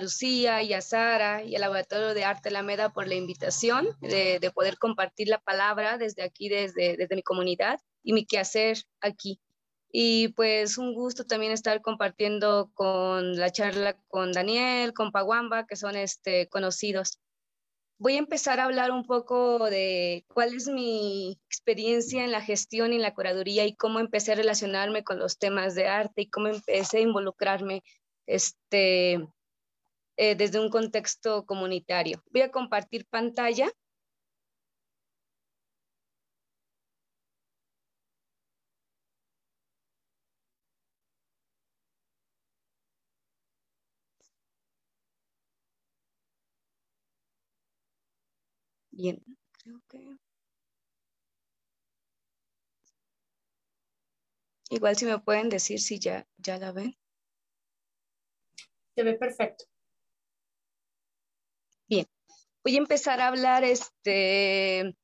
Lucía 0.00 0.62
y 0.62 0.72
a 0.72 0.80
Sara 0.80 1.44
y 1.44 1.54
al 1.54 1.60
Laboratorio 1.60 2.14
de 2.14 2.24
Arte 2.24 2.48
Alameda 2.48 2.90
por 2.90 3.06
la 3.06 3.14
invitación 3.14 3.88
de, 4.00 4.40
poder 4.54 4.78
compartir 4.78 5.28
la 5.28 5.38
palabra 5.38 5.98
desde 5.98 6.22
aquí, 6.22 6.48
desde, 6.48 7.06
mi 7.10 7.22
comunidad 7.22 7.78
y 8.02 8.14
mi 8.14 8.24
quehacer 8.24 8.78
aquí. 9.02 9.38
Y 9.92 10.28
pues 10.28 10.78
un 10.78 10.94
gusto 10.94 11.26
también 11.26 11.52
estar 11.52 11.82
compartiendo 11.82 12.70
con 12.72 13.36
la 13.36 13.50
charla 13.50 13.98
con 14.08 14.32
Daniel, 14.32 14.94
con 14.94 15.12
Paguamba, 15.12 15.66
que 15.66 15.76
son 15.76 15.94
este, 15.94 16.48
conocidos 16.48 17.18
voy 18.00 18.14
a 18.14 18.18
empezar 18.18 18.58
a 18.58 18.64
hablar 18.64 18.90
un 18.90 19.04
poco 19.04 19.68
de 19.68 20.24
cuál 20.32 20.54
es 20.54 20.68
mi 20.68 21.38
experiencia 21.46 22.24
en 22.24 22.32
la 22.32 22.40
gestión 22.40 22.92
y 22.92 22.96
en 22.96 23.02
la 23.02 23.12
curaduría 23.12 23.66
y 23.66 23.76
cómo 23.76 24.00
empecé 24.00 24.32
a 24.32 24.36
relacionarme 24.36 25.04
con 25.04 25.18
los 25.18 25.38
temas 25.38 25.74
de 25.74 25.86
arte 25.86 26.22
y 26.22 26.30
cómo 26.30 26.48
empecé 26.48 26.98
a 26.98 27.02
involucrarme 27.02 27.82
este, 28.26 29.28
eh, 30.16 30.34
desde 30.34 30.58
un 30.58 30.70
contexto 30.70 31.44
comunitario. 31.44 32.22
Voy 32.32 32.40
a 32.40 32.50
compartir 32.50 33.06
pantalla. 33.06 33.70
Bien, 49.00 49.18
creo 49.52 49.80
que... 49.88 50.18
Igual 54.68 54.94
si 54.94 55.06
me 55.06 55.18
pueden 55.18 55.48
decir 55.48 55.80
si 55.80 55.98
ya, 55.98 56.28
ya 56.36 56.58
la 56.58 56.72
ven. 56.72 56.94
Se 58.94 59.02
ve 59.02 59.14
perfecto. 59.14 59.64
Bien, 61.88 62.06
voy 62.62 62.74
a 62.74 62.78
empezar 62.78 63.22
a 63.22 63.28
hablar 63.28 63.64
este, 63.64 64.94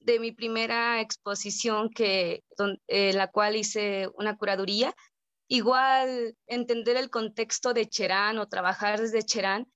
de 0.00 0.20
mi 0.20 0.32
primera 0.32 1.00
exposición 1.00 1.88
que, 1.88 2.44
en 2.88 3.16
la 3.16 3.30
cual 3.30 3.56
hice 3.56 4.10
una 4.18 4.36
curaduría. 4.36 4.94
Igual 5.48 6.36
entender 6.46 6.98
el 6.98 7.08
contexto 7.08 7.72
de 7.72 7.88
Cherán 7.88 8.36
o 8.36 8.48
trabajar 8.48 9.00
desde 9.00 9.22
Cherán, 9.22 9.66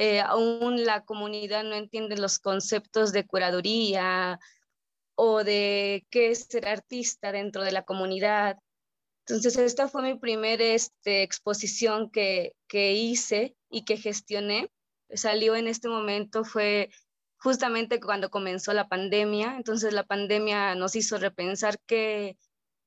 eh, 0.00 0.20
aún 0.20 0.84
la 0.84 1.04
comunidad 1.04 1.64
no 1.64 1.74
entiende 1.74 2.16
los 2.16 2.38
conceptos 2.38 3.12
de 3.12 3.26
curaduría 3.26 4.38
o 5.16 5.42
de 5.42 6.06
qué 6.08 6.30
es 6.30 6.46
ser 6.48 6.68
artista 6.68 7.32
dentro 7.32 7.64
de 7.64 7.72
la 7.72 7.82
comunidad. 7.82 8.58
Entonces, 9.26 9.58
esta 9.58 9.88
fue 9.88 10.02
mi 10.02 10.16
primera 10.16 10.62
este, 10.62 11.24
exposición 11.24 12.10
que, 12.10 12.52
que 12.68 12.92
hice 12.92 13.56
y 13.68 13.84
que 13.84 13.96
gestioné. 13.96 14.70
Salió 15.12 15.56
en 15.56 15.66
este 15.66 15.88
momento, 15.88 16.44
fue 16.44 16.90
justamente 17.38 17.98
cuando 17.98 18.30
comenzó 18.30 18.72
la 18.74 18.86
pandemia. 18.86 19.56
Entonces, 19.56 19.92
la 19.92 20.04
pandemia 20.04 20.76
nos 20.76 20.94
hizo 20.94 21.18
repensar 21.18 21.76
qué, 21.86 22.36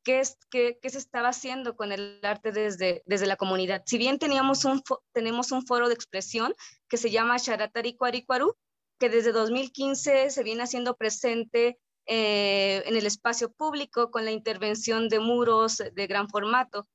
qué, 0.04 0.20
es, 0.20 0.38
qué, 0.50 0.80
qué 0.82 0.90
se 0.90 0.98
estaba 0.98 1.30
haciendo 1.30 1.76
con 1.76 1.92
el 1.92 2.20
arte 2.24 2.52
desde, 2.52 3.04
desde 3.06 3.28
la 3.28 3.36
comunidad. 3.36 3.84
Si 3.86 3.98
bien 3.98 4.20
teníamos 4.20 4.66
un, 4.66 4.82
tenemos 5.14 5.52
un 5.52 5.66
foro 5.66 5.88
de 5.88 5.94
expresión 5.94 6.54
que 6.88 6.98
se 6.98 7.12
llama 7.12 7.38
Sharatari 7.38 7.96
Cuaricua 7.96 8.40
que 9.00 9.10
desde 9.10 9.32
2015 9.32 10.30
se 10.30 10.44
viene 10.44 10.64
haciendo 10.64 10.96
presente 10.96 11.80
eh, 12.06 12.84
en 12.86 12.96
el 12.96 13.06
espacio 13.06 13.52
público 13.52 14.12
con 14.12 14.26
la 14.26 14.32
intervención 14.32 15.10
de 15.10 15.20
muros 15.20 15.78
de 15.78 16.08
gran 16.08 16.30
formato. 16.30 16.88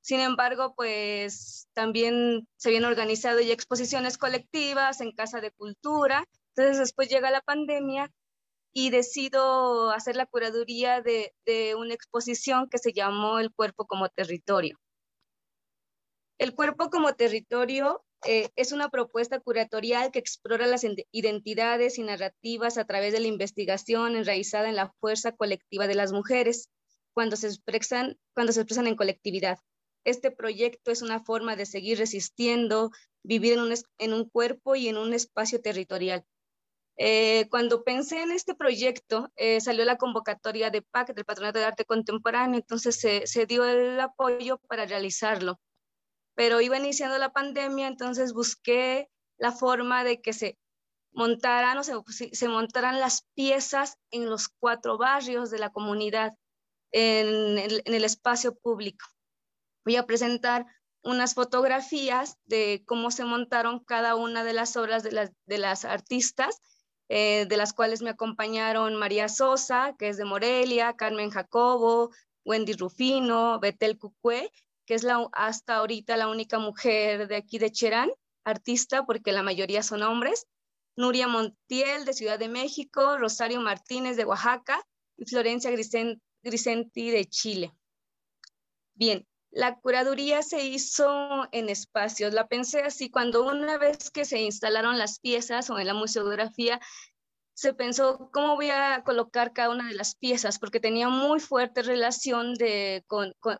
Sin 0.00 0.20
embargo, 0.20 0.74
pues 0.76 1.68
también 1.72 2.48
se 2.56 2.70
vienen 2.70 2.88
organizado 2.88 3.40
ya 3.40 3.52
exposiciones 3.52 4.16
colectivas 4.16 5.00
en 5.00 5.12
Casa 5.12 5.40
de 5.40 5.50
Cultura. 5.50 6.24
Entonces 6.54 6.78
después 6.78 7.08
llega 7.08 7.30
la 7.30 7.42
pandemia 7.42 8.10
y 8.72 8.90
decido 8.90 9.90
hacer 9.90 10.16
la 10.16 10.26
curaduría 10.26 11.02
de, 11.02 11.32
una 11.76 11.94
exposición 11.94 12.68
que 12.68 12.78
se 12.78 12.92
llamó 12.92 13.38
El 13.38 13.52
cuerpo 13.52 13.86
como 13.86 14.08
territorio. 14.08 14.78
El 16.38 16.54
cuerpo 16.54 16.88
como 16.88 17.14
territorio 17.14 18.04
eh, 18.26 18.48
es 18.56 18.72
una 18.72 18.88
propuesta 18.88 19.40
curatorial 19.40 20.10
que 20.10 20.18
explora 20.18 20.66
las 20.66 20.84
identidades 21.10 21.98
y 21.98 22.02
narrativas 22.02 22.78
a 22.78 22.84
través 22.84 23.12
de 23.12 23.20
la 23.20 23.26
investigación 23.26 24.16
enraizada 24.16 24.68
en 24.68 24.76
la 24.76 24.92
fuerza 25.00 25.32
colectiva 25.32 25.86
de 25.86 25.94
las 25.94 26.12
mujeres 26.12 26.68
cuando 27.12 27.36
se 27.36 27.48
expresan, 27.48 28.18
cuando 28.34 28.52
se 28.52 28.60
expresan 28.60 28.86
en 28.86 28.96
colectividad. 28.96 29.58
Este 30.04 30.30
proyecto 30.30 30.90
es 30.90 31.02
una 31.02 31.22
forma 31.22 31.56
de 31.56 31.66
seguir 31.66 31.98
resistiendo, 31.98 32.90
vivir 33.22 33.54
en 33.54 33.60
un, 33.60 33.74
en 33.98 34.14
un 34.14 34.28
cuerpo 34.28 34.76
y 34.76 34.88
en 34.88 34.96
un 34.96 35.12
espacio 35.12 35.60
territorial. 35.60 36.24
Eh, 37.02 37.48
cuando 37.50 37.82
pensé 37.82 38.22
en 38.22 38.30
este 38.30 38.54
proyecto, 38.54 39.32
eh, 39.36 39.60
salió 39.60 39.84
la 39.86 39.96
convocatoria 39.96 40.70
de 40.70 40.82
PAC, 40.82 41.14
del 41.14 41.24
Patronato 41.24 41.58
de 41.58 41.64
Arte 41.64 41.86
Contemporáneo, 41.86 42.60
entonces 42.60 43.00
se, 43.00 43.26
se 43.26 43.46
dio 43.46 43.64
el 43.64 43.98
apoyo 43.98 44.58
para 44.68 44.84
realizarlo 44.84 45.58
pero 46.40 46.62
iba 46.62 46.78
iniciando 46.78 47.18
la 47.18 47.34
pandemia, 47.34 47.86
entonces 47.86 48.32
busqué 48.32 49.10
la 49.36 49.52
forma 49.52 50.04
de 50.04 50.22
que 50.22 50.32
se 50.32 50.58
montaran 51.12 51.76
o 51.76 51.82
se, 51.84 52.48
montaran 52.48 52.98
las 52.98 53.26
piezas 53.34 53.98
en 54.10 54.30
los 54.30 54.48
cuatro 54.48 54.96
barrios 54.96 55.50
de 55.50 55.58
la 55.58 55.68
comunidad, 55.68 56.32
en 56.92 57.58
el, 57.58 58.04
espacio 58.04 58.54
público. 58.54 59.04
Voy 59.84 59.96
a 59.96 60.06
presentar 60.06 60.64
unas 61.02 61.34
fotografías 61.34 62.38
de 62.46 62.84
cómo 62.86 63.10
se 63.10 63.26
montaron 63.26 63.84
cada 63.84 64.14
una 64.14 64.42
de 64.42 64.54
las 64.54 64.78
obras 64.78 65.02
de 65.02 65.12
las, 65.12 65.32
de 65.44 65.58
las 65.58 65.84
artistas, 65.84 66.58
eh, 67.12 67.44
de 67.48 67.56
las 67.56 67.72
cuales 67.72 68.02
me 68.02 68.10
acompañaron 68.10 68.94
María 68.94 69.28
Sosa, 69.28 69.96
que 69.98 70.08
es 70.08 70.16
de 70.16 70.24
Morelia, 70.24 70.94
Carmen 70.94 71.30
Jacobo, 71.30 72.12
Wendy 72.44 72.74
Rufino, 72.74 73.58
Betel 73.58 73.98
Cucue, 73.98 74.52
que 74.86 74.94
es 74.94 75.02
la, 75.02 75.26
hasta 75.32 75.74
ahorita 75.74 76.16
la 76.16 76.28
única 76.28 76.60
mujer 76.60 77.26
de 77.26 77.34
aquí 77.34 77.58
de 77.58 77.72
Cherán, 77.72 78.12
artista, 78.44 79.04
porque 79.06 79.32
la 79.32 79.42
mayoría 79.42 79.82
son 79.82 80.04
hombres, 80.04 80.46
Nuria 80.94 81.26
Montiel 81.26 82.04
de 82.04 82.12
Ciudad 82.12 82.38
de 82.38 82.48
México, 82.48 83.18
Rosario 83.18 83.60
Martínez 83.60 84.16
de 84.16 84.24
Oaxaca 84.24 84.80
y 85.16 85.24
Florencia 85.24 85.72
Grisenti 85.72 87.10
de 87.10 87.24
Chile. 87.24 87.74
Bien, 88.94 89.26
la 89.50 89.78
curaduría 89.80 90.42
se 90.42 90.64
hizo 90.64 91.48
en 91.52 91.68
espacios. 91.68 92.32
La 92.32 92.46
pensé 92.46 92.82
así, 92.82 93.10
cuando 93.10 93.44
una 93.44 93.78
vez 93.78 94.10
que 94.10 94.24
se 94.24 94.40
instalaron 94.40 94.98
las 94.98 95.18
piezas 95.18 95.70
o 95.70 95.78
en 95.78 95.86
la 95.86 95.94
museografía, 95.94 96.80
se 97.60 97.74
pensó 97.74 98.30
cómo 98.32 98.54
voy 98.54 98.70
a 98.70 99.02
colocar 99.04 99.52
cada 99.52 99.68
una 99.70 99.88
de 99.88 99.94
las 99.94 100.14
piezas, 100.14 100.58
porque 100.58 100.80
tenía 100.80 101.10
muy 101.10 101.40
fuerte 101.40 101.82
relación 101.82 102.54
de, 102.54 103.04
con, 103.06 103.34
con, 103.40 103.58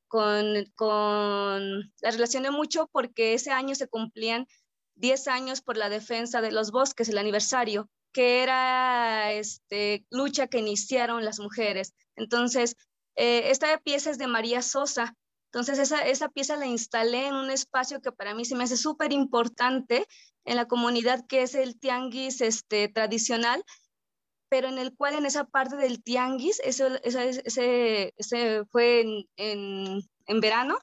con, 0.74 1.93
la 2.01 2.11
relación 2.11 2.45
de 2.45 2.51
mucho, 2.51 2.88
porque 2.93 3.34
ese 3.34 3.51
año 3.51 3.74
se 3.74 3.88
cumplían 3.88 4.47
10 4.95 5.28
años 5.28 5.61
por 5.61 5.76
la 5.76 5.91
defensa 5.91 6.41
de 6.41 6.51
los 6.51 6.70
bosques, 6.70 7.11
el 7.11 7.18
aniversario, 7.18 7.91
que 8.12 8.43
era 8.43 9.32
este, 9.32 10.07
lucha 10.09 10.47
que 10.47 10.61
iniciaron 10.61 11.24
las 11.24 11.38
mujeres. 11.38 11.93
Entonces, 12.16 12.76
eh, 13.16 13.51
esta 13.51 13.76
pieza 13.80 14.11
es 14.11 14.16
de 14.16 14.28
María 14.28 14.62
Sosa. 14.62 15.14
Entonces, 15.53 15.81
esa, 15.81 16.07
esa 16.07 16.29
pieza 16.29 16.57
la 16.57 16.67
instalé 16.67 17.27
en 17.27 17.35
un 17.35 17.51
espacio 17.51 18.01
que 18.01 18.13
para 18.13 18.35
mí 18.35 18.45
se 18.45 18.55
me 18.55 18.65
hace 18.65 18.77
súper 18.77 19.13
importante 19.13 20.07
en 20.45 20.57
la 20.57 20.67
comunidad, 20.67 21.27
que 21.27 21.43
es 21.43 21.57
el 21.57 21.79
tianguis 21.79 22.41
este, 22.41 22.89
tradicional, 22.89 23.65
pero 24.49 24.69
en 24.69 24.79
el 24.79 24.95
cual 24.95 25.15
en 25.15 25.27
esa 25.27 25.45
parte 25.45 25.77
del 25.77 26.03
tianguis, 26.05 26.61
eso, 26.65 26.87
ese, 27.03 28.13
ese, 28.17 28.65
fue 28.71 29.01
en, 29.01 29.25
en, 29.37 30.03
en, 30.27 30.41
verano, 30.41 30.79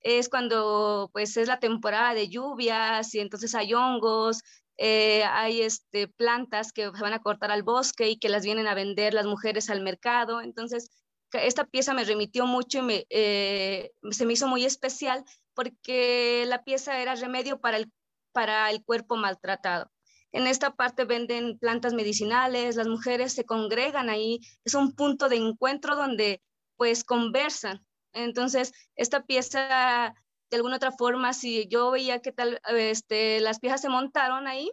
es 0.00 0.28
cuando 0.28 1.08
pues 1.12 1.36
es 1.38 1.48
la 1.48 1.58
temporada 1.58 2.12
de 2.12 2.28
lluvias 2.28 3.14
y 3.14 3.20
entonces 3.20 3.54
hay 3.54 3.72
hongos, 3.72 4.42
eh, 4.76 5.24
hay 5.24 5.62
este, 5.62 6.08
plantas 6.08 6.72
que 6.72 6.90
se 6.94 7.02
van 7.02 7.12
a 7.12 7.22
cortar 7.22 7.50
al 7.50 7.62
bosque 7.62 8.08
y 8.08 8.18
que 8.18 8.30
las 8.30 8.44
vienen 8.44 8.66
a 8.66 8.74
vender 8.74 9.14
las 9.14 9.26
mujeres 9.26 9.70
al 9.70 9.82
mercado. 9.82 10.40
Entonces, 10.40 10.90
esta 11.32 11.64
pieza 11.64 11.94
me 11.94 12.04
remitió 12.04 12.46
mucho 12.46 12.78
y 12.78 12.82
me, 12.82 13.06
eh, 13.10 13.92
se 14.10 14.26
me 14.26 14.32
hizo 14.32 14.48
muy 14.48 14.64
especial 14.64 15.24
porque 15.54 16.44
la 16.46 16.64
pieza 16.64 17.00
era 17.00 17.14
remedio 17.14 17.60
para 17.60 17.76
el, 17.76 17.92
para 18.32 18.70
el 18.70 18.84
cuerpo 18.84 19.16
maltratado. 19.16 19.90
En 20.32 20.46
esta 20.46 20.74
parte 20.74 21.04
venden 21.04 21.58
plantas 21.58 21.92
medicinales, 21.92 22.76
las 22.76 22.86
mujeres 22.86 23.32
se 23.32 23.44
congregan 23.44 24.10
ahí, 24.10 24.40
es 24.64 24.74
un 24.74 24.94
punto 24.94 25.28
de 25.28 25.36
encuentro 25.36 25.96
donde 25.96 26.40
pues 26.76 27.04
conversan. 27.04 27.84
Entonces, 28.12 28.72
esta 28.96 29.24
pieza, 29.24 30.14
de 30.50 30.56
alguna 30.56 30.76
otra 30.76 30.92
forma, 30.92 31.32
si 31.32 31.66
yo 31.68 31.90
veía 31.90 32.20
que 32.20 32.32
tal, 32.32 32.60
este, 32.68 33.40
las 33.40 33.58
piezas 33.58 33.80
se 33.80 33.88
montaron 33.88 34.46
ahí, 34.46 34.70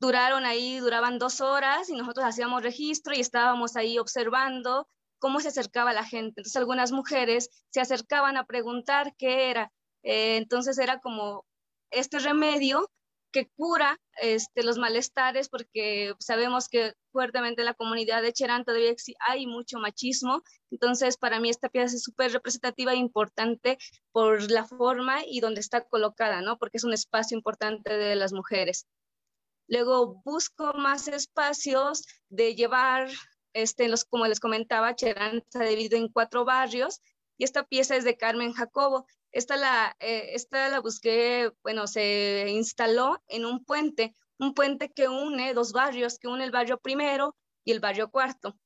duraron 0.00 0.44
ahí, 0.44 0.78
duraban 0.78 1.18
dos 1.18 1.40
horas 1.40 1.88
y 1.88 1.94
nosotros 1.94 2.26
hacíamos 2.26 2.62
registro 2.62 3.14
y 3.14 3.20
estábamos 3.20 3.76
ahí 3.76 3.98
observando 3.98 4.88
cómo 5.24 5.40
se 5.40 5.48
acercaba 5.48 5.94
la 5.94 6.04
gente. 6.04 6.42
Entonces, 6.42 6.56
algunas 6.56 6.92
mujeres 6.92 7.48
se 7.70 7.80
acercaban 7.80 8.36
a 8.36 8.44
preguntar 8.44 9.14
qué 9.16 9.48
era. 9.48 9.72
Eh, 10.02 10.36
entonces, 10.36 10.76
era 10.76 11.00
como 11.00 11.46
este 11.90 12.18
remedio 12.18 12.90
que 13.32 13.48
cura 13.56 13.98
este, 14.20 14.62
los 14.62 14.76
malestares, 14.76 15.48
porque 15.48 16.12
sabemos 16.18 16.68
que 16.68 16.92
fuertemente 17.10 17.62
en 17.62 17.64
la 17.64 17.72
comunidad 17.72 18.20
de 18.20 18.34
Cherán 18.34 18.66
todavía 18.66 18.94
hay 19.26 19.46
mucho 19.46 19.78
machismo. 19.78 20.42
Entonces, 20.70 21.16
para 21.16 21.40
mí 21.40 21.48
esta 21.48 21.70
pieza 21.70 21.96
es 21.96 22.02
súper 22.02 22.30
representativa 22.30 22.92
e 22.92 22.96
importante 22.96 23.78
por 24.12 24.50
la 24.50 24.66
forma 24.66 25.22
y 25.26 25.40
donde 25.40 25.60
está 25.60 25.86
colocada, 25.86 26.42
¿no? 26.42 26.58
Porque 26.58 26.76
es 26.76 26.84
un 26.84 26.92
espacio 26.92 27.34
importante 27.34 27.96
de 27.96 28.14
las 28.14 28.34
mujeres. 28.34 28.86
Luego 29.68 30.20
busco 30.22 30.74
más 30.74 31.08
espacios 31.08 32.04
de 32.28 32.54
llevar, 32.54 33.08
este, 33.54 33.88
los, 33.88 34.04
como 34.04 34.26
les 34.26 34.40
comentaba, 34.40 34.94
Cherán 34.94 35.38
está 35.38 35.64
dividido 35.64 35.96
en 35.96 36.08
cuatro 36.08 36.44
barrios 36.44 37.00
y 37.38 37.44
esta 37.44 37.64
pieza 37.64 37.96
es 37.96 38.04
de 38.04 38.16
Carmen 38.16 38.52
Jacobo. 38.52 39.06
Esta 39.32 39.56
la, 39.56 39.96
eh, 40.00 40.30
esta 40.34 40.68
la 40.68 40.80
busqué, 40.80 41.50
bueno, 41.62 41.86
se 41.86 42.46
instaló 42.50 43.22
en 43.28 43.46
un 43.46 43.64
puente, 43.64 44.14
un 44.38 44.54
puente 44.54 44.92
que 44.92 45.08
une 45.08 45.54
dos 45.54 45.72
barrios, 45.72 46.18
que 46.18 46.28
une 46.28 46.44
el 46.44 46.50
barrio 46.50 46.78
primero 46.78 47.34
y 47.64 47.72
el 47.72 47.80
barrio 47.80 48.10
cuarto. 48.10 48.56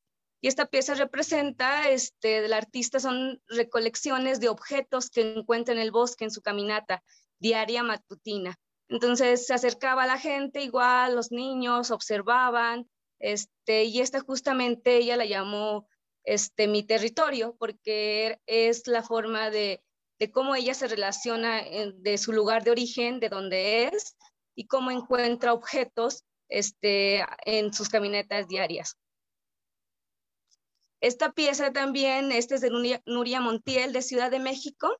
Y 0.41 0.49
esta 0.49 0.67
pieza 0.67 0.95
representa, 0.95 1.89
este, 1.89 2.43
del 2.43 2.53
artista, 2.53 3.01
son 3.01 3.43
recolecciones 3.49 4.41
de 4.41 4.49
objetos 4.49 5.11
que 5.11 5.35
encuentra 5.37 5.75
en 5.75 5.81
el 5.81 5.91
bosque 5.91 6.25
en 6.25 6.31
su 6.31 6.43
caminata 6.43 7.03
diaria 7.39 7.83
matutina. 7.83 8.57
Entonces 8.89 9.47
se 9.47 9.55
acercaba 9.55 10.05
a 10.05 10.07
la 10.07 10.19
gente, 10.19 10.63
igual 10.63 11.15
los 11.15 11.31
niños 11.33 11.91
observaban, 11.91 12.89
este, 13.19 13.85
y 13.85 14.01
esta 14.01 14.21
justamente 14.21 14.97
ella 14.97 15.17
la 15.17 15.25
llamó 15.25 15.89
este, 16.25 16.69
mi 16.69 16.83
territorio, 16.83 17.57
porque 17.59 18.41
es 18.47 18.87
la 18.87 19.03
forma 19.03 19.51
de, 19.51 19.83
de 20.19 20.31
cómo 20.31 20.55
ella 20.55 20.75
se 20.75 20.89
relaciona 20.89 21.63
de 21.95 22.19
su 22.19 22.33
lugar 22.33 22.65
de 22.65 22.71
origen, 22.71 23.21
de 23.21 23.29
donde 23.29 23.85
es, 23.85 24.17
y 24.55 24.67
cómo 24.67 24.91
encuentra 24.91 25.53
objetos 25.53 26.25
este, 26.49 27.25
en 27.45 27.73
sus 27.73 27.89
caminatas 27.89 28.49
diarias. 28.49 28.97
Esta 31.01 31.33
pieza 31.33 31.73
también, 31.73 32.33
este 32.33 32.57
es 32.57 32.61
de 32.61 32.71
Nuria, 33.07 33.41
Montiel 33.41 33.93
de 33.93 34.03
Ciudad 34.03 34.33
de 34.33 34.41
México, 34.41 34.99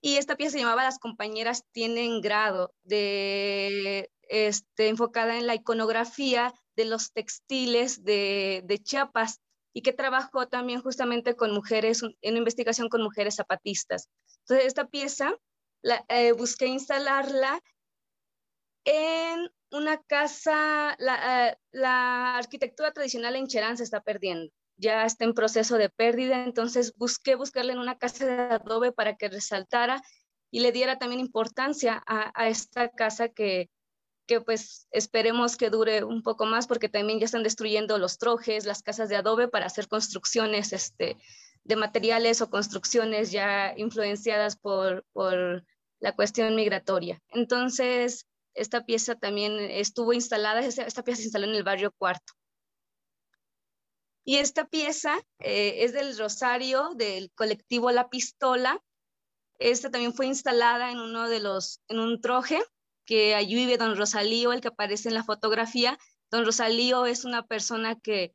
y 0.00 0.16
esta 0.16 0.36
pieza 0.36 0.52
se 0.52 0.58
llamaba 0.60 0.84
Las 0.84 0.98
compañeras 0.98 1.64
tienen 1.72 2.20
grado, 2.20 2.74
de, 2.82 4.10
este, 4.28 4.88
enfocada 4.88 5.38
en 5.38 5.46
la 5.46 5.54
iconografía 5.54 6.52
de 6.78 6.84
los 6.84 7.12
textiles 7.12 8.04
de, 8.04 8.62
de 8.64 8.78
Chiapas 8.78 9.40
y 9.72 9.82
que 9.82 9.92
trabajó 9.92 10.46
también 10.46 10.80
justamente 10.80 11.34
con 11.34 11.52
mujeres, 11.52 12.02
en 12.22 12.36
investigación 12.36 12.88
con 12.88 13.02
mujeres 13.02 13.34
zapatistas. 13.34 14.08
Entonces, 14.42 14.66
esta 14.66 14.86
pieza 14.86 15.34
eh, 16.08 16.32
busqué 16.32 16.66
instalarla 16.66 17.60
en 18.84 19.50
una 19.72 20.00
casa, 20.04 20.94
la, 21.00 21.48
eh, 21.48 21.58
la, 21.72 22.36
arquitectura 22.36 22.92
tradicional 22.92 23.34
en 23.34 23.48
Cherán 23.48 23.76
se 23.76 23.82
está 23.82 24.00
perdiendo, 24.00 24.52
ya 24.76 25.04
está 25.04 25.24
en 25.24 25.34
proceso 25.34 25.78
de 25.78 25.90
pérdida, 25.90 26.44
entonces 26.44 26.94
busqué 26.94 27.34
buscarle 27.34 27.72
en 27.72 27.80
una 27.80 27.98
casa 27.98 28.24
de 28.24 28.40
adobe 28.54 28.92
para 28.92 29.16
que 29.16 29.28
resaltara 29.28 30.00
y 30.52 30.60
le 30.60 30.70
diera 30.70 30.96
también 30.96 31.20
importancia 31.20 32.02
a 32.06 32.48
esta 32.48 32.88
casa 32.88 33.28
que, 33.28 33.68
que 34.28 34.40
pues 34.42 34.86
esperemos 34.92 35.56
que 35.56 35.70
dure 35.70 36.04
un 36.04 36.22
poco 36.22 36.44
más 36.44 36.68
porque 36.68 36.88
también 36.88 37.18
ya 37.18 37.24
están 37.24 37.42
destruyendo 37.42 37.98
los 37.98 38.18
trojes, 38.18 38.66
las 38.66 38.82
casas 38.82 39.08
de 39.08 39.16
adobe 39.16 39.48
para 39.48 39.66
hacer 39.66 39.88
construcciones 39.88 40.72
este, 40.72 41.16
de 41.64 41.76
materiales 41.76 42.40
o 42.42 42.50
construcciones 42.50 43.32
ya 43.32 43.72
influenciadas 43.76 44.56
por, 44.56 45.04
por 45.12 45.64
la 45.98 46.14
cuestión 46.14 46.54
migratoria. 46.54 47.20
Entonces, 47.30 48.26
esta 48.54 48.84
pieza 48.84 49.14
también 49.14 49.58
estuvo 49.58 50.12
instalada, 50.12 50.60
esta 50.60 51.02
pieza 51.02 51.22
se 51.22 51.24
instaló 51.24 51.46
en 51.46 51.54
el 51.54 51.64
barrio 51.64 51.92
Cuarto. 51.96 52.34
Y 54.24 54.36
esta 54.36 54.66
pieza 54.66 55.16
eh, 55.38 55.84
es 55.84 55.94
del 55.94 56.16
Rosario, 56.18 56.90
del 56.94 57.30
colectivo 57.34 57.90
La 57.92 58.10
Pistola. 58.10 58.78
Esta 59.58 59.90
también 59.90 60.12
fue 60.12 60.26
instalada 60.26 60.92
en 60.92 60.98
uno 60.98 61.30
de 61.30 61.40
los, 61.40 61.80
en 61.88 61.98
un 61.98 62.20
troje 62.20 62.62
que 63.08 63.42
vive 63.48 63.78
don 63.78 63.96
Rosalío, 63.96 64.52
el 64.52 64.60
que 64.60 64.68
aparece 64.68 65.08
en 65.08 65.14
la 65.14 65.24
fotografía. 65.24 65.98
Don 66.30 66.44
Rosalío 66.44 67.06
es 67.06 67.24
una 67.24 67.42
persona 67.46 67.98
que, 67.98 68.34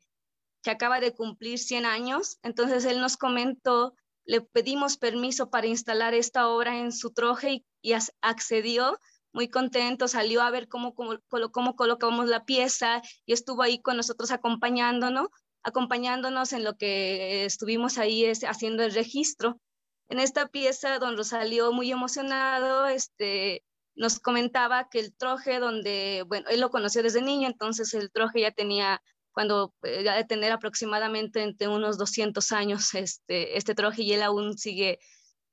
que 0.64 0.70
acaba 0.72 0.98
de 0.98 1.14
cumplir 1.14 1.60
100 1.60 1.86
años, 1.86 2.38
entonces 2.42 2.84
él 2.84 3.00
nos 3.00 3.16
comentó, 3.16 3.94
le 4.24 4.40
pedimos 4.40 4.96
permiso 4.96 5.48
para 5.48 5.68
instalar 5.68 6.12
esta 6.12 6.48
obra 6.48 6.80
en 6.80 6.90
su 6.90 7.12
troje 7.12 7.64
y, 7.82 7.92
accedió 8.20 8.98
muy 9.32 9.48
contento, 9.48 10.08
salió 10.08 10.42
a 10.42 10.50
ver 10.50 10.66
cómo, 10.66 10.92
cómo, 10.96 11.20
cómo, 11.52 11.76
colocamos 11.76 12.26
la 12.26 12.44
pieza 12.44 13.00
y 13.26 13.32
estuvo 13.32 13.62
ahí 13.62 13.80
con 13.80 13.96
nosotros 13.96 14.32
acompañándonos, 14.32 15.28
acompañándonos 15.62 16.52
en 16.52 16.64
lo 16.64 16.76
que 16.76 17.44
estuvimos 17.44 17.96
ahí 17.98 18.26
haciendo 18.26 18.82
el 18.82 18.92
registro. 18.92 19.60
En 20.08 20.18
esta 20.18 20.48
pieza, 20.48 20.98
don 20.98 21.16
Rosalío 21.16 21.72
muy 21.72 21.92
emocionado, 21.92 22.86
este, 22.86 23.62
nos 23.96 24.18
comentaba 24.18 24.88
que 24.88 24.98
el 25.00 25.14
troje 25.14 25.58
donde, 25.58 26.24
bueno, 26.26 26.48
él 26.50 26.60
lo 26.60 26.70
conoció 26.70 27.02
desde 27.02 27.22
niño, 27.22 27.48
entonces 27.48 27.94
el 27.94 28.10
troje 28.10 28.40
ya 28.40 28.50
tenía, 28.50 29.02
cuando 29.32 29.74
eh, 29.82 30.02
ya 30.04 30.16
de 30.16 30.24
tener 30.24 30.52
aproximadamente 30.52 31.42
entre 31.42 31.68
unos 31.68 31.98
200 31.98 32.52
años 32.52 32.94
este, 32.94 33.56
este 33.56 33.74
troje 33.74 34.02
y 34.02 34.12
él 34.12 34.22
aún 34.22 34.58
sigue, 34.58 34.98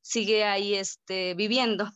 sigue 0.02 0.44
ahí 0.44 0.76
este, 0.76 1.36
viviendo. 1.36 1.92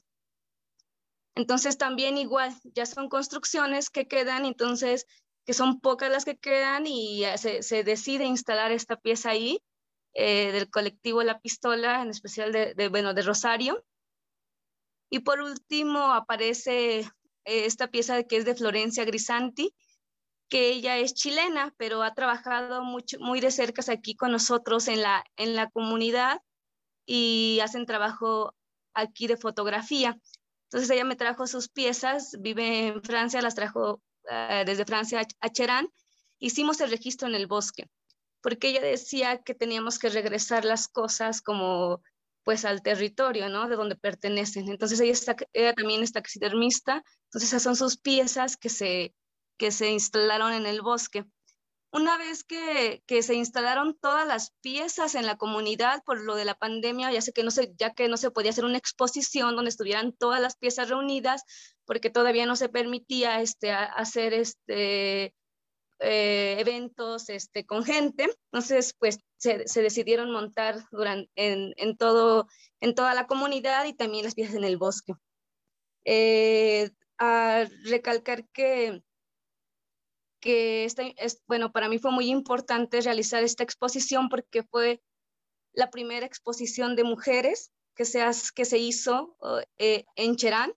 Entonces 1.36 1.78
también 1.78 2.18
igual, 2.18 2.54
ya 2.64 2.86
son 2.86 3.10
construcciones 3.10 3.90
que 3.90 4.08
quedan, 4.08 4.46
entonces 4.46 5.06
que 5.46 5.54
son 5.54 5.80
pocas 5.80 6.10
las 6.10 6.26
que 6.26 6.38
quedan 6.38 6.88
y 6.88 7.24
se, 7.38 7.84
decide 7.84 8.26
instalar 8.26 8.72
esta 8.72 8.96
pieza 8.96 9.30
ahí 9.32 9.60
eh, 10.14 10.52
del 10.52 10.70
colectivo 10.70 11.22
La 11.24 11.40
Pistola, 11.40 12.02
en 12.02 12.10
especial 12.10 12.52
de, 12.52 12.74
de, 12.74 12.88
bueno, 12.88 13.14
de 13.14 13.22
Rosario. 13.22 13.84
Y 15.16 15.20
por 15.20 15.40
último 15.40 16.12
aparece 16.12 17.00
eh, 17.00 17.06
esta 17.46 17.88
pieza 17.88 18.24
que 18.24 18.36
es 18.36 18.44
de 18.44 18.54
Florencia 18.54 19.06
Grisanti, 19.06 19.74
que 20.50 20.72
ella 20.72 20.98
es 20.98 21.14
chilena, 21.14 21.74
pero 21.78 22.04
ha 22.04 22.14
trabajado 22.14 22.84
mucho, 22.84 23.18
muy 23.22 23.40
de 23.40 23.50
cerca 23.50 23.82
aquí 23.94 24.18
con 24.18 24.34
nosotros 24.34 24.90
en 24.90 25.02
la, 25.02 25.24
en 25.38 25.56
la 25.56 25.70
comunidad 25.70 26.42
y 27.06 27.62
hacen 27.64 27.86
trabajo 27.86 28.54
aquí 28.94 29.28
de 29.28 29.38
fotografía. 29.38 30.20
Entonces 30.66 30.90
ella 30.90 31.06
me 31.06 31.16
trajo 31.16 31.48
sus 31.48 31.70
piezas, 31.70 32.36
vive 32.42 32.88
en 32.88 33.02
Francia, 33.02 33.42
las 33.42 33.56
trajo 33.56 34.02
eh, 34.30 34.64
desde 34.66 34.84
Francia 34.84 35.26
a 35.40 35.50
Cherán. 35.50 35.88
Hicimos 36.40 36.82
el 36.82 36.92
registro 36.92 37.30
en 37.30 37.36
el 37.36 37.48
bosque, 37.48 37.88
porque 38.42 38.68
ella 38.68 38.82
decía 38.82 39.38
que 39.38 39.56
teníamos 39.56 39.98
que 39.98 40.10
regresar 40.10 40.66
las 40.66 40.90
cosas 40.90 41.42
como 41.42 42.02
pues 42.46 42.64
al 42.64 42.84
territorio, 42.84 43.50
¿no? 43.50 43.68
De 43.68 43.76
donde 43.76 43.96
pertenecen. 43.96 44.70
Entonces 44.70 45.00
ella, 45.02 45.12
está, 45.12 45.36
ella 45.52 45.74
también 45.74 46.04
es 46.04 46.14
taxidermista, 46.14 47.04
entonces 47.26 47.50
esas 47.50 47.64
son 47.64 47.76
sus 47.76 47.98
piezas 47.98 48.56
que 48.56 48.70
se, 48.70 49.16
que 49.58 49.72
se 49.72 49.90
instalaron 49.90 50.54
en 50.54 50.68
el 50.68 50.82
bosque. 50.82 51.26
Una 51.92 52.18
vez 52.18 52.44
que, 52.44 53.02
que, 53.08 53.24
se 53.24 53.34
instalaron 53.34 53.98
todas 54.00 54.28
las 54.28 54.52
piezas 54.62 55.16
en 55.16 55.26
la 55.26 55.38
comunidad 55.38 56.04
por 56.06 56.22
lo 56.22 56.36
de 56.36 56.46
la 56.46 56.54
pandemia, 56.54 57.12
ya 57.12 57.22
sé 57.22 57.32
que 57.32 57.44
no 57.44 57.52
se, 57.52 57.74
ya 57.80 57.94
que 57.94 58.10
no 58.10 58.18
se 58.18 58.32
podía 58.32 58.52
hacer 58.52 58.66
una 58.66 58.78
exposición 58.78 59.56
donde 59.56 59.70
estuvieran 59.70 60.14
todas 60.14 60.40
las 60.40 60.56
piezas 60.56 60.90
reunidas, 60.90 61.44
porque 61.86 62.12
todavía 62.12 62.46
no 62.46 62.56
se 62.56 62.70
permitía 62.70 63.42
este, 63.42 63.72
hacer 63.72 64.34
este, 64.34 65.34
eh, 66.00 66.58
eventos 66.60 67.30
este, 67.30 67.66
con 67.66 67.84
gente. 67.84 68.28
Entonces, 68.52 68.96
pues 68.98 69.20
se, 69.38 69.66
decidieron 69.82 70.32
montar 70.32 70.80
durante, 70.92 71.30
en, 71.36 71.74
en, 71.78 71.98
todo, 71.98 72.48
en 72.82 72.96
toda 72.96 73.14
la 73.14 73.28
comunidad 73.28 73.86
y 73.86 73.94
también 73.94 74.26
las 74.26 74.36
piezas 74.36 74.56
en 74.56 74.64
el 74.64 74.78
bosque. 74.78 75.14
Eh, 76.06 76.92
a 77.18 77.66
recalcar 77.86 78.48
que, 78.50 79.02
que 80.42 80.86
este, 80.86 81.16
es, 81.18 81.42
bueno, 81.48 81.72
para 81.72 81.88
mí 81.88 81.98
fue 81.98 82.12
muy 82.12 82.30
importante 82.30 83.02
realizar 83.02 83.44
esta 83.44 83.64
exposición 83.64 84.28
porque 84.30 84.64
fue 84.64 85.02
la 85.74 85.90
primera 85.90 86.26
exposición 86.26 86.96
de 86.96 87.04
mujeres 87.04 87.72
que 87.96 88.06
se, 88.06 88.22
que 88.54 88.66
se 88.66 88.78
hizo 88.78 89.38
eh, 89.78 90.06
en 90.16 90.36
Cherán 90.36 90.74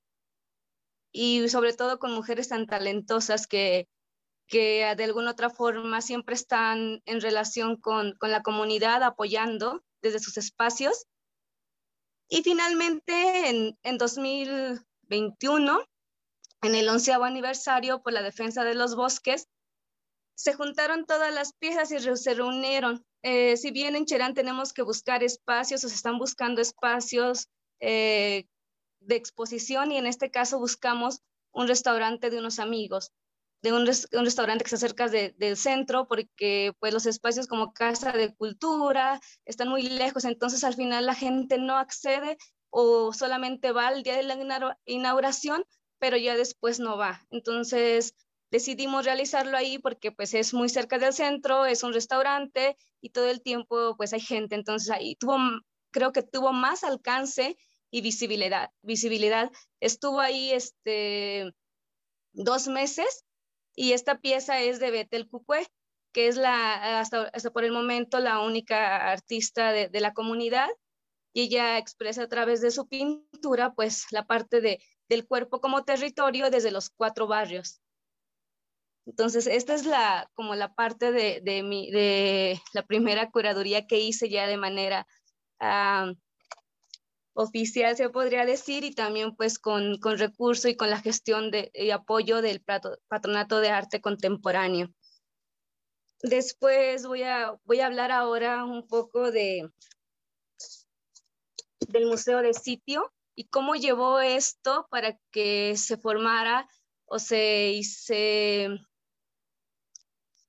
y 1.12 1.49
sobre 1.49 1.73
todo 1.73 1.99
con 1.99 2.12
mujeres 2.14 2.49
tan 2.49 2.66
talentosas 2.66 3.47
que, 3.47 3.89
que 4.49 4.94
de 4.96 5.05
alguna 5.05 5.32
otra 5.32 5.51
forma 5.51 6.01
siempre 6.01 6.34
están 6.34 7.03
en 7.05 7.20
relación 7.20 7.76
con, 7.76 8.14
con 8.14 8.30
la 8.30 8.42
comunidad 8.42 9.03
apoyando 9.03 9.84
desde 10.03 10.18
sus 10.18 10.38
espacios. 10.38 11.07
Y 12.30 12.42
finalmente, 12.42 13.51
en, 13.51 13.78
en 13.82 13.99
2021, 13.99 15.84
en 16.62 16.74
el 16.74 16.88
onceavo 16.88 17.24
aniversario 17.24 18.03
por 18.03 18.12
la 18.12 18.22
defensa 18.22 18.64
de 18.64 18.74
los 18.74 18.96
bosques, 18.96 19.49
se 20.34 20.55
juntaron 20.55 21.05
todas 21.05 21.32
las 21.34 21.53
piezas 21.53 21.90
y 21.92 21.99
se 21.99 22.34
reunieron. 22.34 23.05
Eh, 23.22 23.57
si 23.57 23.70
bien 23.70 23.96
en 23.96 24.07
Cherán 24.07 24.34
tenemos 24.34 24.72
que 24.72 24.82
buscar 24.82 25.22
espacios, 25.22 25.84
o 25.84 25.88
se 25.88 25.94
están 25.94 26.18
buscando 26.18 26.62
espacios 26.62 27.49
eh, 27.80 28.46
de 29.01 29.16
exposición 29.16 29.92
y 29.92 29.99
en 29.99 30.07
este 30.07 30.30
caso 30.30 30.59
buscamos 30.59 31.20
un 31.53 31.66
restaurante 31.66 32.30
de 32.30 32.38
unos 32.38 32.59
amigos 32.59 33.12
de 33.62 33.72
un, 33.72 33.86
restaurante 33.86 34.64
que 34.64 34.70
se 34.70 34.76
acerca 34.76 35.09
del 35.09 35.56
centro 35.56 36.06
porque 36.06 36.72
pues 36.78 36.92
los 36.92 37.06
espacios 37.06 37.46
como 37.46 37.72
casa 37.72 38.12
de 38.12 38.34
cultura 38.34 39.20
están 39.44 39.68
muy 39.68 39.82
lejos, 39.82 40.24
entonces 40.24 40.62
al 40.64 40.74
final 40.74 41.06
la 41.06 41.14
gente 41.14 41.59
no 41.59 41.76
accede 41.76 42.36
o 42.70 43.12
solamente 43.12 43.72
va 43.72 43.88
al 43.88 44.02
día 44.02 44.16
de 44.16 44.22
la 44.22 44.76
inauguración, 44.84 45.64
pero 45.98 46.16
ya 46.16 46.36
después 46.36 46.78
no 46.78 46.96
va. 46.96 47.26
Entonces 47.30 48.14
decidimos 48.50 49.04
realizarlo 49.04 49.56
ahí 49.56 49.78
porque 49.78 50.12
pues 50.12 50.34
es 50.34 50.54
muy 50.54 50.68
cerca 50.68 50.98
del 50.98 51.12
centro, 51.12 51.66
es 51.66 51.82
un 51.82 51.92
restaurante 51.92 52.76
y 53.00 53.11
todo 53.11 53.28
el 53.28 53.42
tiempo 53.42 53.96
pues 53.96 54.12
hay 54.12 54.20
gente, 54.20 54.54
entonces 54.54 54.90
ahí 54.90 55.16
tuvo 55.16 55.36
creo 55.90 56.12
que 56.12 56.22
tuvo 56.22 56.52
más 56.52 56.84
alcance 56.84 57.56
y 57.90 58.02
visibilidad. 58.02 58.70
visibilidad. 58.82 59.50
Estuvo 59.80 60.20
ahí 60.20 60.52
este, 60.52 61.52
dos 62.32 62.68
meses 62.68 63.24
y 63.79 63.93
esta 63.93 64.18
pieza 64.20 64.61
es 64.61 64.81
de 64.81 64.91
Betel 64.91 65.29
Cucue, 65.29 65.64
que 66.12 66.26
es 66.26 66.37
la, 66.37 66.99
hasta, 66.99 67.31
por 67.53 67.62
el 67.62 67.70
momento 67.70 68.18
la 68.18 68.41
única 68.41 69.09
artista 69.12 69.70
de, 69.70 69.89
de, 69.89 70.01
la 70.01 70.12
comunidad 70.14 70.68
y 71.33 71.43
ella 71.43 71.79
expresa 71.79 72.24
a 72.24 72.29
través 72.29 72.61
de 72.61 72.72
su 72.72 72.89
pintura 72.89 73.74
pues 73.74 74.07
la 74.11 74.26
parte 74.26 74.61
de, 74.61 74.83
del 75.09 75.29
cuerpo 75.29 75.61
como 75.61 75.85
territorio 75.85 76.51
desde 76.51 76.72
los 76.72 76.91
cuatro 76.91 77.29
barrios. 77.29 77.81
Entonces, 79.07 79.47
esta 79.47 79.74
es 79.74 79.87
la, 79.87 80.29
como 80.35 80.57
la 80.57 80.74
parte 80.74 81.12
de, 81.12 81.41
de, 81.45 81.62
mi, 81.62 81.91
de 81.93 82.61
la 82.72 82.85
primera 82.85 83.31
curaduría 83.31 83.87
que 83.87 84.01
hice 84.01 84.29
ya 84.29 84.49
de 84.49 84.57
manera 84.57 85.07
uh, 85.61 86.14
oficial, 87.39 87.97
se 87.97 88.11
podría 88.11 88.45
decir, 88.45 88.82
y 88.82 88.93
también 88.93 89.36
pues 89.36 89.61
con, 89.61 89.99
con 89.99 90.18
recurso 90.18 90.68
y 90.68 90.76
con 90.76 90.91
la 90.91 91.01
gestión 91.01 91.53
de, 91.53 91.70
y 91.72 91.91
apoyo 91.91 92.43
del 92.43 92.61
Patronato 92.61 93.61
de 93.61 93.70
Arte 93.70 94.01
Contemporáneo. 94.01 94.93
Después 96.20 97.07
voy 97.07 97.22
a, 97.22 97.57
voy 97.64 97.78
a 97.78 97.86
hablar 97.86 98.11
ahora 98.11 98.64
un 98.64 98.89
poco 98.89 99.30
de, 99.30 99.70
del 101.86 102.07
Museo 102.07 102.43
de 102.43 102.55
Sitio 102.55 103.14
y 103.36 103.45
cómo 103.45 103.76
llevó 103.76 104.18
esto 104.18 104.89
para 104.91 105.16
que 105.30 105.76
se 105.76 105.97
formara 105.97 106.68
o 107.05 107.20
se, 107.20 107.80
se 107.84 108.68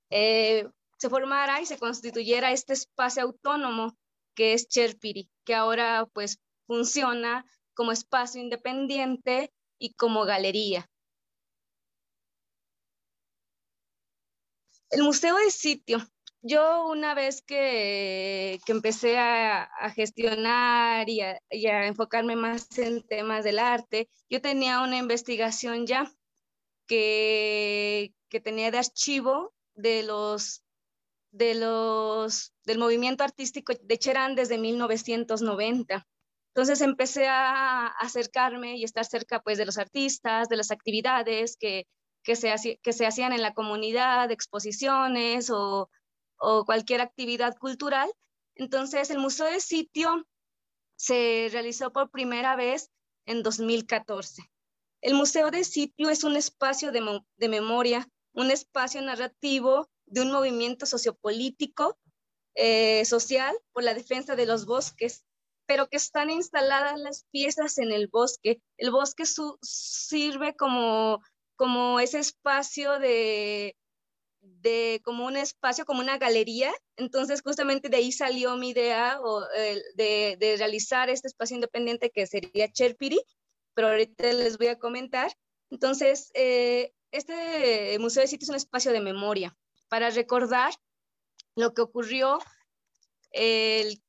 eh, 0.10 0.68
se 0.98 1.10
formara 1.10 1.62
y 1.62 1.68
se 1.68 1.78
constituyera 1.78 2.52
este 2.52 2.74
espacio 2.74 3.22
autónomo 3.22 3.96
que 4.34 4.54
es 4.54 4.68
Cherpiri, 4.68 5.30
que 5.46 5.54
ahora 5.54 6.08
pues 6.14 6.40
funciona 6.70 7.44
como 7.74 7.92
espacio 7.92 8.40
independiente 8.40 9.52
y 9.80 9.96
como 9.96 10.24
galería. 10.24 10.88
El 14.92 15.02
museo 15.02 15.36
de 15.38 15.50
sitio. 15.50 15.98
Yo 16.42 16.86
una 16.86 17.16
vez 17.16 17.42
que, 17.42 18.60
que 18.66 18.72
empecé 18.72 19.18
a, 19.18 19.68
gestionar 19.96 21.10
y 21.10 21.22
a, 21.22 21.42
y 21.50 21.66
a, 21.66 21.88
enfocarme 21.88 22.36
más 22.36 22.78
en 22.78 23.02
temas 23.02 23.44
del 23.44 23.58
arte, 23.58 24.08
yo 24.30 24.40
tenía 24.40 24.82
una 24.82 24.98
investigación 24.98 25.88
ya 25.88 26.14
que, 26.86 28.14
que 28.30 28.40
tenía 28.40 28.70
de 28.70 28.78
archivo 28.78 29.54
de 29.74 30.04
los, 30.04 30.64
de 31.32 31.56
los, 31.56 32.54
del 32.64 32.78
movimiento 32.78 33.24
artístico 33.24 33.74
de 33.82 33.98
Cherán 33.98 34.36
desde 34.36 34.60
1990. 34.60 36.08
Entonces 36.50 36.82
empecé 36.82 37.28
a 37.28 37.88
acercarme 37.88 38.78
y 38.78 38.84
estar 38.84 39.06
cerca 39.06 39.42
pues 39.42 39.58
de 39.58 39.66
los 39.66 39.78
artistas, 39.78 40.50
de 40.50 40.58
las 40.58 40.72
actividades 40.72 41.58
que, 41.58 41.88
que, 42.24 42.36
se, 42.36 42.52
hacían 43.06 43.34
en 43.34 43.42
la 43.42 43.54
comunidad, 43.54 44.32
exposiciones 44.32 45.50
o, 45.52 45.90
cualquier 46.66 47.02
actividad 47.02 47.56
cultural. 47.58 48.10
Entonces 48.56 49.10
el 49.10 49.20
Museo 49.20 49.48
de 49.48 49.60
Sitio 49.60 50.26
se 50.96 51.50
realizó 51.52 51.92
por 51.92 52.10
primera 52.10 52.56
vez 52.56 52.90
en 53.26 53.44
2014. 53.44 54.44
El 55.02 55.14
Museo 55.16 55.52
de 55.52 55.64
Sitio 55.64 56.10
es 56.10 56.24
un 56.24 56.36
espacio 56.36 56.92
de, 56.92 57.22
de 57.38 57.50
memoria 57.50 58.10
un 58.34 58.52
espacio 58.52 59.02
narrativo 59.02 59.90
de 60.06 60.22
un 60.22 60.32
movimiento 60.32 60.86
sociopolítico, 60.86 61.98
eh, 62.56 63.06
social, 63.06 63.56
por 63.74 63.84
la 63.84 63.94
defensa 63.94 64.36
de 64.36 64.46
los 64.46 64.66
bosques, 64.66 65.26
pero 65.70 65.88
que 65.88 65.98
están 65.98 66.32
instaladas 66.32 67.00
las 67.00 67.26
piezas 67.30 67.78
en 67.78 67.92
el 67.92 68.08
bosque. 68.08 68.60
El 68.78 68.90
bosque 68.90 69.26
sirve 69.62 70.56
como, 70.56 71.22
como 71.56 72.00
ese 72.00 72.18
espacio 72.18 72.98
de, 72.98 73.78
de, 74.42 75.00
como 75.04 75.28
un 75.28 75.38
espacio, 75.38 75.86
como 75.86 76.00
una 76.00 76.18
galería. 76.18 76.74
Entonces, 76.98 77.44
justamente 77.44 77.88
de 77.88 77.98
ahí 77.98 78.12
salió 78.12 78.58
mi 78.58 78.70
idea 78.70 79.20
de, 79.94 80.38
de, 80.40 80.56
realizar 80.58 81.08
este 81.12 81.28
espacio 81.28 81.54
independiente 81.54 82.10
que 82.10 82.26
sería 82.26 82.72
Cherpiri, 82.72 83.22
pero 83.76 83.90
ahorita 83.90 84.34
les 84.34 84.58
voy 84.58 84.70
a 84.70 84.80
comentar. 84.80 85.32
Entonces, 85.70 86.32
eh, 86.34 86.94
este 87.12 87.96
Museo 88.00 88.22
de 88.24 88.28
Sitio 88.28 88.46
es 88.46 88.50
un 88.50 88.56
espacio 88.56 88.92
de 88.92 89.02
memoria 89.02 89.56
para 89.88 90.10
recordar 90.10 90.74
lo 91.56 91.76
que 91.76 91.84
ocurrió 91.84 92.40
el, 93.30 94.02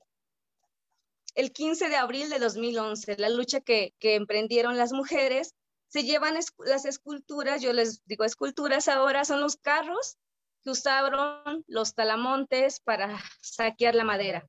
el 1.41 1.53
15 1.53 1.89
de 1.89 1.97
abril 1.97 2.29
de 2.29 2.39
2011, 2.39 3.17
la 3.19 3.31
lucha 3.31 3.61
que, 3.61 3.95
emprendieron 4.01 4.77
las 4.77 4.93
mujeres. 4.93 5.55
Se 5.89 6.05
llevan 6.05 6.35
las 6.59 6.85
esculturas, 6.85 7.63
yo 7.63 7.73
les 7.73 8.05
digo 8.05 8.25
esculturas 8.25 8.89
ahora, 8.89 9.25
son 9.25 9.41
los 9.41 9.57
carros 9.57 10.19
que 10.63 10.71
usaron 10.71 11.65
los 11.67 11.95
talamontes 11.95 12.81
para 12.81 13.19
saquear 13.41 13.95
la 13.95 14.05
madera. 14.05 14.47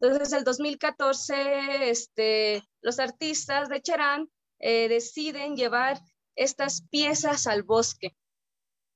Entonces, 0.00 0.32
el 0.32 0.44
2014, 0.44 1.90
este, 1.90 2.64
los 2.80 2.98
artistas 2.98 3.68
de 3.68 3.82
Cherán 3.82 4.30
eh, 4.58 4.88
deciden 4.88 5.54
llevar 5.54 6.00
estas 6.34 6.82
piezas 6.90 7.46
al 7.46 7.62
bosque. 7.62 8.16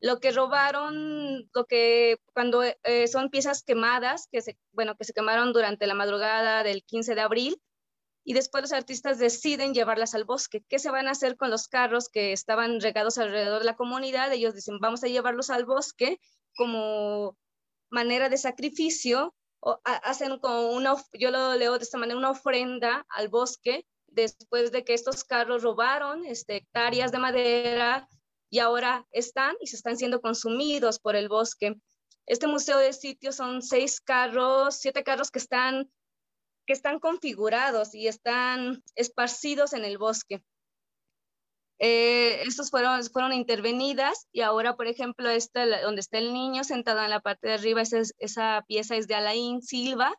Lo 0.01 0.19
que 0.19 0.33
robaron, 0.33 1.51
lo 1.55 1.67
que 1.67 2.19
cuando 2.33 2.63
eh, 2.63 3.07
son 3.07 3.31
piezas 3.31 3.63
quemadas, 3.63 4.29
que 4.31 4.41
se, 4.41 4.59
bueno, 4.73 4.97
que 4.97 5.05
se 5.05 5.13
quemaron 5.13 5.53
durante 5.53 5.87
la 5.87 5.95
madrugada 5.95 6.63
del 6.63 6.83
15 6.85 7.15
de 7.15 7.21
abril, 7.21 7.63
y 8.25 8.35
después 8.35 8.63
los 8.63 8.73
artistas 8.73 9.19
deciden 9.19 9.75
llevarlas 9.75 10.15
al 10.15 10.25
bosque. 10.25 10.63
¿Qué 10.69 10.79
se 10.79 10.91
van 10.91 11.09
a 11.09 11.13
hacer 11.13 11.37
con 11.37 11.51
los 11.51 11.69
carros 11.69 12.09
que 12.09 12.33
estaban 12.33 12.81
regados 12.81 13.19
alrededor 13.19 13.61
de 13.61 13.67
la 13.67 13.77
comunidad? 13.77 14.33
Ellos 14.33 14.55
dicen, 14.55 14.79
vamos 14.79 15.03
a 15.03 15.09
llevarlos 15.09 15.51
al 15.51 15.65
bosque 15.65 16.21
como 16.57 17.37
manera 17.91 18.29
de 18.29 18.37
sacrificio, 18.37 19.35
o 19.61 19.81
hacen 19.85 20.39
como 20.39 20.71
una, 20.71 20.95
yo 21.13 21.31
lo 21.31 21.55
leo 21.55 21.77
de 21.77 21.85
esta 21.85 21.99
manera, 21.99 22.19
una 22.19 22.31
ofrenda 22.31 23.05
al 23.09 23.29
bosque 23.29 23.87
después 24.07 24.73
de 24.73 24.85
que 24.85 24.95
estos 24.95 25.25
carros 25.25 25.63
robaron 25.63 26.25
este, 26.25 26.57
hectáreas 26.57 27.13
de 27.13 27.19
madera 27.19 28.09
y 28.51 28.59
ahora 28.59 29.07
están 29.13 29.57
y 29.61 29.69
se 29.69 29.77
están 29.77 29.97
siendo 29.97 30.21
consumidos 30.21 30.99
por 30.99 31.17
el 31.17 31.29
bosque. 31.29 31.77
Este 32.27 32.47
museo 32.47 32.79
de 32.79 32.93
sitio 32.93 33.33
son 33.33 33.63
seis 33.63 34.01
carros, 34.01 34.77
siete 34.77 35.05
carros 35.05 35.31
que 35.31 35.39
están, 35.39 35.91
que 36.67 36.73
están 36.73 36.99
configurados 36.99 37.95
y 37.95 38.09
están 38.09 38.83
esparcidos 38.97 39.73
en 39.73 39.85
el 39.85 39.99
bosque. 39.99 40.43
Eh, 41.79 42.43
estos 42.43 42.69
fueron, 42.71 43.03
fueron 43.05 43.33
intervenidas 43.33 44.27
y 44.33 44.43
ahora, 44.43 44.77
por 44.77 44.87
ejemplo, 44.87 45.31
esta, 45.31 45.81
donde 45.81 46.01
está 46.01 46.19
el 46.19 46.35
niño 46.35 46.63
sentado 46.63 47.03
en 47.03 47.09
la 47.09 47.21
parte 47.21 47.49
de 47.49 47.55
arriba, 47.55 47.81
esa, 47.81 48.03
esa 48.19 48.65
pieza 48.69 48.97
es 48.97 49.07
de 49.07 49.15
Alain 49.15 49.63
Silva 49.63 50.13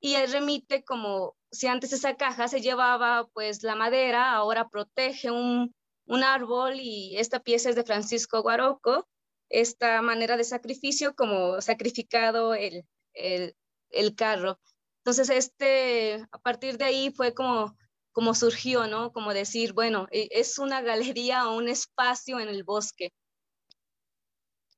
y 0.00 0.14
él 0.14 0.30
remite 0.30 0.84
como 0.84 1.34
si 1.50 1.66
antes 1.66 1.92
esa 1.92 2.14
caja 2.14 2.46
se 2.46 2.60
llevaba 2.60 3.26
pues 3.32 3.62
la 3.64 3.74
madera, 3.74 4.32
ahora 4.32 4.68
protege 4.68 5.30
un, 5.30 5.74
un 6.06 6.22
árbol 6.22 6.78
y 6.80 7.16
esta 7.16 7.40
pieza 7.40 7.70
es 7.70 7.76
de 7.76 7.84
Francisco 7.84 8.42
Guaroco, 8.42 9.08
esta 9.48 10.02
manera 10.02 10.36
de 10.36 10.44
sacrificio 10.44 11.14
como 11.14 11.60
sacrificado 11.60 12.54
el, 12.54 12.84
el, 13.14 13.56
el 13.90 14.14
carro. 14.14 14.60
Entonces, 14.98 15.30
este, 15.30 16.26
a 16.32 16.38
partir 16.38 16.78
de 16.78 16.84
ahí 16.84 17.10
fue 17.10 17.34
como, 17.34 17.76
como 18.12 18.34
surgió, 18.34 18.86
¿no? 18.86 19.12
Como 19.12 19.34
decir, 19.34 19.72
bueno, 19.72 20.06
e, 20.10 20.28
es 20.30 20.58
una 20.58 20.80
galería 20.80 21.48
o 21.48 21.56
un 21.56 21.68
espacio 21.68 22.40
en 22.40 22.48
el 22.48 22.64
bosque. 22.64 23.12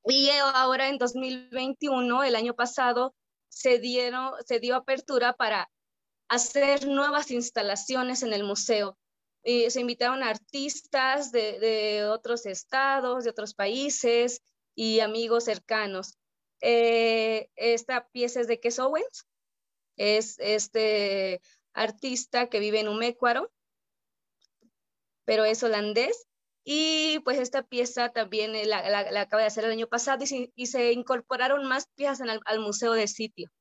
Y 0.04 0.30
ahora 0.30 0.88
en 0.88 0.98
2021, 0.98 2.24
el 2.24 2.36
año 2.36 2.54
pasado, 2.54 3.14
se, 3.48 3.78
dieron, 3.78 4.32
se 4.44 4.60
dio 4.60 4.76
apertura 4.76 5.32
para 5.32 5.70
hacer 6.28 6.86
nuevas 6.86 7.30
instalaciones 7.30 8.22
en 8.22 8.32
el 8.32 8.44
museo. 8.44 8.98
Y 9.48 9.70
se 9.70 9.80
invitaron 9.80 10.24
artistas 10.24 11.30
de, 11.30 12.04
otros 12.06 12.46
estados, 12.46 13.22
de 13.22 13.30
otros 13.30 13.54
países 13.54 14.42
y 14.74 14.98
amigos 14.98 15.44
cercanos. 15.44 16.18
Eh, 16.60 17.48
esta 17.54 18.08
pieza 18.08 18.40
es 18.40 18.48
de 18.48 18.58
Kes 18.58 18.80
Owens, 18.80 19.28
es 19.96 20.36
este 20.40 21.40
artista 21.74 22.48
que 22.48 22.58
vive 22.58 22.80
en 22.80 22.88
Umécuaro, 22.88 23.52
pero 25.24 25.44
es 25.44 25.62
holandés. 25.62 26.26
Y 26.64 27.20
pues 27.20 27.38
esta 27.38 27.62
pieza 27.62 28.08
también 28.08 28.52
la, 28.68 28.90
la, 29.12 29.20
acaba 29.20 29.42
de 29.42 29.46
hacer 29.46 29.64
el 29.64 29.70
año 29.70 29.86
pasado 29.86 30.24
y 30.56 30.66
se, 30.66 30.92
incorporaron 30.92 31.66
más 31.66 31.86
piezas 31.94 32.20
al 32.46 32.58
museo 32.58 32.94
de 32.94 33.06
sitio. 33.06 33.52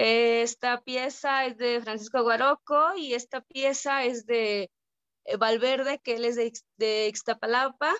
Esta 0.00 0.80
pieza 0.80 1.44
es 1.44 1.58
de 1.58 1.80
Francisco 1.80 2.22
Guaroco 2.22 2.94
y 2.96 3.14
esta 3.14 3.40
pieza 3.40 4.04
es 4.04 4.26
de 4.26 4.70
eh, 5.24 5.36
Valverde, 5.36 5.98
que 5.98 6.14
él 6.14 6.24
es 6.24 6.36
de, 6.36 6.52
de 6.76 7.08
Ixtapalapa, 7.08 7.92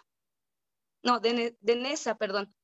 no, 1.02 1.18
de, 1.18 1.56
de 1.60 1.76
Nesa, 1.76 2.16
perdón. 2.16 2.54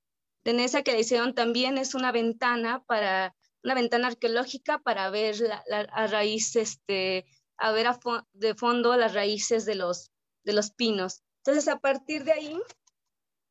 De 0.45 0.53
Nesa 0.53 0.83
que 0.83 0.93
le 0.93 1.01
hicieron 1.01 1.35
también 1.35 1.79
es 1.79 1.97
una 1.97 2.13
ventana 2.13 2.85
para, 2.85 3.35
una 3.65 3.75
ventana 3.75 4.07
arqueológica 4.07 4.79
para 4.79 5.11
ver 5.11 5.35
la, 5.41 5.81
a 5.81 6.07
raíz, 6.07 6.55
este, 6.55 7.27
a 7.57 7.73
ver 7.73 7.89
de 8.35 8.55
fondo 8.55 8.97
las 8.97 9.15
raíces 9.15 9.65
de 9.65 9.75
los, 9.75 10.13
de 10.45 10.53
los 10.53 10.71
pinos. 10.71 11.25
Entonces, 11.39 11.67
a 11.67 11.81
partir 11.81 12.23
de 12.23 12.33
ahí, 12.35 12.61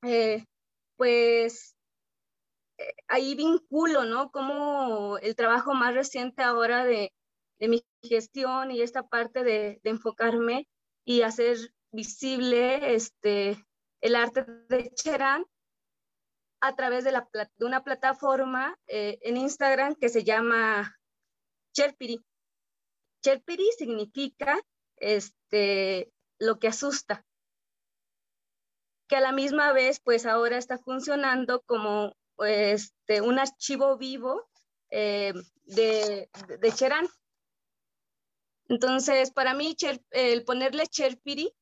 eh, 0.03 0.45
pues 0.95 1.72
ahí 3.07 3.35
vinculo, 3.35 4.05
¿no? 4.05 4.31
Como 4.31 5.17
el 5.19 5.35
trabajo 5.35 5.73
más 5.73 5.93
reciente 5.93 6.43
ahora 6.43 6.85
de, 6.85 7.13
de 7.59 7.67
mi 7.67 7.85
gestión 8.01 8.71
y 8.71 8.81
esta 8.81 9.07
parte 9.07 9.43
de, 9.43 9.79
enfocarme 9.83 10.67
y 11.05 11.21
hacer 11.21 11.57
visible 11.91 12.93
este, 12.93 13.63
el 14.01 14.15
arte 14.15 14.45
de 14.69 14.91
Cherán 14.93 15.45
a 16.61 16.75
través 16.75 17.03
de, 17.03 17.11
la, 17.11 17.29
de 17.31 17.65
una 17.65 17.83
plataforma 17.83 18.77
eh, 18.87 19.17
en 19.21 19.37
Instagram 19.37 19.95
que 19.95 20.09
se 20.09 20.23
llama 20.23 20.97
Cherpiri. 21.73 22.21
Cherpiri 23.21 23.69
significa 23.77 24.59
este, 24.97 26.11
lo 26.39 26.59
que 26.59 26.67
asusta, 26.67 27.25
que 29.07 29.15
a 29.15 29.21
la 29.21 29.31
misma 29.31 29.71
vez, 29.71 29.99
pues 30.01 30.25
ahora 30.25 30.57
está 30.57 30.77
funcionando 30.77 31.61
como 31.61 32.15
este, 32.39 33.21
un 33.21 33.39
archivo 33.39 33.97
vivo 33.97 34.49
eh, 34.89 35.33
de, 35.65 36.29
de 36.59 36.71
Cherán. 36.71 37.07
Entonces, 38.67 39.31
para 39.31 39.53
mí, 39.53 39.75
el 40.11 40.43
ponerle 40.45 40.87
Cherpiri 40.87 41.53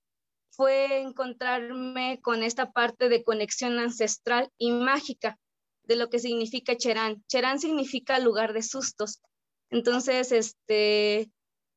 fue 0.51 1.01
encontrarme 1.01 2.19
con 2.21 2.43
esta 2.43 2.71
parte 2.71 3.09
de 3.09 3.23
conexión 3.23 3.79
ancestral 3.79 4.51
y 4.57 4.71
mágica 4.71 5.39
de 5.83 5.95
lo 5.95 6.09
que 6.09 6.19
significa 6.19 6.77
Cherán. 6.77 7.23
Cherán 7.27 7.59
significa 7.59 8.19
lugar 8.19 8.53
de 8.53 8.61
sustos. 8.61 9.21
Entonces, 9.69 10.31
este, 10.31 11.31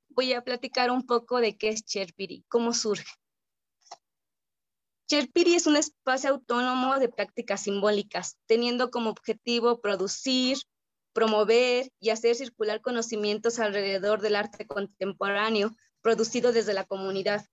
voy 0.09 0.33
a 0.33 0.43
platicar 0.43 0.91
un 0.91 1.07
poco 1.07 1.41
de 1.41 1.57
qué 1.57 1.69
es 1.69 1.85
Cherpiri, 1.85 2.45
cómo 2.49 2.73
surge. 2.73 3.11
Cherpiri 5.07 5.55
es 5.55 5.67
un 5.67 5.77
espacio 5.77 6.31
autónomo 6.31 6.99
de 6.99 7.09
prácticas 7.09 7.63
simbólicas, 7.63 8.39
teniendo 8.47 8.91
como 8.91 9.11
objetivo 9.11 9.81
producir, 9.81 10.59
promover 11.13 11.91
y 12.01 12.11
hacer 12.11 12.35
circular 12.35 12.81
conocimientos 12.81 13.59
alrededor 13.59 14.21
del 14.21 14.37
arte 14.37 14.67
contemporáneo 14.67 15.77
producido 16.03 16.53
desde 16.53 16.75
la 16.75 16.85
comunidad, 16.85 17.47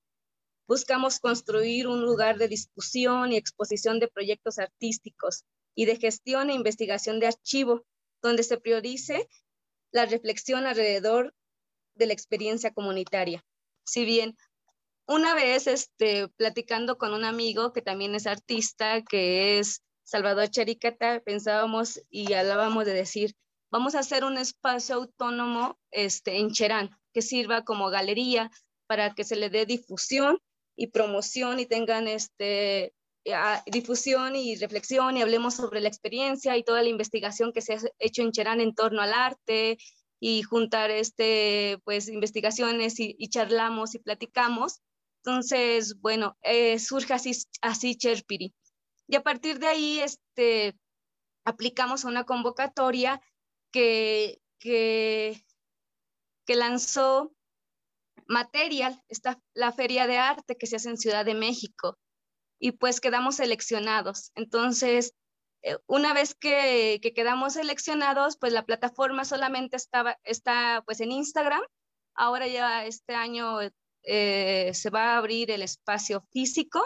Buscamos 0.71 1.19
construir 1.19 1.85
un 1.85 2.01
lugar 2.01 2.37
de 2.37 2.47
discusión 2.47 3.33
y 3.33 3.35
exposición 3.35 3.99
de 3.99 4.07
proyectos 4.07 4.57
artísticos 4.57 5.43
y 5.75 5.83
de 5.83 5.97
gestión 5.97 6.49
e 6.49 6.53
investigación 6.53 7.19
de 7.19 7.27
archivo, 7.27 7.85
donde 8.21 8.43
se 8.43 8.57
priorice 8.57 9.27
la 9.91 10.05
reflexión 10.05 10.65
alrededor 10.65 11.35
de 11.95 12.05
la 12.05 12.13
experiencia 12.13 12.71
comunitaria. 12.71 13.43
Si 13.83 14.05
bien 14.05 14.37
una 15.11 15.35
vez 15.35 15.67
este, 15.67 16.29
platicando 16.29 16.97
con 16.97 17.13
un 17.13 17.25
amigo 17.25 17.73
que 17.73 17.81
también 17.81 18.15
es 18.15 18.27
artista, 18.27 19.01
que 19.01 19.59
es 19.59 19.81
Salvador 20.03 20.49
Charicata, 20.49 21.19
pensábamos 21.19 22.01
y 22.09 22.33
hablábamos 22.33 22.85
de 22.85 22.93
decir, 22.93 23.35
vamos 23.71 23.95
a 23.95 23.99
hacer 23.99 24.23
un 24.23 24.37
espacio 24.37 24.95
autónomo 24.95 25.77
este, 25.91 26.39
en 26.39 26.51
Cherán, 26.51 26.89
que 27.13 27.21
sirva 27.21 27.63
como 27.63 27.89
galería 27.89 28.49
para 28.87 29.13
que 29.13 29.23
se 29.23 29.35
le 29.35 29.49
dé 29.49 29.65
difusión 29.65 30.39
y 30.75 30.87
promoción 30.87 31.59
y 31.59 31.65
tengan 31.65 32.07
este, 32.07 32.93
difusión 33.67 34.35
y 34.35 34.55
reflexión 34.55 35.17
y 35.17 35.21
hablemos 35.21 35.55
sobre 35.55 35.81
la 35.81 35.89
experiencia 35.89 36.57
y 36.57 36.63
toda 36.63 36.81
la 36.83 36.89
investigación 36.89 37.51
que 37.51 37.61
se 37.61 37.73
ha 37.73 37.79
hecho 37.99 38.21
en 38.21 38.31
Cherán 38.31 38.61
en 38.61 38.73
torno 38.73 39.01
al 39.01 39.13
arte 39.13 39.77
y 40.19 40.43
juntar 40.43 40.91
este, 40.91 41.79
pues, 41.83 42.07
investigaciones 42.07 42.99
y, 42.99 43.15
charlamos 43.29 43.95
y 43.95 43.99
platicamos. 43.99 44.79
Entonces, 45.23 45.99
bueno, 45.99 46.37
eh, 46.41 46.79
surge 46.79 47.13
así, 47.13 47.31
así 47.61 47.95
Cherpiri. 47.95 48.53
Y 49.07 49.15
a 49.15 49.23
partir 49.23 49.59
de 49.59 49.67
ahí, 49.67 49.99
este, 49.99 50.77
aplicamos 51.45 52.03
una 52.03 52.23
convocatoria 52.23 53.21
que, 53.71 54.41
que, 54.59 55.43
que 56.45 56.55
lanzó 56.55 57.33
Material, 58.31 59.03
está 59.09 59.41
la 59.53 59.73
feria 59.73 60.07
de 60.07 60.17
arte 60.17 60.57
que 60.57 60.65
se 60.65 60.77
hace 60.77 60.89
en 60.89 60.97
Ciudad 60.97 61.25
de 61.25 61.33
México 61.33 61.97
y 62.59 62.71
pues 62.71 63.01
quedamos 63.01 63.35
seleccionados. 63.35 64.31
Entonces, 64.35 65.13
eh, 65.63 65.77
una 65.85 66.13
vez 66.13 66.33
que, 66.33 67.01
quedamos 67.13 67.53
seleccionados, 67.53 68.37
pues 68.37 68.53
la 68.53 68.65
plataforma 68.65 69.25
solamente 69.25 69.75
estaba, 69.75 70.17
está 70.23 70.81
pues 70.85 71.01
en 71.01 71.11
Instagram. 71.11 71.61
Ahora 72.15 72.47
ya 72.47 72.85
este 72.85 73.15
año 73.15 73.59
eh, 74.03 74.71
se 74.73 74.89
va 74.89 75.13
a 75.13 75.17
abrir 75.17 75.51
el 75.51 75.61
espacio 75.61 76.21
físico 76.31 76.81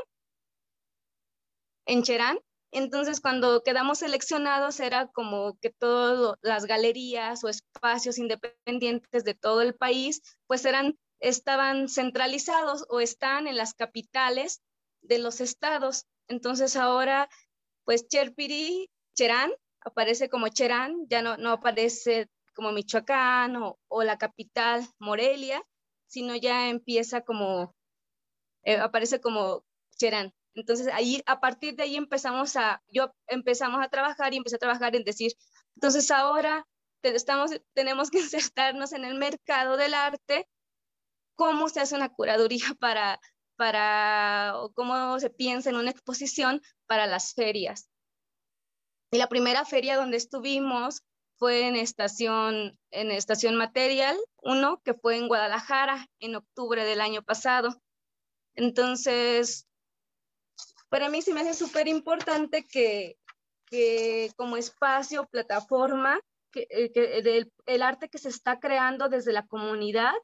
en 1.85 2.03
Cherán. 2.03 2.39
Entonces, 2.71 3.21
cuando 3.21 3.63
quedamos 3.63 3.99
seleccionados, 3.99 4.79
era 4.79 5.07
como 5.07 5.57
que 5.59 5.69
todas 5.69 6.37
las 6.41 6.65
galerías 6.65 7.43
o 7.43 7.49
espacios 7.49 8.17
independientes 8.17 9.23
de 9.23 9.33
todo 9.33 9.61
el 9.61 9.75
país, 9.75 10.21
pues 10.47 10.65
eran 10.65 10.97
estaban 11.19 11.87
centralizados 11.87 12.85
o 12.89 12.99
están 12.99 13.47
en 13.47 13.57
las 13.57 13.73
capitales 13.73 14.61
de 15.01 15.19
los 15.19 15.41
estados. 15.41 16.05
Entonces 16.27 16.75
ahora, 16.75 17.29
pues 17.83 18.07
Cherpiri, 18.07 18.89
Cherán, 19.15 19.51
aparece 19.81 20.29
como 20.29 20.47
Cherán, 20.49 21.07
ya 21.09 21.21
no, 21.21 21.37
no 21.37 21.51
aparece 21.51 22.29
como 22.53 22.71
Michoacán 22.71 23.55
o, 23.57 23.77
o, 23.87 24.03
la 24.03 24.17
capital 24.17 24.87
Morelia, 24.99 25.63
sino 26.07 26.35
ya 26.35 26.69
empieza 26.69 27.21
como, 27.21 27.75
eh, 28.63 28.77
aparece 28.77 29.19
como 29.21 29.65
Cherán. 29.97 30.33
Entonces 30.53 30.87
ahí, 30.93 31.21
a 31.25 31.39
partir 31.39 31.75
de 31.75 31.83
ahí 31.83 31.95
empezamos 31.95 32.55
a, 32.55 32.81
yo 32.87 33.11
empezamos 33.27 33.83
a 33.83 33.89
trabajar 33.89 34.33
y 34.33 34.37
empecé 34.37 34.55
a 34.55 34.59
trabajar 34.59 34.95
en 34.95 35.03
decir, 35.03 35.33
entonces 35.75 36.09
ahora 36.11 36.65
estamos, 37.03 37.51
tenemos 37.73 38.09
que 38.09 38.19
insertarnos 38.21 38.93
en 38.93 39.05
el 39.05 39.15
mercado 39.15 39.77
del 39.77 39.93
arte 39.93 40.47
cómo 41.35 41.69
se 41.69 41.81
hace 41.81 41.95
una 41.95 42.09
curaduría 42.09 42.65
para, 42.79 43.19
para, 43.55 44.53
o 44.55 44.71
cómo 44.73 45.19
se 45.19 45.29
piensa 45.29 45.69
en 45.69 45.75
una 45.75 45.91
exposición 45.91 46.61
para 46.87 47.07
las 47.07 47.33
ferias. 47.33 47.89
Y 49.11 49.17
la 49.17 49.27
primera 49.27 49.65
feria 49.65 49.97
donde 49.97 50.17
estuvimos 50.17 51.03
fue 51.45 51.67
en 51.67 51.75
Estación, 51.75 52.75
en 52.89 53.11
Estación 53.11 53.55
Material 53.55 54.17
1, 54.41 54.81
que 54.83 54.95
fue 54.95 55.15
en 55.15 55.27
Guadalajara 55.27 56.07
en 56.19 56.35
octubre 56.35 56.83
del 56.83 57.01
año 57.01 57.21
pasado. 57.21 57.79
Entonces, 58.55 59.67
para 60.89 61.07
mí 61.07 61.21
sí 61.21 61.33
me 61.33 61.41
hace 61.41 61.53
súper 61.53 61.87
importante 61.87 62.65
que, 62.65 63.19
que 63.67 64.31
como 64.37 64.57
espacio, 64.57 65.27
plataforma, 65.27 66.19
que, 66.51 66.65
eh, 66.71 66.91
que 66.91 67.45
el 67.67 67.81
arte 67.83 68.09
que 68.09 68.17
se 68.17 68.29
está 68.29 68.59
creando 68.59 69.07
desde 69.07 69.31
la 69.31 69.45
comunidad 69.45 70.15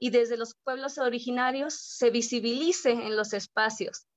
y 0.00 0.10
desde 0.10 0.36
los 0.36 0.56
pueblos 0.64 0.98
originarios 0.98 1.74
se 1.74 2.10
visibilice 2.10 2.90
en 2.90 3.14
los 3.14 3.34
espacios, 3.34 4.08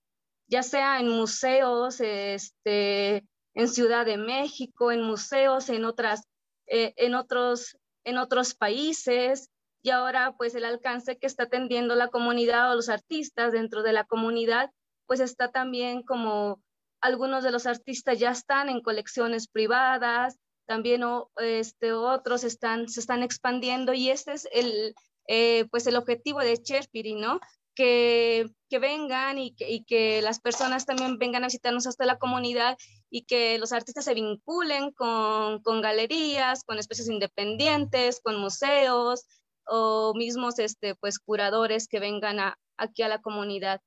ya 0.47 0.63
sea 0.63 0.99
en 0.99 1.09
museos, 1.09 2.01
este, 2.01 3.23
en 3.53 3.67
Ciudad 3.67 4.05
de 4.05 4.17
México, 4.17 4.91
en 4.91 5.03
museos, 5.03 5.69
en, 5.69 5.83
otras, 5.83 6.23
eh, 6.69 6.93
en, 6.97 7.15
otros, 7.15 7.77
en 8.03 8.17
otros 8.17 8.53
países, 8.53 9.49
y 9.81 9.91
ahora 9.91 10.35
pues 10.37 10.55
el 10.55 10.65
alcance 10.65 11.17
que 11.17 11.27
está 11.27 11.43
atendiendo 11.43 11.95
la 11.95 12.09
comunidad 12.09 12.71
o 12.71 12.75
los 12.75 12.89
artistas 12.89 13.51
dentro 13.51 13.83
de 13.83 13.93
la 13.93 14.03
comunidad, 14.03 14.71
pues 15.05 15.19
está 15.19 15.51
también 15.51 16.03
como 16.03 16.61
algunos 17.01 17.43
de 17.43 17.51
los 17.51 17.65
artistas 17.65 18.19
ya 18.19 18.31
están 18.31 18.69
en 18.69 18.81
colecciones 18.81 19.47
privadas, 19.47 20.37
también 20.67 21.01
este, 21.37 21.93
otros 21.93 22.43
están, 22.43 22.89
se 22.89 22.99
están 22.99 23.23
expandiendo 23.23 23.93
y 23.93 24.09
este 24.09 24.33
es 24.33 24.47
el, 24.51 24.93
eh, 25.27 25.65
pues 25.71 25.87
el 25.87 25.95
objetivo 25.95 26.41
de 26.41 26.61
Cherpiri, 26.61 27.15
¿no? 27.15 27.39
Que, 27.73 28.45
que 28.69 28.77
vengan 28.77 29.39
y 29.39 29.55
que, 29.55 29.69
y 29.71 29.83
que, 29.83 30.21
las 30.21 30.39
personas 30.39 30.85
también 30.85 31.17
vengan 31.17 31.43
a 31.43 31.47
visitarnos 31.47 31.87
hasta 31.87 32.05
la 32.05 32.19
comunidad 32.19 32.77
y 33.09 33.23
que 33.23 33.57
los 33.57 33.71
artistas 33.71 34.05
se 34.05 34.13
vinculen 34.13 34.91
con, 34.91 35.61
con 35.63 35.81
galerías, 35.81 36.63
con 36.63 36.77
espacios 36.77 37.09
independientes, 37.09 38.21
con 38.21 38.37
museos 38.37 39.25
o 39.65 40.13
mismos 40.15 40.59
este, 40.59 40.95
pues, 40.95 41.19
curadores 41.19 41.87
que 41.87 41.99
vengan 41.99 42.39
a, 42.39 42.57
aquí 42.77 43.01
a 43.01 43.07
la 43.07 43.21
comunidad. 43.21 43.81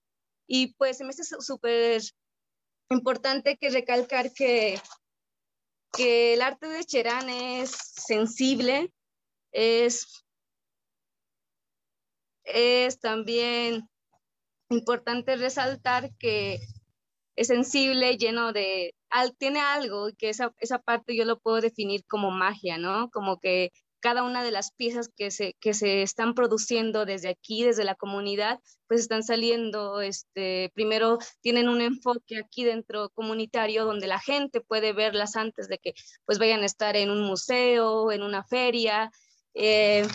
Y 0.46 0.74
pues 0.74 1.00
me 1.00 1.08
hace 1.08 1.24
súper 1.24 2.02
importante 2.90 3.56
que 3.56 3.70
recalcar 3.70 4.32
que, 4.32 4.80
que 5.92 6.34
el 6.34 6.42
arte 6.42 6.66
de 6.66 6.84
Cherán 6.84 7.28
es 7.28 7.70
sensible, 7.70 8.92
es 9.52 10.22
es 12.44 12.98
también 12.98 13.88
importante 14.68 15.36
resaltar 15.36 16.10
que 16.18 16.58
es 17.36 17.46
sensible, 17.46 18.16
lleno 18.18 18.52
de, 18.52 18.94
tiene 19.38 19.60
algo 19.60 20.08
que 20.16 20.30
esa, 20.30 20.54
esa 20.58 20.78
parte 20.78 21.16
yo 21.16 21.24
lo 21.24 21.38
puedo 21.38 21.60
definir 21.60 22.04
como 22.06 22.30
magia, 22.30 22.78
¿no? 22.78 23.10
Como 23.10 23.38
que 23.38 23.70
cada 24.00 24.24
una 24.24 24.42
de 24.42 24.50
las 24.50 24.72
piezas 24.72 25.08
que 25.16 25.30
se, 25.30 25.54
que 25.60 25.74
se 25.74 26.02
están 26.02 26.34
produciendo 26.34 27.06
desde 27.06 27.28
aquí, 27.28 27.62
desde 27.62 27.84
la 27.84 27.94
comunidad, 27.94 28.58
pues 28.88 29.00
están 29.00 29.22
saliendo, 29.22 30.00
este, 30.00 30.72
primero 30.74 31.18
tienen 31.40 31.68
un 31.68 31.80
enfoque 31.80 32.38
aquí 32.38 32.64
dentro 32.64 33.10
comunitario 33.10 33.84
donde 33.84 34.08
la 34.08 34.18
gente 34.18 34.60
puede 34.60 34.92
verlas 34.92 35.36
antes 35.36 35.68
de 35.68 35.78
que 35.78 35.94
pues 36.26 36.40
vayan 36.40 36.62
a 36.62 36.66
estar 36.66 36.96
en 36.96 37.10
un 37.10 37.22
museo, 37.22 38.10
en 38.10 38.22
una 38.22 38.42
feria, 38.44 39.10
eh, 39.54 40.06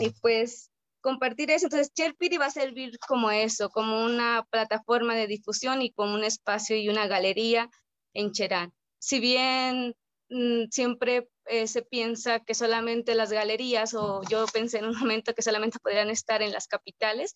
y 0.00 0.10
pues 0.20 0.70
compartir 1.00 1.52
eso. 1.52 1.66
Entonces, 1.66 1.92
Cherpiri 1.94 2.38
va 2.38 2.46
a 2.46 2.50
servir 2.50 2.98
como 3.06 3.30
eso, 3.30 3.70
como 3.70 4.04
una 4.04 4.44
plataforma 4.50 5.14
de 5.14 5.28
difusión 5.28 5.80
y 5.80 5.92
como 5.92 6.14
un 6.14 6.24
espacio 6.24 6.76
y 6.76 6.88
una 6.88 7.06
galería 7.06 7.70
en 8.16 8.32
Cherán. 8.32 8.72
Si 8.98 9.20
bien 9.20 9.94
mm, 10.28 10.64
siempre 10.70 11.28
eh, 11.46 11.68
se 11.68 11.82
piensa 11.82 12.40
que 12.40 12.54
solamente 12.54 13.14
las 13.14 13.30
galerías, 13.30 13.94
o 13.94 14.22
yo 14.28 14.46
pensé 14.52 14.78
en 14.78 14.86
un 14.86 14.98
momento 14.98 15.34
que 15.34 15.42
solamente 15.42 15.78
podrían 15.78 16.10
estar 16.10 16.42
en 16.42 16.52
las 16.52 16.66
capitales, 16.66 17.34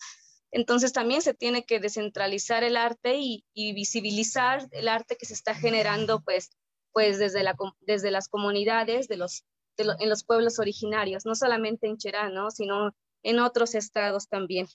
entonces 0.51 0.93
también 0.93 1.23
se 1.23 1.35
tiene 1.35 1.65
que 1.65 1.78
descentralizar 1.78 2.65
el 2.65 2.77
arte 2.77 3.19
y, 3.19 3.44
visibilizar 3.55 4.66
el 4.73 4.89
arte 4.89 5.16
que 5.16 5.27
se 5.27 5.35
está 5.35 5.55
generando 5.55 6.23
pues, 6.23 6.51
pues 6.93 7.19
desde, 7.19 7.44
la, 7.44 7.55
desde 7.81 8.11
las 8.11 8.28
comunidades 8.28 9.07
de 9.07 9.16
los, 9.16 9.44
en 9.77 10.09
los 10.09 10.24
pueblos 10.24 10.59
originarios, 10.59 11.24
no 11.24 11.36
solamente 11.36 11.86
en 11.86 11.98
Cherán, 11.98 12.35
sino 12.51 12.93
en 13.23 13.39
otros 13.39 13.77
estados 13.77 14.28
también. 14.28 14.66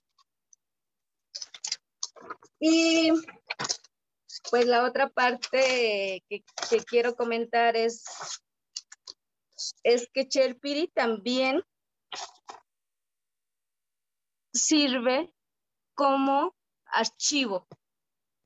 Y 2.59 3.11
pues 4.49 4.65
la 4.65 4.83
otra 4.83 5.09
parte 5.09 6.23
que, 6.29 6.43
quiero 6.87 7.15
comentar 7.15 7.75
es 7.75 8.03
es 9.83 10.09
que 10.13 10.27
Cherpiri 10.27 10.87
también 10.87 11.63
sirve 14.53 15.33
como 15.93 16.55
archivo. 16.85 17.67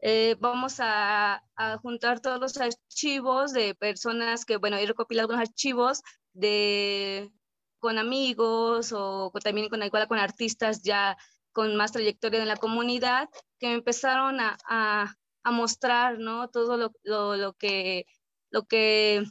Eh, 0.02 0.38
vamos 0.40 0.78
a, 0.80 1.44
juntar 1.82 2.22
todos 2.22 2.40
los 2.40 2.58
archivos 2.58 3.52
de 3.52 3.76
personas 3.76 4.46
que, 4.46 4.58
bueno, 4.58 4.78
he 4.78 4.86
recopilado 4.86 5.26
algunos 5.26 5.50
archivos 5.50 6.02
de, 6.34 7.32
con 7.80 7.98
amigos 7.98 8.94
o 8.94 9.32
también 9.44 9.70
con, 9.70 9.84
igual 9.84 10.08
con 10.08 10.20
artistas 10.20 10.82
ya 10.84 11.18
con 11.52 11.76
más 11.76 11.92
trayectoria 11.92 12.42
en 12.42 12.48
la 12.48 12.58
comunidad 12.58 13.30
que 13.60 13.74
empezaron 13.74 14.40
a, 14.40 15.16
mostrar, 15.46 16.20
¿no? 16.20 16.50
Todo 16.50 16.78
lo, 16.78 16.92
lo, 17.04 17.36
lo, 17.36 17.54
que, 17.54 18.06
lo 18.52 18.66
que 18.66 19.24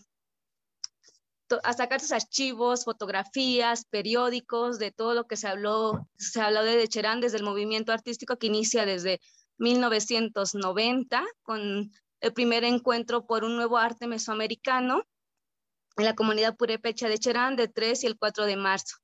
a 1.63 1.73
sacar 1.73 2.01
sus 2.01 2.13
archivos, 2.13 2.85
fotografías, 2.85 3.85
periódicos, 3.87 4.79
de 4.79 4.91
todo 4.91 5.15
lo 5.15 5.27
que 5.27 5.37
se 5.37 5.49
habló, 5.49 6.09
se 6.17 6.41
habló 6.41 6.63
de 6.63 6.89
Cherán 6.89 7.21
desde 7.21 7.39
el 7.39 7.45
movimiento 7.45 7.93
artístico 7.93 8.37
que 8.37 8.49
inicia 8.49 8.85
desde 8.85 9.21
1990 9.59 11.25
con 11.43 11.91
el 12.21 12.33
primer 12.33 12.65
encuentro 12.65 13.27
por 13.27 13.45
un 13.45 13.57
nuevo 13.57 13.79
arte 13.79 14.07
mesoamericano 14.07 15.05
en 15.97 16.05
la 16.05 16.15
comunidad 16.15 16.57
purépecha 16.57 17.09
de 17.09 17.19
Cherán 17.19 17.57
de 17.57 17.69
3 17.69 18.05
y 18.05 18.07
el 18.07 18.19
4 18.19 18.45
de 18.45 18.57
marzo, 18.57 18.97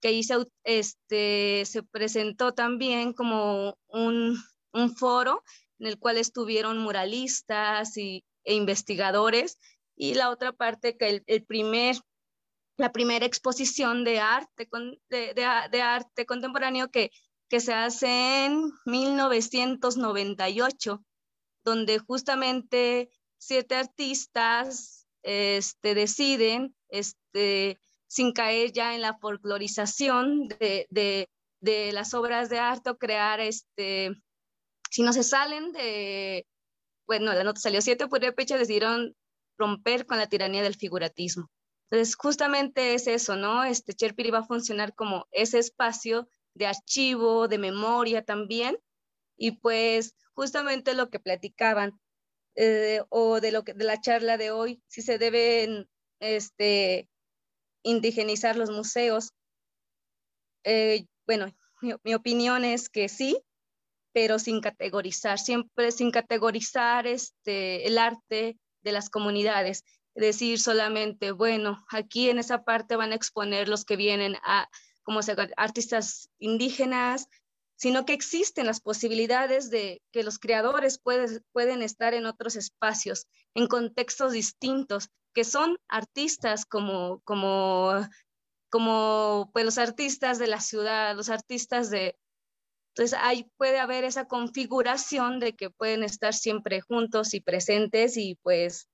que 0.00 0.08
ahí 0.08 0.22
se, 0.22 0.36
este, 0.64 1.64
se 1.66 1.82
presentó 1.82 2.52
también 2.52 3.12
como 3.12 3.76
un, 3.88 4.38
un 4.72 4.96
foro 4.96 5.42
en 5.78 5.86
el 5.86 5.98
cual 5.98 6.18
estuvieron 6.18 6.78
muralistas 6.78 7.96
y, 7.96 8.24
e 8.44 8.54
investigadores 8.54 9.58
y 9.96 10.14
la 10.14 10.30
otra 10.30 10.52
parte 10.52 10.96
que 10.96 11.24
el, 11.26 11.44
primer, 11.44 11.96
la 12.76 12.92
primera 12.92 13.26
exposición 13.26 14.04
de 14.04 14.20
arte, 14.20 14.68
de, 15.08 15.82
arte 15.82 16.26
contemporáneo 16.26 16.88
que, 16.90 17.10
que 17.48 17.58
se 17.60 17.74
hace 17.74 18.44
en 18.44 18.70
1998, 18.84 21.02
donde 21.64 21.98
justamente 21.98 23.10
siete 23.38 23.74
artistas 23.74 25.08
este, 25.22 25.94
deciden, 25.94 26.76
este, 26.88 27.80
sin 28.06 28.32
caer 28.32 28.72
ya 28.72 28.94
en 28.94 29.00
la 29.00 29.18
folclorización 29.18 30.48
de, 30.48 30.86
de, 30.90 31.30
de 31.60 31.92
las 31.92 32.14
obras 32.14 32.48
de 32.48 32.58
arte 32.58 32.90
o 32.90 32.98
crear, 32.98 33.40
este, 33.40 34.12
si 34.90 35.02
no 35.02 35.12
se 35.12 35.22
salen 35.22 35.72
de, 35.72 36.46
bueno, 37.06 37.32
la 37.32 37.44
nota 37.44 37.60
salió 37.60 37.80
siete, 37.82 38.08
Purépecha 38.08 38.58
decidieron 38.58 39.14
romper 39.58 40.06
con 40.06 40.18
la 40.18 40.28
tiranía 40.28 40.62
del 40.62 40.74
figuratismo. 40.74 41.50
Entonces, 41.90 42.16
justamente 42.16 42.94
es 42.94 43.06
eso, 43.06 43.36
¿no? 43.36 43.64
Este 43.64 43.94
Cherpiri 43.94 44.30
va 44.30 44.40
a 44.40 44.46
funcionar 44.46 44.94
como 44.94 45.26
ese 45.30 45.58
espacio 45.58 46.28
de 46.54 46.66
archivo, 46.66 47.48
de 47.48 47.58
memoria 47.58 48.24
también, 48.24 48.78
y 49.36 49.52
pues 49.52 50.14
justamente 50.34 50.94
lo 50.94 51.10
que 51.10 51.20
platicaban, 51.20 52.00
eh, 52.56 53.02
o 53.10 53.40
de, 53.40 53.52
lo 53.52 53.64
que, 53.64 53.74
de 53.74 53.84
la 53.84 54.00
charla 54.00 54.36
de 54.36 54.50
hoy, 54.50 54.82
si 54.88 55.02
se 55.02 55.18
deben 55.18 55.88
este, 56.20 57.08
indigenizar 57.82 58.56
los 58.56 58.70
museos. 58.70 59.32
Eh, 60.64 61.06
bueno, 61.26 61.54
mi, 61.82 61.94
mi, 62.02 62.14
opinión 62.14 62.64
es 62.64 62.88
que 62.88 63.08
sí, 63.08 63.38
pero 64.16 64.38
sin 64.38 64.62
categorizar, 64.62 65.38
siempre 65.38 65.92
sin 65.92 66.10
categorizar 66.10 67.06
este, 67.06 67.86
el 67.86 67.98
arte 67.98 68.58
de 68.82 68.92
las 68.92 69.10
comunidades. 69.10 69.84
Decir 70.14 70.58
solamente, 70.58 71.32
bueno, 71.32 71.84
aquí 71.90 72.30
en 72.30 72.38
esa 72.38 72.64
parte 72.64 72.96
van 72.96 73.12
a 73.12 73.14
exponer 73.14 73.68
los 73.68 73.84
que 73.84 73.96
vienen 73.96 74.36
a, 74.42 74.70
como 75.02 75.20
artistas 75.58 76.30
indígenas, 76.38 77.28
sino 77.76 78.06
que 78.06 78.14
existen 78.14 78.64
las 78.64 78.80
posibilidades 78.80 79.68
de 79.68 80.00
que 80.12 80.22
los 80.22 80.38
creadores 80.38 80.98
pueden 80.98 81.82
estar 81.82 82.14
en 82.14 82.24
otros 82.24 82.56
espacios, 82.56 83.26
en 83.52 83.66
contextos 83.66 84.32
distintos, 84.32 85.10
que 85.34 85.44
son 85.44 85.76
artistas 85.88 86.64
como, 86.64 87.20
como, 87.24 87.92
como 88.70 89.50
pues, 89.52 89.66
los 89.66 89.76
artistas 89.76 90.38
de 90.38 90.46
la 90.46 90.60
ciudad, 90.60 91.14
los 91.14 91.28
artistas 91.28 91.90
de... 91.90 92.16
Entonces 92.96 93.18
ahí 93.22 93.46
puede 93.58 93.78
haber 93.78 94.04
esa 94.04 94.26
configuración 94.26 95.38
de 95.38 95.54
que 95.54 95.68
pueden 95.68 96.02
estar 96.02 96.32
siempre 96.32 96.80
juntos 96.80 97.34
y 97.34 97.42
presentes 97.42 98.16
y 98.16 98.36
pues 98.36 98.88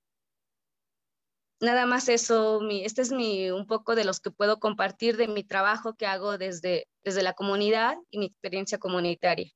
nada 1.61 1.87
más 1.87 2.09
eso, 2.09 2.61
mi, 2.61 2.85
este 2.85 3.03
es 3.03 3.13
mi, 3.13 3.53
un 3.53 3.65
poco 3.69 3.95
de 3.95 4.05
los 4.05 4.19
que 4.19 4.33
puedo 4.33 4.59
compartir 4.59 5.17
de 5.17 5.29
mi 5.29 5.45
trabajo 5.45 5.95
que 5.95 6.07
hago 6.07 6.37
desde, 6.37 6.89
desde 7.05 7.23
la 7.23 7.35
comunidad 7.35 7.97
y 8.11 8.19
mi 8.19 8.27
experiencia 8.27 8.79
comunitaria. 8.79 9.53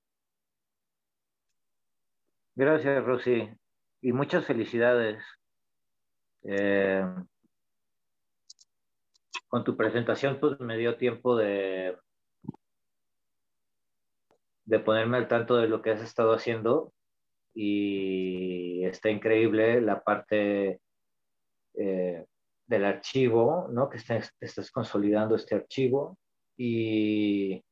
Gracias, 2.55 3.05
Rosy, 3.05 3.51
y 4.01 4.13
muchas 4.13 4.47
felicidades. 4.47 5.25
Eh, 6.45 7.05
con 9.49 9.65
tu 9.65 9.77
presentación, 9.77 10.39
pues 10.39 10.61
me 10.61 10.77
dio 10.77 10.97
tiempo 10.97 11.37
de, 11.37 11.97
de 14.67 14.81
ponerme 14.81 15.17
al 15.17 15.29
tanto 15.29 15.57
de 15.57 15.69
lo 15.69 15.81
que 15.81 15.91
has 15.91 16.03
estado 16.03 16.35
haciendo 16.35 16.93
y 17.55 18.85
está 18.85 19.09
increíble 19.09 19.81
la 19.81 20.03
parte 20.03 20.81
eh, 21.75 22.27
del 22.67 22.85
archivo, 22.85 23.69
¿no? 23.71 23.89
Que 23.89 23.99
estás, 23.99 24.71
consolidando 24.71 25.37
este 25.37 25.55
archivo 25.55 26.19
y 26.57 27.65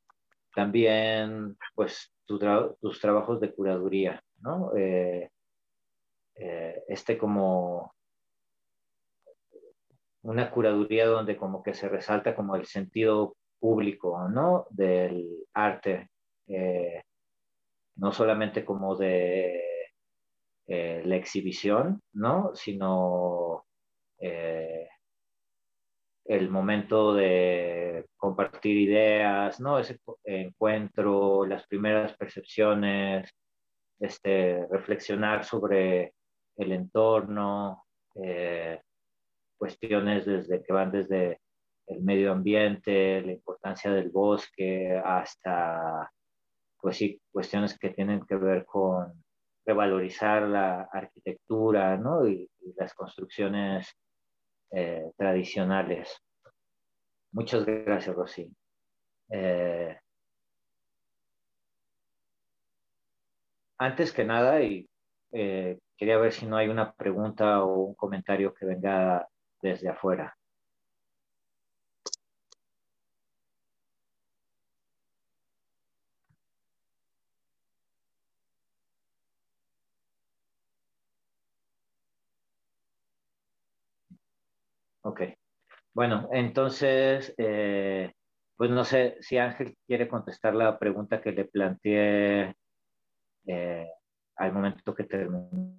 también, 0.55 1.59
pues, 1.75 2.13
tus 2.25 3.01
trabajos 3.01 3.41
de 3.41 3.53
curaduría, 3.53 4.23
¿no? 4.39 4.75
Eh, 4.77 5.31
eh, 6.37 6.83
este 6.89 7.19
como 7.19 7.95
una 10.23 10.51
curaduría 10.51 11.07
donde 11.07 11.37
como 11.37 11.63
que 11.63 11.75
se 11.75 11.89
resalta 11.89 12.35
como 12.35 12.57
el 12.57 12.67
sentido 12.67 13.37
público, 13.59 14.29
¿no? 14.29 14.67
Del 14.71 15.45
arte, 15.53 16.11
no 16.47 18.13
solamente 18.13 18.65
como 18.65 18.97
de 18.97 19.65
la 20.67 21.17
exhibición, 21.17 22.03
¿no? 22.13 22.55
Sino 22.55 23.67
eh, 24.19 24.89
el 26.25 26.49
momento 26.49 27.15
de 27.15 28.07
compartir 28.17 28.77
ideas, 28.79 29.61
¿no? 29.61 29.79
Ese 29.79 29.99
encuentro, 30.25 31.45
las 31.45 31.67
primeras 31.67 32.17
percepciones, 32.17 33.31
este, 34.01 34.67
reflexionar 34.71 35.45
sobre 35.45 36.15
el 36.57 36.73
entorno, 36.73 37.85
eh, 38.15 38.81
cuestiones 39.59 40.25
desde 40.25 40.63
que 40.63 40.73
van 40.73 40.91
desde 40.91 41.41
el 41.87 42.03
medio 42.03 42.33
ambiente, 42.33 43.21
la 43.21 43.33
importancia 43.33 43.93
del 43.93 44.11
bosque, 44.11 44.99
hasta, 45.05 46.11
pues 46.85 46.99
sí, 46.99 47.19
cuestiones 47.33 47.79
que 47.79 47.89
tienen 47.89 48.27
que 48.27 48.37
ver 48.37 48.67
con 48.67 49.25
revalorizar 49.65 50.43
la 50.43 50.83
arquitectura 50.93 51.97
¿no? 51.97 52.29
y, 52.29 52.47
las 52.77 52.93
construcciones 52.93 53.97
eh, 54.71 55.11
tradicionales. 55.17 56.15
Muchas 57.33 57.65
gracias, 57.65 58.15
Rosy. 58.15 58.55
Eh, 59.31 59.99
antes 63.79 64.13
que 64.13 64.25
nada, 64.27 64.61
y 64.61 64.87
eh, 65.33 65.79
quería 65.97 66.19
ver 66.19 66.33
si 66.35 66.45
no 66.45 66.59
hay 66.59 66.69
una 66.69 66.93
pregunta 66.93 67.65
o 67.65 67.77
un 67.77 67.95
comentario 67.95 68.53
que 68.53 68.67
venga 68.67 69.27
desde 69.63 69.89
afuera. 69.89 70.37
Ok. 85.05 85.21
Bueno, 85.93 86.29
entonces, 86.33 87.35
eh, 87.37 88.13
pues 88.57 88.71
no 88.71 88.85
sé 88.85 89.19
si 89.21 89.37
Ángel 89.37 89.77
quiere 89.87 90.09
contestar 90.09 90.55
la 90.55 90.79
pregunta 90.79 91.21
que 91.21 91.33
le 91.33 91.45
planteé 91.45 92.57
eh, 93.47 93.89
al 94.37 94.53
momento 94.53 94.95
que 94.95 95.05
terminó. 95.05 95.79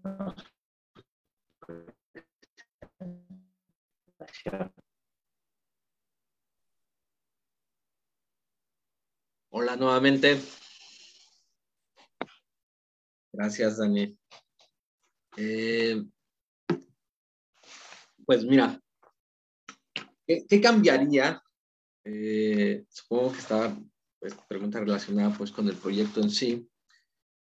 Hola 9.49 9.75
nuevamente. 9.75 10.37
Gracias, 13.33 13.77
Dani. 13.77 14.15
Eh, 15.37 16.05
pues 18.25 18.45
mira, 18.45 18.79
¿qué, 20.25 20.61
cambiaría? 20.61 21.41
Eh, 22.03 22.85
supongo 22.89 23.33
que 23.33 23.39
estaba 23.39 23.77
pues, 24.19 24.35
pregunta 24.47 24.79
relacionada 24.79 25.35
pues 25.37 25.51
con 25.51 25.67
el 25.67 25.75
proyecto 25.75 26.21
en 26.21 26.29
sí. 26.29 26.69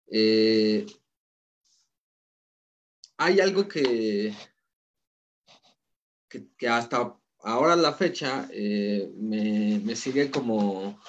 Eh, 0.07 0.85
hay 3.17 3.39
algo 3.39 3.67
que, 3.67 4.33
que, 6.27 6.67
hasta 6.67 7.17
ahora 7.39 7.75
la 7.75 7.93
fecha 7.93 8.49
eh, 8.51 9.11
me, 9.15 9.95
sigue 9.95 10.31
como 10.31 10.99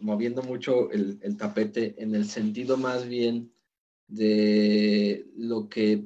moviendo 0.00 0.42
mucho 0.42 0.90
el, 0.90 1.36
tapete 1.36 1.94
en 1.98 2.14
el 2.14 2.26
sentido 2.26 2.76
más 2.76 3.06
bien 3.06 3.52
de 4.06 5.26
lo 5.36 5.68
que 5.68 6.04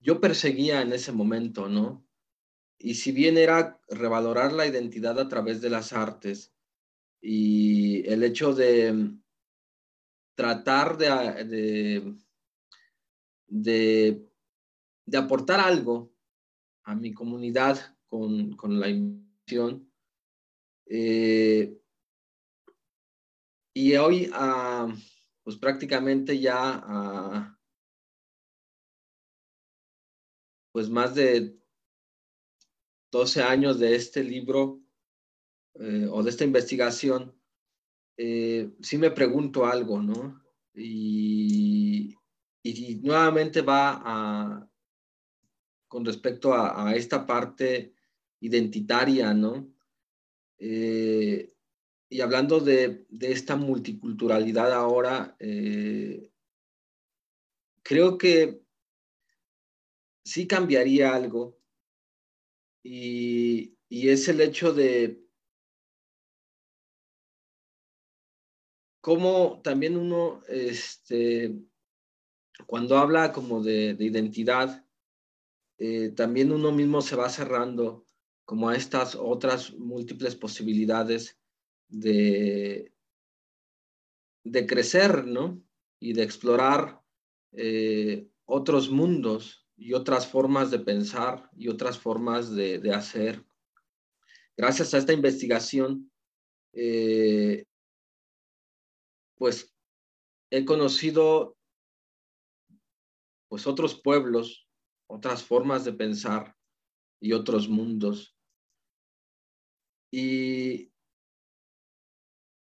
yo 0.00 0.20
perseguía 0.20 0.82
en 0.82 0.92
ese 0.92 1.12
momento, 1.12 1.68
¿no? 1.68 2.07
Y 2.78 2.94
si 2.94 3.12
bien 3.12 3.36
era 3.36 3.80
revalorar 3.88 4.52
la 4.52 4.66
identidad 4.66 5.18
a 5.18 5.28
través 5.28 5.60
de 5.60 5.70
las 5.70 5.92
artes 5.92 6.54
y 7.20 8.08
el 8.08 8.22
hecho 8.22 8.54
de 8.54 9.12
tratar 10.36 10.96
de, 10.96 12.14
de, 13.48 14.28
aportar 15.18 15.58
algo 15.58 16.14
a 16.84 16.94
mi 16.94 17.12
comunidad 17.12 17.96
con, 18.08 18.56
la 18.78 18.88
inversión. 18.88 19.90
Eh, 20.86 21.76
y 23.74 23.96
hoy, 23.96 24.30
ah, 24.32 24.86
pues 25.42 25.56
prácticamente 25.56 26.38
ya, 26.38 26.80
ah, 26.84 27.58
pues 30.70 30.88
más 30.88 31.16
de 31.16 31.58
12 33.10 33.42
años 33.42 33.78
de 33.78 33.94
este 33.94 34.22
libro 34.22 34.80
eh, 35.74 36.06
o 36.10 36.22
de 36.22 36.30
esta 36.30 36.44
investigación, 36.44 37.34
eh, 38.16 38.72
sí 38.80 38.98
me 38.98 39.10
pregunto 39.12 39.64
algo, 39.64 40.02
¿no? 40.02 40.42
Y, 40.74 42.14
nuevamente 43.02 43.62
va 43.62 44.02
a, 44.04 44.70
con 45.86 46.04
respecto 46.04 46.52
a, 46.52 46.94
esta 46.94 47.24
parte 47.26 47.94
identitaria, 48.40 49.32
¿no? 49.32 49.72
Eh, 50.58 51.54
y 52.10 52.20
hablando 52.20 52.60
de, 52.60 53.06
esta 53.20 53.56
multiculturalidad 53.56 54.72
ahora, 54.72 55.36
eh, 55.38 56.30
creo 57.82 58.18
que 58.18 58.62
sí 60.24 60.46
cambiaría 60.46 61.14
algo 61.14 61.57
y 62.82 63.74
es 63.88 64.28
el 64.28 64.40
hecho 64.40 64.72
de 64.72 65.28
cómo 69.08 69.62
también 69.62 69.96
uno, 69.96 70.42
este, 70.48 71.58
cuando 72.66 72.98
habla 72.98 73.32
como 73.32 73.62
de, 73.62 73.96
identidad, 73.98 74.84
eh, 75.78 76.10
también 76.10 76.52
uno 76.52 76.72
mismo 76.72 77.00
se 77.00 77.16
va 77.16 77.30
cerrando 77.30 78.04
como 78.44 78.68
a 78.68 78.76
estas 78.76 79.14
otras 79.14 79.72
múltiples 79.72 80.34
posibilidades 80.34 81.38
de, 81.88 82.92
de 84.44 84.66
crecer, 84.66 85.26
¿no? 85.26 85.62
Y 86.00 86.12
de 86.12 86.22
explorar 86.22 87.02
eh, 87.52 88.28
otros 88.44 88.90
mundos 88.90 89.67
y 89.78 89.94
otras 89.94 90.26
formas 90.26 90.70
de 90.70 90.80
pensar 90.80 91.48
y 91.56 91.68
otras 91.68 91.98
formas 91.98 92.54
de, 92.54 92.92
hacer. 92.92 93.46
Gracias 94.56 94.92
a 94.92 94.98
esta 94.98 95.12
investigación, 95.12 96.10
eh, 96.72 97.64
pues 99.36 99.72
he 100.50 100.64
conocido 100.64 101.56
pues 103.48 103.66
otros 103.66 103.94
pueblos, 103.94 104.68
otras 105.06 105.44
formas 105.44 105.84
de 105.84 105.92
pensar 105.92 106.56
y 107.20 107.32
otros 107.32 107.68
mundos. 107.68 108.36
Y, 110.10 110.90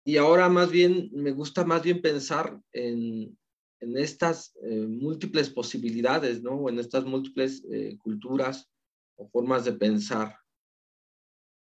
y 0.04 0.16
ahora 0.16 0.48
más 0.48 0.70
bien 0.70 1.10
me 1.12 1.30
gusta 1.30 1.64
más 1.64 1.82
bien 1.82 2.02
pensar 2.02 2.60
en, 2.72 3.38
en 3.80 3.96
estas 3.96 4.56
eh, 4.62 4.86
múltiples 4.86 5.50
posibilidades, 5.50 6.42
¿no? 6.42 6.52
O 6.52 6.68
en 6.68 6.78
estas 6.78 7.04
múltiples 7.04 7.64
eh, 7.70 7.96
culturas 7.98 8.68
o 9.16 9.28
formas 9.28 9.64
de 9.64 9.72
pensar. 9.72 10.36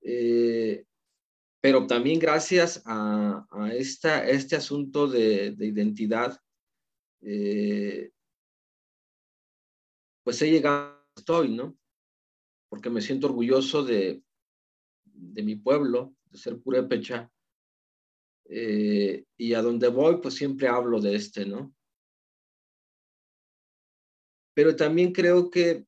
Eh, 0.02 0.86
pero 1.62 1.88
también 1.88 2.20
gracias 2.20 2.84
a, 2.86 3.48
esta, 3.74 4.28
este 4.28 4.56
asunto 4.56 5.08
de, 5.08 5.56
identidad, 5.60 6.40
pues 10.24 10.42
he 10.44 10.52
llegado 10.52 11.04
estoy, 11.16 11.50
¿no? 11.56 11.76
Porque 12.70 12.92
me 12.92 13.02
siento 13.02 13.26
orgulloso 13.26 13.84
de, 13.84 14.22
de 15.06 15.42
mi 15.42 15.56
pueblo, 15.56 16.14
de 16.30 16.38
ser 16.38 16.62
purépecha, 16.62 17.32
y 18.48 19.54
a 19.56 19.62
donde 19.64 19.88
voy, 19.88 20.22
pues 20.22 20.36
siempre 20.36 20.68
hablo 20.68 21.02
de 21.02 21.16
este, 21.16 21.48
¿no? 21.48 21.74
Pero 24.56 24.76
también 24.76 25.12
creo 25.12 25.50
que 25.50 25.86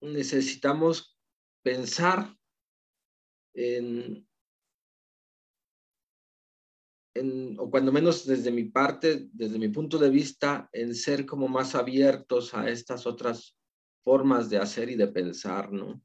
necesitamos 0.00 1.16
pensar 1.62 2.34
en, 3.54 4.26
o 7.58 7.70
cuando 7.70 7.92
menos 7.92 8.24
desde 8.26 8.50
mi 8.50 8.64
parte, 8.64 9.28
desde 9.32 9.58
mi 9.58 9.68
punto 9.68 9.98
de 9.98 10.08
vista, 10.08 10.68
en 10.72 10.94
ser 10.94 11.26
como 11.26 11.46
más 11.46 11.74
abiertos 11.74 12.54
a 12.54 12.70
estas 12.70 13.06
otras 13.06 13.56
formas 14.02 14.48
de 14.48 14.56
hacer 14.56 14.88
y 14.88 14.96
de 14.96 15.08
pensar, 15.08 15.70
¿no? 15.70 16.00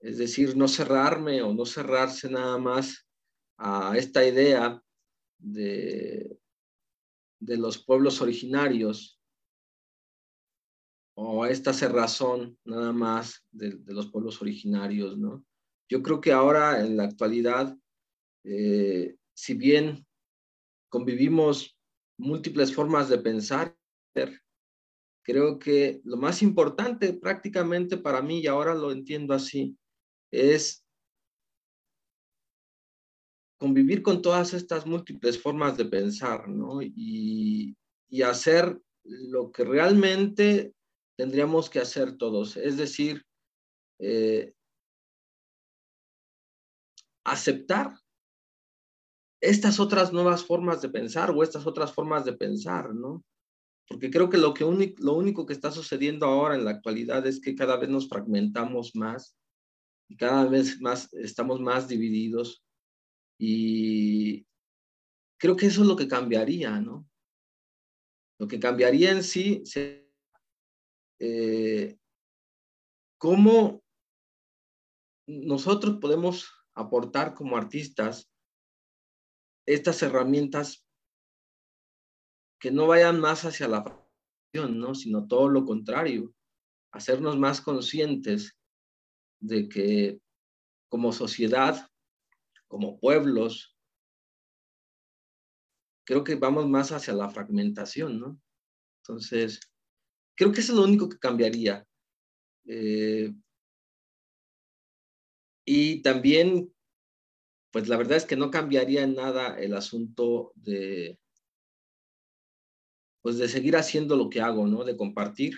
Es 0.00 0.18
decir, 0.18 0.56
no 0.56 0.66
cerrarme 0.66 1.42
o 1.42 1.54
no 1.54 1.64
cerrarse 1.64 2.28
nada 2.28 2.58
más 2.58 3.06
a 3.56 3.96
esta 3.96 4.26
idea 4.26 4.82
de, 5.38 6.40
de 7.40 7.56
los 7.56 7.82
pueblos 7.84 8.20
originarios 8.20 9.13
o 11.16 11.46
esta 11.46 11.72
cerrazón 11.72 12.58
nada 12.64 12.92
más 12.92 13.44
de, 13.52 13.70
de 13.70 13.94
los 13.94 14.10
pueblos 14.10 14.40
originarios, 14.42 15.16
¿no? 15.16 15.44
Yo 15.88 16.02
creo 16.02 16.20
que 16.20 16.32
ahora, 16.32 16.80
en 16.80 16.96
la 16.96 17.04
actualidad, 17.04 17.76
eh, 18.44 19.16
si 19.34 19.54
bien 19.54 20.06
convivimos 20.88 21.76
múltiples 22.18 22.74
formas 22.74 23.08
de 23.08 23.18
pensar, 23.18 23.76
creo 25.24 25.58
que 25.58 26.00
lo 26.04 26.16
más 26.16 26.42
importante 26.42 27.12
prácticamente 27.14 27.96
para 27.96 28.22
mí, 28.22 28.40
y 28.40 28.46
ahora 28.46 28.74
lo 28.74 28.92
entiendo 28.92 29.34
así, 29.34 29.76
es 30.30 30.84
convivir 33.58 34.02
con 34.02 34.20
todas 34.20 34.52
estas 34.52 34.86
múltiples 34.86 35.40
formas 35.40 35.76
de 35.76 35.86
pensar, 35.86 36.48
¿no? 36.48 36.82
Y, 36.82 37.76
y 38.08 38.22
hacer 38.22 38.78
lo 39.04 39.50
que 39.50 39.64
realmente 39.64 40.74
tendríamos 41.16 41.70
que 41.70 41.80
hacer 41.80 42.16
todos, 42.16 42.56
es 42.56 42.76
decir, 42.76 43.24
eh, 44.00 44.52
aceptar 47.24 47.94
estas 49.40 49.78
otras 49.78 50.12
nuevas 50.12 50.44
formas 50.44 50.80
de 50.82 50.88
pensar 50.88 51.30
o 51.30 51.42
estas 51.42 51.66
otras 51.66 51.92
formas 51.92 52.24
de 52.24 52.32
pensar, 52.32 52.94
¿no? 52.94 53.24
Porque 53.86 54.10
creo 54.10 54.30
que 54.30 54.38
lo, 54.38 54.54
que 54.54 54.64
lo 54.98 55.12
único 55.12 55.44
que 55.44 55.52
está 55.52 55.70
sucediendo 55.70 56.26
ahora 56.26 56.54
en 56.54 56.64
la 56.64 56.70
actualidad 56.70 57.26
es 57.26 57.40
que 57.40 57.54
cada 57.54 57.76
vez 57.76 57.90
nos 57.90 58.08
fragmentamos 58.08 58.96
más 58.96 59.36
y 60.08 60.16
cada 60.16 60.46
vez 60.46 60.80
más 60.80 61.12
estamos 61.12 61.60
más 61.60 61.88
divididos 61.88 62.64
y 63.38 64.46
creo 65.38 65.56
que 65.56 65.66
eso 65.66 65.82
es 65.82 65.88
lo 65.88 65.96
que 65.96 66.08
cambiaría, 66.08 66.80
¿no? 66.80 67.06
Lo 68.38 68.48
que 68.48 68.58
cambiaría 68.58 69.10
en 69.10 69.22
sí 69.22 69.62
eh, 71.26 71.98
cómo 73.16 73.82
nosotros 75.26 75.96
podemos 75.98 76.52
aportar 76.74 77.32
como 77.32 77.56
artistas 77.56 78.30
estas 79.66 80.02
herramientas 80.02 80.86
que 82.60 82.70
no 82.70 82.86
vayan 82.88 83.20
más 83.20 83.46
hacia 83.46 83.68
la 83.68 83.82
facción, 83.82 84.78
¿no? 84.78 84.94
sino 84.94 85.26
todo 85.26 85.48
lo 85.48 85.64
contrario, 85.64 86.34
hacernos 86.92 87.38
más 87.38 87.62
conscientes 87.62 88.58
de 89.40 89.66
que 89.66 90.20
como 90.90 91.10
sociedad 91.10 91.90
como 92.68 93.00
pueblos, 93.00 93.74
creo 96.06 96.22
que 96.22 96.34
vamos 96.34 96.68
más 96.68 96.92
hacia 96.92 97.14
la 97.14 97.30
fragmentación, 97.30 98.20
¿no? 98.20 98.38
Entonces, 99.00 99.60
creo 100.36 100.52
que 100.52 100.60
eso 100.60 100.72
es 100.72 100.78
lo 100.78 100.84
único 100.84 101.08
que 101.08 101.18
cambiaría. 101.18 101.86
Eh, 102.66 103.32
y 105.66 106.02
también, 106.02 106.72
pues 107.72 107.88
la 107.88 107.96
verdad 107.96 108.16
es 108.16 108.26
que 108.26 108.36
no 108.36 108.50
cambiaría 108.50 109.02
en 109.02 109.14
nada 109.14 109.58
el 109.58 109.74
asunto 109.74 110.52
de, 110.54 111.18
pues 113.22 113.38
de 113.38 113.48
seguir 113.48 113.76
haciendo 113.76 114.16
lo 114.16 114.28
que 114.28 114.40
hago, 114.40 114.66
¿no? 114.66 114.84
De 114.84 114.96
compartir 114.96 115.54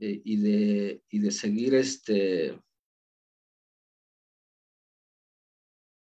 eh, 0.00 0.22
y, 0.24 0.36
de, 0.38 1.02
y 1.10 1.18
de 1.18 1.30
seguir 1.30 1.74
este, 1.74 2.58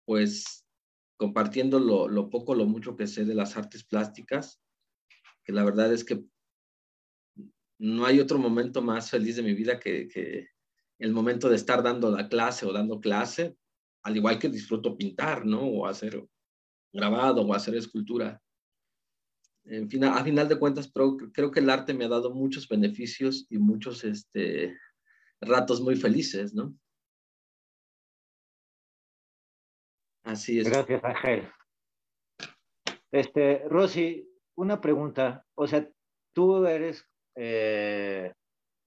pues 0.05 0.67
compartiendo 1.19 1.81
lo, 1.81 2.31
poco, 2.31 2.55
lo 2.55 2.67
mucho 2.67 2.97
que 2.97 3.07
sé 3.07 3.25
de 3.25 3.35
las 3.35 3.57
artes 3.57 3.85
plásticas, 3.85 4.61
que 5.45 5.53
la 5.53 5.65
verdad 5.65 5.93
es 5.93 6.05
que 6.05 6.25
no 7.79 8.07
hay 8.07 8.21
otro 8.21 8.39
momento 8.39 8.83
más 8.83 9.11
feliz 9.11 9.37
de 9.37 9.43
mi 9.43 9.55
vida 9.55 9.79
que, 9.79 10.49
el 10.99 11.13
momento 11.13 11.49
de 11.49 11.57
estar 11.57 11.83
dando 11.83 12.11
la 12.11 12.29
clase 12.29 12.65
o 12.65 12.73
dando 12.73 13.01
clase, 13.01 13.57
al 14.03 14.17
igual 14.17 14.39
que 14.39 14.49
disfruto 14.49 14.97
pintar, 14.97 15.45
¿no? 15.45 15.61
O 15.61 15.87
hacer 15.87 16.27
grabado 16.93 17.43
o 17.43 17.53
hacer 17.53 17.75
escultura. 17.75 18.41
En 19.65 19.91
fin, 19.91 20.05
a 20.05 20.25
final 20.25 20.49
de 20.49 20.59
cuentas, 20.59 20.91
creo 21.33 21.51
que 21.51 21.61
el 21.61 21.69
arte 21.69 21.93
me 21.93 22.07
ha 22.07 22.09
dado 22.09 22.33
muchos 22.33 22.67
beneficios 22.67 23.47
y 23.51 23.59
muchos 23.59 24.05
este, 24.05 24.79
ratos 25.41 25.81
muy 25.81 25.97
felices, 25.97 26.55
¿no? 26.55 26.75
Así 30.25 30.59
es. 30.61 30.69
Gracias, 30.69 31.05
Ángel. 31.05 31.49
Este, 33.13 33.65
Rosy, 33.69 34.29
una 34.57 34.81
pregunta. 34.81 35.47
O 35.55 35.67
sea, 35.67 35.89
tú 36.33 36.67
eres 36.67 37.09
eh, 37.37 38.33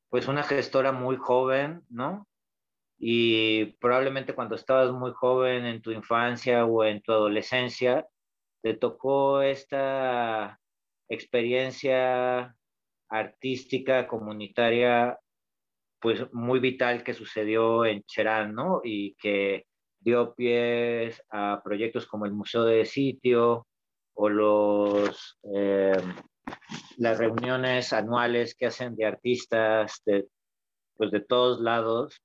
pues 0.10 0.28
una 0.28 0.44
gestora 0.44 0.92
muy 0.92 1.18
joven, 1.18 1.84
¿no? 1.90 2.28
Y 2.98 3.66
probablemente 3.80 4.34
cuando 4.36 4.56
estabas 4.56 4.92
muy 4.92 5.12
joven 5.14 5.66
en 5.66 5.82
tu 5.82 5.92
infancia 5.92 6.66
o 6.66 6.84
en 6.84 7.02
tu 7.02 7.14
adolescencia, 7.14 8.06
te 8.62 8.74
tocó 8.74 9.42
esta 9.42 10.60
experiencia 11.08 12.56
artística, 13.10 14.08
comunitaria, 14.08 15.18
pues 16.00 16.32
muy 16.34 16.60
vital 16.60 17.04
que 17.04 17.14
sucedió 17.14 17.86
en 17.86 18.04
Cherán, 18.04 18.54
¿no? 18.54 18.82
Y 18.84 19.16
que 19.16 19.66
dio 20.00 20.34
pies 20.36 21.22
a 21.30 21.62
proyectos 21.64 22.06
como 22.06 22.26
el 22.26 22.32
Museo 22.32 22.64
de 22.64 22.86
Sitio 22.86 23.68
o 24.14 24.30
los, 24.30 25.40
eh, 25.56 25.98
las 26.98 27.18
reuniones 27.18 27.94
anuales 27.94 28.56
que 28.56 28.68
hacen 28.68 28.96
de 28.96 29.06
artistas 29.06 30.02
de, 30.06 30.28
pues 30.96 31.12
de 31.12 31.22
todos 31.22 31.62
lados 31.62 32.22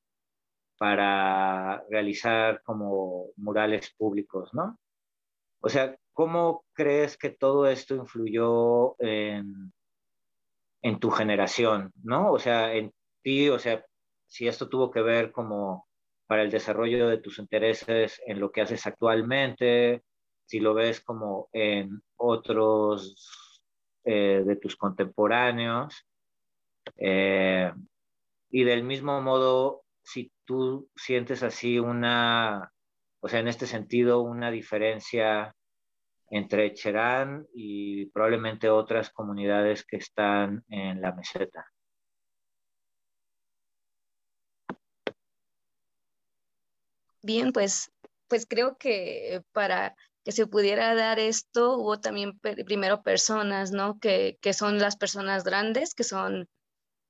para 0.77 1.85
realizar 1.89 2.61
como 2.63 3.29
murales 3.37 3.95
públicos, 3.97 4.51
¿no? 4.53 4.79
O 5.61 5.69
sea, 5.69 5.97
¿cómo 6.13 6.65
crees 6.73 7.17
que 7.17 7.31
todo 7.31 7.67
esto 7.67 7.95
influyó 7.95 9.01
en, 9.01 9.73
en 10.83 11.01
tu 11.01 11.11
generación, 11.11 11.93
¿no? 12.03 12.33
O 12.33 12.39
sea, 12.39 12.75
en 12.75 12.93
ti, 13.23 13.49
o 13.49 13.59
sea, 13.59 13.85
si 14.27 14.49
esto 14.49 14.69
tuvo 14.69 14.91
que 14.91 15.01
ver 15.01 15.33
como 15.33 15.87
para 16.27 16.43
el 16.43 16.51
desarrollo 16.51 17.09
de 17.09 17.19
tus 17.19 17.39
intereses 17.39 18.21
en 18.27 18.41
lo 18.41 18.51
que 18.51 18.63
haces 18.63 18.87
actualmente, 18.87 20.03
si 20.47 20.61
lo 20.61 20.75
ves 20.75 21.01
como 21.01 21.49
en 21.53 22.03
otros 22.17 23.44
eh, 24.05 24.43
de 24.45 24.57
tus 24.57 24.77
contemporáneos. 24.77 26.07
Eh, 26.97 27.73
y 28.51 28.65
del 28.65 28.85
mismo 28.85 29.21
modo, 29.21 29.85
si 30.03 30.31
tú 30.45 30.89
sientes 30.95 31.43
así 31.43 31.79
una, 31.79 32.71
o 33.21 33.29
sea, 33.29 33.41
en 33.41 33.49
este 33.49 33.67
sentido, 33.67 34.23
una 34.23 34.51
diferencia 34.51 35.55
entre 36.31 36.73
Cherán 36.75 37.47
y 37.55 38.07
probablemente 38.07 38.69
otras 38.69 39.11
comunidades 39.11 39.85
que 39.85 39.97
están 39.97 40.65
en 40.69 41.01
la 41.01 41.13
meseta. 41.13 41.67
Bien, 47.23 47.53
pues, 47.53 47.91
pues 48.29 48.47
creo 48.47 48.77
que 48.77 49.43
para 49.53 49.97
que 50.25 50.33
se 50.33 50.47
pudiera 50.47 50.95
dar 50.95 51.19
esto, 51.19 51.77
hubo 51.77 52.01
también 52.01 52.39
primero 52.41 53.03
personas, 53.03 53.73
¿no? 53.73 53.99
Que, 53.99 54.39
que 54.41 54.55
son 54.55 54.79
las 54.79 54.97
personas 54.97 55.45
grandes, 55.45 55.95
que 55.95 56.05
son 56.05 56.49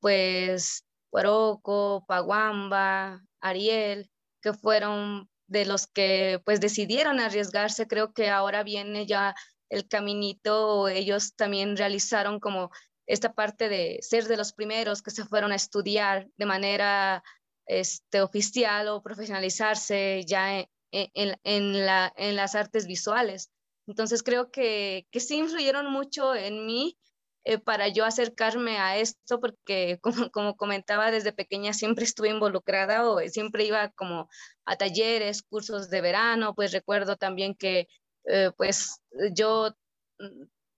pues 0.01 0.85
Guaroco, 1.13 2.05
Paguamba, 2.07 3.23
Ariel, 3.41 4.11
que 4.43 4.53
fueron 4.53 5.31
de 5.47 5.65
los 5.65 5.87
que 5.87 6.43
pues 6.45 6.61
decidieron 6.61 7.21
arriesgarse. 7.21 7.87
Creo 7.87 8.13
que 8.13 8.31
ahora 8.31 8.65
viene 8.65 9.07
ya 9.07 9.35
el 9.71 9.87
caminito, 9.87 10.89
ellos 10.89 11.35
también 11.37 11.77
realizaron 11.77 12.41
como 12.41 12.71
esta 13.07 13.33
parte 13.33 13.69
de 13.69 13.99
ser 14.03 14.27
de 14.27 14.37
los 14.37 14.53
primeros 14.53 15.03
que 15.03 15.11
se 15.11 15.25
fueron 15.25 15.53
a 15.53 15.57
estudiar 15.57 16.29
de 16.37 16.47
manera 16.47 17.23
este, 17.67 18.23
oficial 18.23 18.89
o 18.89 19.03
profesionalizarse 19.03 20.25
ya 20.27 20.67
en, 20.95 21.37
en, 21.45 21.75
en 22.17 22.37
las 22.37 22.55
artes 22.55 22.87
visuales. 22.87 23.51
Entonces 23.87 24.23
creo 24.23 24.51
que, 24.51 25.07
que 25.11 25.21
sí 25.21 25.37
influyeron 25.37 25.91
mucho 25.91 26.35
en 26.35 26.67
mí 26.67 26.97
eh, 27.45 27.59
para 27.59 27.89
yo 27.89 28.05
acercarme 28.07 28.79
a 28.79 28.97
esto, 28.97 29.41
porque 29.41 29.99
como, 30.03 30.31
como, 30.31 30.57
comentaba 30.57 31.11
desde 31.11 31.33
pequeña 31.33 31.73
siempre 31.75 32.05
estuve 32.05 32.31
involucrada 32.31 33.09
o 33.09 33.19
siempre 33.29 33.65
iba 33.65 33.91
como 33.91 34.29
a 34.65 34.77
talleres, 34.77 35.43
cursos 35.43 35.91
de 35.91 36.01
verano, 36.01 36.55
pues 36.55 36.73
recuerdo 36.73 37.17
también 37.17 37.55
que 37.55 37.89
eh, 38.25 38.51
pues 38.57 39.01
yo, 39.35 39.75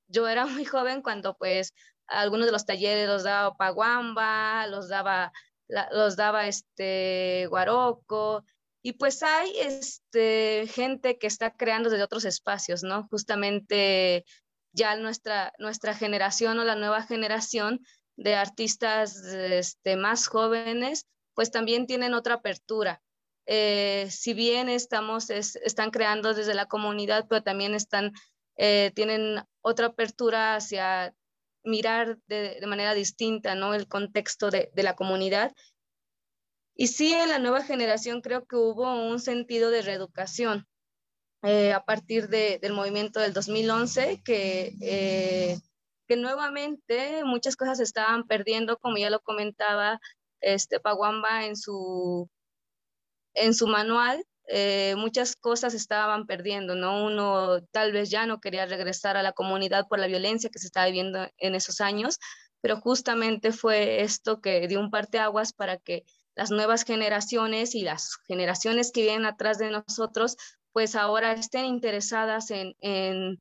yo 0.09 0.29
era 0.29 0.47
muy 0.47 0.65
joven 0.65 1.03
cuando 1.03 1.37
pues 1.37 1.73
algunos 2.09 2.47
de 2.47 2.53
los 2.53 2.67
talleres 2.67 3.09
los 3.09 3.25
daba 3.25 3.57
Paguamba, 3.57 4.67
los 4.69 4.89
daba 4.89 5.33
los 5.69 6.17
daba 6.17 6.47
este 6.47 7.47
Guaroco, 7.49 8.45
y 8.87 8.93
pues 8.93 9.25
hay 9.25 9.51
este, 9.59 10.69
gente 10.69 11.19
que 11.19 11.27
está 11.27 11.51
creando 11.51 11.91
desde 11.91 12.05
otros 12.05 12.25
espacios, 12.25 12.85
¿no? 12.85 13.09
Justamente 13.11 14.25
ya 14.73 14.95
nuestra, 14.95 15.53
nuestra 15.59 15.93
generación 15.93 16.61
o 16.61 16.65
la 16.65 16.77
nueva 16.77 17.03
generación 17.03 17.81
de 18.15 18.37
artistas 18.37 19.17
este, 19.25 19.97
más 19.97 20.29
jóvenes, 20.29 21.09
pues 21.35 21.51
también 21.51 21.89
tienen 21.89 22.15
otra 22.15 22.35
apertura. 22.35 23.03
Eh, 23.47 24.07
si 24.09 24.35
bien 24.35 24.69
estamos, 24.69 25.31
están 25.31 25.91
creando 25.91 26.33
desde 26.33 26.55
la 26.55 26.67
comunidad, 26.67 27.27
pero 27.29 27.43
también 27.43 27.75
están, 27.75 28.13
eh, 28.57 28.93
tienen 28.95 29.43
otra 29.63 29.87
apertura 29.87 30.55
hacia 30.55 31.13
mirar 31.65 32.19
de, 32.29 32.65
manera 32.69 32.95
distinta 32.95 33.57
¿no? 33.57 33.75
el 33.75 33.89
contexto 33.89 34.49
de, 34.53 34.71
de, 34.73 34.83
la 34.85 34.95
comunidad. 34.95 35.53
Y 36.77 36.89
sí, 36.89 37.13
en 37.15 37.31
la 37.31 37.39
nueva 37.39 37.63
generación 37.63 38.21
creo 38.21 38.45
que 38.47 38.57
hubo 38.57 38.93
un 39.09 39.21
sentido 39.21 39.71
de 39.71 39.83
reeducación. 39.83 40.67
eh, 41.45 41.73
a 41.75 41.85
partir 41.85 42.29
del 42.29 42.73
movimiento 42.75 43.21
del 43.21 43.33
2011, 43.35 44.23
que, 44.25 44.75
eh, 44.83 45.59
que 46.09 46.17
nuevamente 46.17 47.25
muchas 47.25 47.57
cosas 47.57 47.79
se 47.79 47.85
estaban 47.85 48.27
perdiendo, 48.27 48.79
como 48.79 48.99
ya 48.99 49.11
lo 49.11 49.21
comentaba 49.23 50.01
este, 50.41 50.81
Paguamba 50.81 51.47
en 51.47 51.57
su, 51.57 52.29
en 53.35 53.55
su 53.55 53.67
manual, 53.67 54.25
eh, 54.49 54.95
muchas 54.97 55.37
cosas 55.37 55.75
estaban 55.75 56.27
perdiendo, 56.27 56.75
¿no? 56.75 57.05
Uno 57.05 57.63
tal 57.73 57.93
vez 57.93 58.11
ya 58.11 58.27
no 58.27 58.41
quería 58.41 58.67
regresar 58.67 59.17
a 59.17 59.23
la 59.23 59.33
comunidad 59.33 59.87
por 59.89 59.99
la 59.99 60.07
violencia 60.07 60.51
que 60.51 60.59
se 60.59 60.67
estaba 60.67 60.87
viviendo 60.87 61.29
en 61.39 61.55
esos 61.55 61.81
años, 61.81 62.19
pero 62.61 62.81
justamente 62.81 63.53
fue 63.53 64.03
esto 64.03 64.41
que 64.41 64.67
dio 64.69 64.81
un 64.81 64.91
parteaguas 64.91 65.53
para 65.53 65.79
que 65.79 66.05
las 66.37 66.51
nuevas 66.51 66.85
generaciones 66.85 67.75
y 67.75 67.83
las 67.83 68.19
generaciones 68.29 68.93
que 68.93 69.03
vienen 69.03 69.25
atrás 69.27 69.59
de 69.59 69.71
nosotros, 69.71 70.37
pues 70.73 70.95
ahora 70.95 71.33
estén 71.33 71.65
interesadas 71.65 72.51
en, 72.51 72.77
en, 72.81 73.41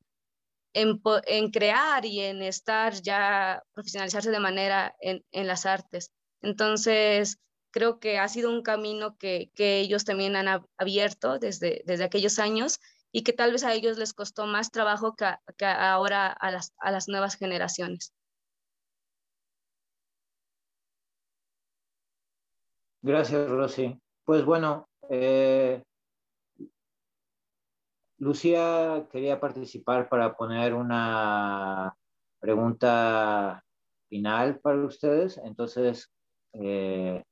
en, 0.74 1.52
crear 1.52 2.06
y 2.06 2.22
en 2.22 2.42
estar 2.42 2.94
ya 3.02 3.62
profesionalizarse 3.74 4.32
de 4.32 4.40
manera 4.40 4.96
en, 5.02 5.24
en 5.32 5.46
las 5.46 5.66
artes. 5.66 6.12
Entonces, 6.42 7.38
creo 7.72 8.00
que 8.00 8.18
ha 8.18 8.30
sido 8.30 8.50
un 8.50 8.64
camino 8.64 9.18
que, 9.18 9.52
que 9.54 9.82
ellos 9.82 10.06
también 10.06 10.38
han 10.38 10.64
abierto 10.78 11.38
desde, 11.38 11.84
desde 11.86 12.06
aquellos 12.06 12.40
años 12.40 12.80
y 13.12 13.24
que 13.24 13.34
tal 13.34 13.52
vez 13.52 13.66
a 13.66 13.74
ellos 13.74 13.98
les 13.98 14.14
costó 14.14 14.46
más 14.46 14.72
trabajo 14.72 15.16
que, 15.16 15.26
que 15.58 15.66
ahora 15.66 16.28
a 16.28 16.52
las, 16.52 16.74
a 16.80 16.92
las 16.92 17.10
nuevas 17.10 17.36
generaciones. 17.36 18.14
Gracias, 23.06 23.48
Rosy. 23.48 24.02
Pues 24.24 24.44
bueno, 24.44 24.90
eh, 25.12 25.84
Lucía 28.18 29.08
quería 29.12 29.40
participar 29.40 30.10
para 30.10 30.36
poner 30.36 30.74
una 30.74 31.96
pregunta 32.40 33.64
final 34.10 34.60
para 34.60 34.84
ustedes. 34.84 35.38
Entonces, 35.38 36.12
eh, 36.54 37.24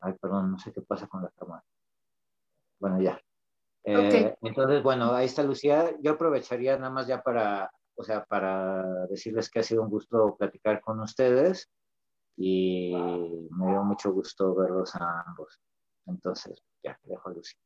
Ay, 0.00 0.14
perdón, 0.14 0.50
no 0.50 0.58
sé 0.58 0.72
qué 0.72 0.82
pasa 0.82 1.06
con 1.06 1.22
la 1.22 1.30
cámara. 1.38 1.62
Bueno, 2.80 3.00
ya. 3.00 3.20
Eh, 3.84 4.34
entonces, 4.42 4.82
bueno, 4.82 5.12
ahí 5.12 5.26
está 5.26 5.44
Lucía. 5.44 5.94
Yo 6.00 6.14
aprovecharía 6.14 6.76
nada 6.76 6.90
más 6.90 7.06
ya 7.06 7.22
para, 7.22 7.70
o 7.94 8.02
sea, 8.02 8.24
para 8.24 9.06
decirles 9.06 9.48
que 9.48 9.60
ha 9.60 9.62
sido 9.62 9.82
un 9.82 9.90
gusto 9.90 10.34
platicar 10.36 10.80
con 10.80 10.98
ustedes 10.98 11.70
y 12.42 12.90
me 13.50 13.70
dio 13.70 13.84
mucho 13.84 14.12
gusto 14.12 14.54
verlos 14.54 14.94
a 14.94 15.24
ambos. 15.26 15.60
Entonces, 16.06 16.62
ya, 16.82 16.98
dejo 17.04 17.28
a 17.28 17.32
Lucía. 17.34 17.60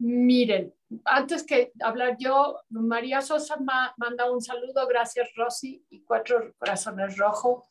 Miren, 0.00 0.74
antes 1.06 1.44
que 1.44 1.72
hablar 1.80 2.18
yo, 2.18 2.58
María 2.68 3.22
Sosa 3.22 3.56
manda 3.96 4.30
un 4.30 4.42
saludo, 4.42 4.86
gracias 4.86 5.30
Rosy 5.34 5.86
y 5.88 6.02
cuatro 6.02 6.52
corazones 6.58 7.16
rojos. 7.16 7.64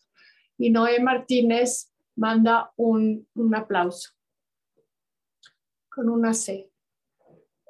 Y 0.57 0.71
Noé 0.71 0.99
Martínez 0.99 1.93
manda 2.15 2.73
un, 2.75 3.27
aplauso 3.55 4.13
con 5.89 6.09
una 6.09 6.33
C. 6.33 6.71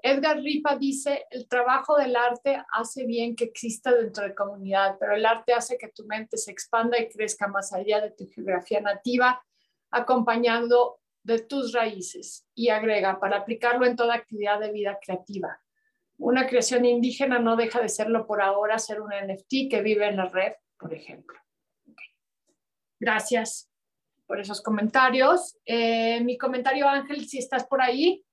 Edgar 0.06 0.42
Ripa 0.42 0.76
dice, 0.76 1.26
el 1.30 1.48
trabajo 1.48 1.96
del 1.96 2.18
arte 2.18 2.62
hace 2.74 3.06
bien 3.06 3.38
que 3.38 3.46
exista 3.46 3.90
dentro 3.94 4.26
de 4.26 4.36
comunidad, 4.36 4.98
pero 5.00 5.16
el 5.16 5.26
arte 5.26 5.54
hace 5.54 5.78
que 5.78 5.88
tu 5.88 6.06
mente 6.06 6.36
se 6.36 6.52
expanda 6.52 7.00
y 7.00 7.08
crezca 7.08 7.48
más 7.48 7.72
allá 7.72 8.02
de 8.02 8.12
tu 8.12 8.30
geografía 8.30 8.82
nativa, 8.82 9.42
acompañando 9.92 11.00
de 11.24 11.40
tus 11.40 11.72
raíces. 11.72 12.46
Y 12.54 12.68
agrega, 12.68 13.18
para 13.22 13.38
aplicarlo 13.38 13.86
en 13.86 13.96
toda 13.96 14.16
actividad 14.16 14.60
de 14.60 14.74
vida 14.74 15.00
creativa. 15.02 15.62
Una 16.18 16.48
creación 16.48 16.84
indígena 16.84 17.40
no 17.40 17.56
deja 17.56 17.80
de 17.80 17.88
serlo 17.88 18.28
por 18.28 18.42
ahora, 18.42 18.80
ser 18.80 19.00
un 19.00 19.10
NFT 19.10 19.70
que 19.72 19.82
vive 19.82 20.06
en 20.06 20.18
la 20.18 20.26
red, 20.26 20.52
por 20.78 20.94
ejemplo. 20.94 21.40
Gracias 23.00 23.72
por 24.26 24.42
esos 24.42 24.62
comentarios. 24.62 25.58
Eh, 25.66 26.22
mi 26.26 26.38
comentario, 26.38 26.90
Ángel, 26.90 27.26
si 27.26 27.38
estás 27.38 27.66
por 27.66 27.82
ahí. 27.82 28.26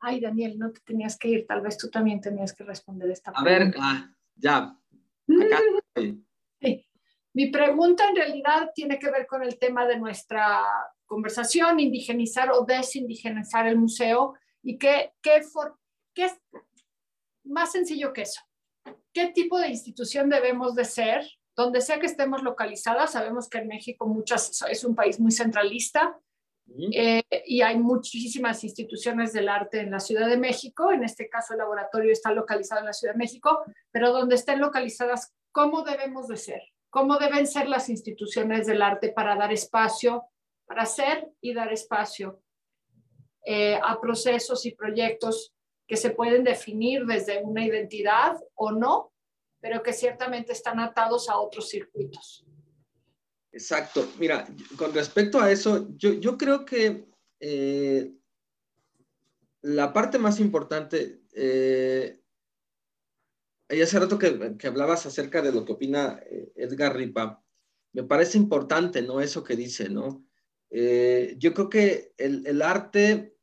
Ay, 0.00 0.20
Daniel, 0.20 0.58
no 0.58 0.72
te 0.72 0.80
tenías 0.80 1.18
que 1.18 1.28
ir, 1.28 1.46
tal 1.46 1.60
vez 1.60 1.76
tú 1.76 1.88
también 1.90 2.20
tenías 2.20 2.52
que 2.52 2.64
responder 2.64 3.10
esta 3.10 3.32
pregunta. 3.32 3.54
A 3.54 3.58
ver, 3.58 3.74
ah, 3.80 4.10
ya. 4.36 4.78
sí. 6.60 6.86
Mi 7.32 7.50
pregunta 7.50 8.08
en 8.08 8.16
realidad 8.16 8.70
tiene 8.74 8.98
que 8.98 9.10
ver 9.10 9.26
con 9.26 9.42
el 9.42 9.58
tema 9.58 9.86
de 9.86 9.98
nuestra 9.98 10.62
conversación, 11.06 11.80
indigenizar 11.80 12.50
o 12.52 12.64
desindigenizar 12.64 13.66
el 13.66 13.76
museo 13.76 14.34
y 14.62 14.78
qué, 14.78 15.12
qué, 15.20 15.40
qué 16.14 16.26
es 16.26 16.40
más 17.44 17.72
sencillo 17.72 18.12
que 18.12 18.22
eso. 18.22 18.40
¿Qué 19.12 19.28
tipo 19.28 19.58
de 19.58 19.68
institución 19.68 20.28
debemos 20.28 20.74
de 20.74 20.84
ser 20.84 21.26
donde 21.56 21.80
sea 21.80 22.00
que 22.00 22.06
estemos 22.06 22.42
localizadas, 22.42 23.12
sabemos 23.12 23.48
que 23.48 23.58
en 23.58 23.68
México 23.68 24.06
muchas, 24.06 24.62
es 24.68 24.84
un 24.84 24.94
país 24.94 25.20
muy 25.20 25.30
centralista 25.30 26.18
eh, 26.92 27.22
y 27.46 27.62
hay 27.62 27.78
muchísimas 27.78 28.64
instituciones 28.64 29.32
del 29.32 29.48
arte 29.48 29.80
en 29.80 29.90
la 29.90 30.00
Ciudad 30.00 30.28
de 30.28 30.36
México, 30.36 30.90
en 30.90 31.04
este 31.04 31.28
caso 31.28 31.52
el 31.52 31.58
laboratorio 31.58 32.10
está 32.10 32.32
localizado 32.32 32.80
en 32.80 32.86
la 32.86 32.92
Ciudad 32.92 33.14
de 33.14 33.18
México, 33.18 33.64
pero 33.90 34.12
donde 34.12 34.34
estén 34.34 34.60
localizadas, 34.60 35.34
¿cómo 35.52 35.82
debemos 35.82 36.28
de 36.28 36.36
ser? 36.36 36.62
¿Cómo 36.90 37.18
deben 37.18 37.46
ser 37.46 37.68
las 37.68 37.88
instituciones 37.88 38.66
del 38.66 38.82
arte 38.82 39.10
para 39.10 39.36
dar 39.36 39.52
espacio, 39.52 40.24
para 40.66 40.82
hacer 40.82 41.28
y 41.40 41.52
dar 41.52 41.72
espacio 41.72 42.40
eh, 43.44 43.78
a 43.82 44.00
procesos 44.00 44.64
y 44.64 44.74
proyectos 44.74 45.52
que 45.86 45.96
se 45.96 46.10
pueden 46.10 46.44
definir 46.44 47.04
desde 47.04 47.42
una 47.42 47.64
identidad 47.64 48.36
o 48.54 48.72
no, 48.72 49.12
pero 49.60 49.82
que 49.82 49.92
ciertamente 49.92 50.52
están 50.52 50.80
atados 50.80 51.28
a 51.28 51.38
otros 51.38 51.68
circuitos. 51.68 52.43
Exacto. 53.54 54.12
Mira, 54.18 54.48
con 54.76 54.92
respecto 54.92 55.40
a 55.40 55.52
eso, 55.52 55.86
yo, 55.96 56.36
creo 56.36 56.64
que 56.64 57.06
eh, 57.38 58.12
la 59.62 59.92
parte 59.92 60.18
más 60.18 60.40
importante, 60.40 61.20
eh, 61.32 62.20
hace 63.80 64.00
rato 64.00 64.18
que, 64.18 64.66
hablabas 64.66 65.06
acerca 65.06 65.40
de 65.40 65.52
lo 65.52 65.64
que 65.64 65.72
opina 65.72 66.20
eh, 66.28 66.50
Edgar 66.56 66.96
Ripa, 66.96 67.44
me 67.92 68.02
parece 68.02 68.38
importante, 68.38 69.02
¿no? 69.02 69.20
Eso 69.20 69.44
que 69.44 69.54
dice, 69.54 69.88
¿no? 69.88 70.26
Yo 71.38 71.54
creo 71.54 71.70
que 71.70 72.12
el, 72.18 72.60
arte 72.60 73.36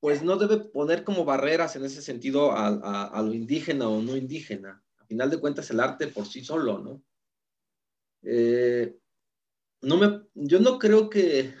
pues 0.00 0.24
no 0.24 0.36
debe 0.36 0.58
poner 0.58 1.04
como 1.04 1.24
barreras 1.24 1.76
en 1.76 1.84
ese 1.84 2.02
sentido 2.02 2.50
a, 2.50 3.22
lo 3.22 3.32
indígena 3.32 3.88
o 3.88 4.02
no 4.02 4.16
indígena. 4.16 4.82
A 4.98 5.04
final 5.04 5.30
de 5.30 5.38
cuentas, 5.38 5.70
el 5.70 5.78
arte 5.78 6.08
por 6.08 6.26
sí 6.26 6.44
solo, 6.44 6.80
¿no? 6.80 7.04
Eh, 8.22 8.96
no 9.82 9.96
me, 9.96 10.22
yo 10.34 10.60
no 10.60 10.78
creo 10.78 11.08
que, 11.08 11.54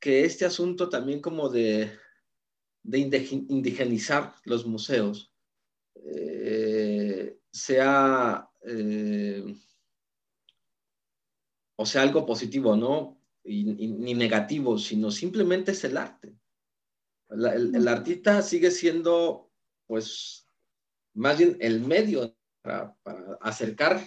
que 0.00 0.24
este 0.24 0.44
asunto 0.44 0.88
también 0.88 1.20
como 1.20 1.48
de, 1.48 1.90
de 2.82 2.98
indigenizar 2.98 4.34
los 4.44 4.66
museos 4.66 5.32
eh, 5.94 7.38
sea, 7.50 8.48
eh, 8.62 9.44
o 11.76 11.86
sea, 11.86 12.02
algo 12.02 12.26
positivo, 12.26 12.76
¿no? 12.76 13.16
ni 13.44 14.12
negativo, 14.12 14.76
sino 14.76 15.10
simplemente 15.10 15.72
es 15.72 15.82
el 15.84 15.96
arte 15.96 16.38
el, 17.30 17.88
artista 17.88 18.42
sigue 18.42 18.70
siendo, 18.70 19.50
pues, 19.86 20.46
más 21.14 21.38
bien 21.38 21.56
el 21.60 21.80
medio 21.80 22.34
para, 22.62 22.96
acercar 23.40 24.00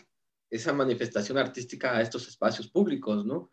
esa 0.52 0.73
manifestación 0.73 1.38
artística 1.38 1.98
a 1.98 2.02
estos 2.02 2.28
espacios 2.28 2.68
públicos, 2.68 3.26
¿no? 3.26 3.49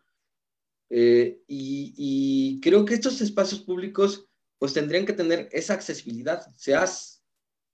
Eh, 0.89 1.41
y, 1.47 2.59
creo 2.61 2.83
que 2.83 2.95
estos 2.95 3.21
espacios 3.21 3.61
públicos, 3.61 4.27
pues, 4.59 4.73
tendrían 4.73 5.05
que 5.05 5.13
tener 5.13 5.47
esa 5.51 5.73
accesibilidad, 5.73 6.45
seas 6.55 7.23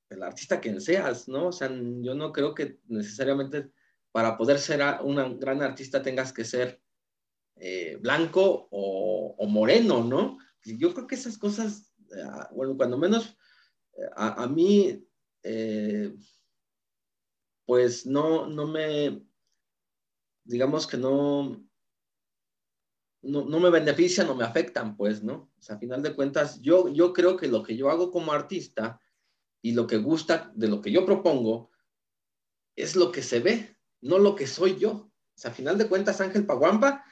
el 0.10 0.22
artista 0.22 0.62
quien 0.62 0.80
seas, 0.80 1.28
¿no? 1.28 1.48
O 1.48 1.52
sea, 1.52 1.70
yo 1.70 2.14
no 2.14 2.32
creo 2.32 2.54
que 2.54 2.80
necesariamente 2.88 3.72
para 4.12 4.38
poder 4.38 4.60
ser 4.60 4.82
un 5.02 5.40
gran 5.40 5.62
artista 5.64 6.02
tengas 6.02 6.32
que 6.32 6.46
ser 6.46 6.80
eh, 7.58 7.98
blanco 8.00 8.68
o, 8.70 9.36
o 9.38 9.48
moreno, 9.48 10.04
¿no? 10.04 10.38
yo 10.64 10.94
creo 10.96 11.06
que 11.06 11.14
esas 11.14 11.38
cosas, 11.38 11.94
eh, 12.16 12.24
bueno, 12.52 12.76
cuando 12.76 12.98
menos 12.98 13.38
a, 14.16 14.48
mí, 14.48 15.06
pues 17.66 18.06
no, 18.06 18.48
no 18.48 18.68
me, 18.68 19.24
digamos 20.44 20.88
que 20.88 20.98
no, 20.98 21.64
no, 23.22 23.46
no, 23.46 23.60
me 23.60 23.70
benefician 23.70 24.30
o 24.30 24.36
me 24.36 24.46
afectan, 24.46 24.96
pues, 24.96 25.24
¿no? 25.24 25.52
O 25.58 25.62
sea, 25.62 25.76
a 25.76 25.80
final 25.80 26.04
de 26.04 26.16
cuentas, 26.16 26.62
yo, 26.62 26.90
yo 26.90 27.12
creo 27.12 27.38
que 27.38 27.48
lo 27.48 27.64
que 27.64 27.76
yo 27.76 27.90
hago 27.90 28.12
como 28.12 28.32
artista 28.32 29.02
y 29.62 29.74
lo 29.74 29.88
que 29.88 29.98
gusta 29.98 30.52
de 30.56 30.68
lo 30.68 30.82
que 30.82 30.92
yo 30.92 31.06
propongo 31.06 31.72
es 32.76 32.96
lo 32.96 33.12
que 33.12 33.24
se 33.24 33.40
ve, 33.40 33.78
no 34.02 34.20
lo 34.20 34.36
que 34.36 34.46
soy 34.46 34.78
yo. 34.78 34.92
O 34.92 35.38
sea, 35.38 35.52
a 35.52 35.54
final 35.54 35.78
de 35.78 35.88
cuentas, 35.88 36.22
Ángel 36.22 36.46
Paguampa, 36.46 37.04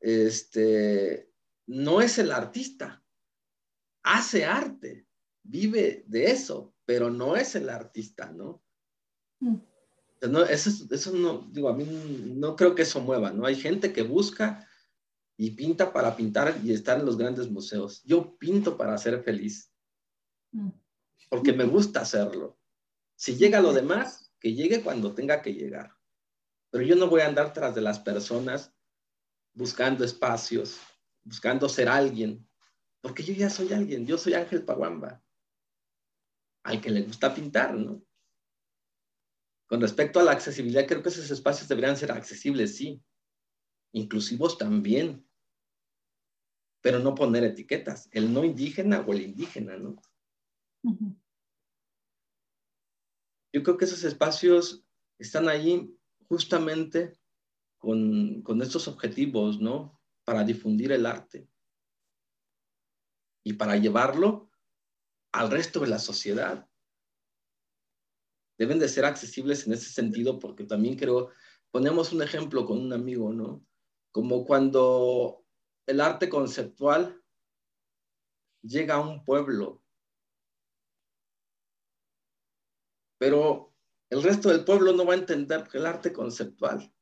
este, 0.00 1.32
no 1.66 2.00
es 2.00 2.18
el 2.18 2.30
artista. 2.30 3.02
hace 4.04 4.44
arte, 4.44 5.06
vive 5.42 6.04
de 6.06 6.30
eso, 6.30 6.74
pero 6.86 7.10
no 7.10 7.36
es 7.36 7.54
el 7.56 7.68
artista, 7.68 8.32
¿no? 8.32 8.62
Mm. 9.40 9.56
No, 10.22 10.42
eso, 10.42 10.70
eso 10.90 11.12
no, 11.12 11.48
digo, 11.52 11.68
a 11.68 11.74
mí 11.74 11.84
no 12.34 12.56
creo 12.56 12.74
que 12.74 12.82
eso 12.82 13.00
mueva, 13.00 13.30
¿no? 13.30 13.46
Hay 13.46 13.54
gente 13.54 13.92
que 13.92 14.02
busca 14.02 14.68
y 15.36 15.52
pinta 15.52 15.92
para 15.92 16.16
pintar 16.16 16.60
y 16.64 16.72
estar 16.72 16.98
en 16.98 17.06
los 17.06 17.16
grandes 17.16 17.48
museos. 17.50 18.02
Yo 18.04 18.36
pinto 18.36 18.76
para 18.76 18.98
ser 18.98 19.22
feliz, 19.22 19.72
mm. 20.52 20.70
porque 21.30 21.52
me 21.52 21.64
gusta 21.64 22.00
hacerlo. 22.00 22.58
Si 23.16 23.36
llega 23.36 23.60
lo 23.60 23.72
demás, 23.72 24.32
que 24.40 24.54
llegue 24.54 24.82
cuando 24.82 25.14
tenga 25.14 25.42
que 25.42 25.54
llegar. 25.54 25.96
Pero 26.70 26.84
yo 26.84 26.96
no 26.96 27.08
voy 27.08 27.20
a 27.20 27.26
andar 27.26 27.52
tras 27.52 27.74
de 27.74 27.80
las 27.80 28.00
personas 28.00 28.74
buscando 29.54 30.04
espacios, 30.04 30.78
buscando 31.22 31.68
ser 31.68 31.88
alguien, 31.88 32.48
porque 33.00 33.22
yo 33.22 33.32
ya 33.34 33.50
soy 33.50 33.72
alguien, 33.72 34.06
yo 34.06 34.18
soy 34.18 34.34
Ángel 34.34 34.64
Paguamba, 34.64 35.22
al 36.64 36.80
que 36.80 36.90
le 36.90 37.02
gusta 37.02 37.34
pintar, 37.34 37.74
¿no? 37.74 38.02
Con 39.68 39.82
respecto 39.82 40.18
a 40.18 40.22
la 40.22 40.32
accesibilidad, 40.32 40.86
creo 40.86 41.02
que 41.02 41.10
esos 41.10 41.30
espacios 41.30 41.68
deberían 41.68 41.96
ser 41.96 42.10
accesibles, 42.10 42.76
sí, 42.76 43.02
inclusivos 43.92 44.56
también, 44.56 45.28
pero 46.80 47.00
no 47.00 47.14
poner 47.14 47.44
etiquetas, 47.44 48.08
el 48.12 48.32
no 48.32 48.44
indígena 48.44 49.04
o 49.06 49.12
el 49.12 49.20
indígena, 49.20 49.76
¿no? 49.76 49.96
Yo 53.52 53.62
creo 53.62 53.76
que 53.76 53.84
esos 53.84 54.04
espacios 54.04 54.86
están 55.18 55.48
ahí 55.48 55.94
justamente 56.28 57.18
con, 57.76 58.40
con 58.40 58.62
estos 58.62 58.88
objetivos, 58.88 59.60
¿no? 59.60 60.00
Para 60.24 60.44
difundir 60.44 60.92
el 60.92 61.04
arte. 61.04 61.46
Y 63.44 63.52
para 63.54 63.76
llevarlo 63.76 64.50
al 65.32 65.50
resto 65.50 65.80
de 65.80 65.88
la 65.88 65.98
sociedad 65.98 66.68
deben 68.58 68.78
de 68.78 68.88
ser 68.88 69.04
accesibles 69.04 69.66
en 69.66 69.72
ese 69.72 69.90
sentido, 69.90 70.38
porque 70.38 70.64
también 70.64 70.96
creo, 70.96 71.30
ponemos 71.70 72.12
un 72.12 72.22
ejemplo 72.22 72.66
con 72.66 72.78
un 72.78 72.92
amigo, 72.92 73.32
¿no? 73.32 73.64
Como 74.10 74.44
cuando 74.44 75.44
el 75.86 76.00
arte 76.00 76.28
conceptual 76.28 77.22
llega 78.62 78.96
a 78.96 79.00
un 79.00 79.24
pueblo, 79.24 79.82
pero 83.18 83.74
el 84.10 84.22
resto 84.22 84.48
del 84.48 84.64
pueblo 84.64 84.92
no 84.92 85.06
va 85.06 85.14
a 85.14 85.18
entender 85.18 85.68
el 85.72 85.86
arte 85.86 86.12
conceptual. 86.12 86.92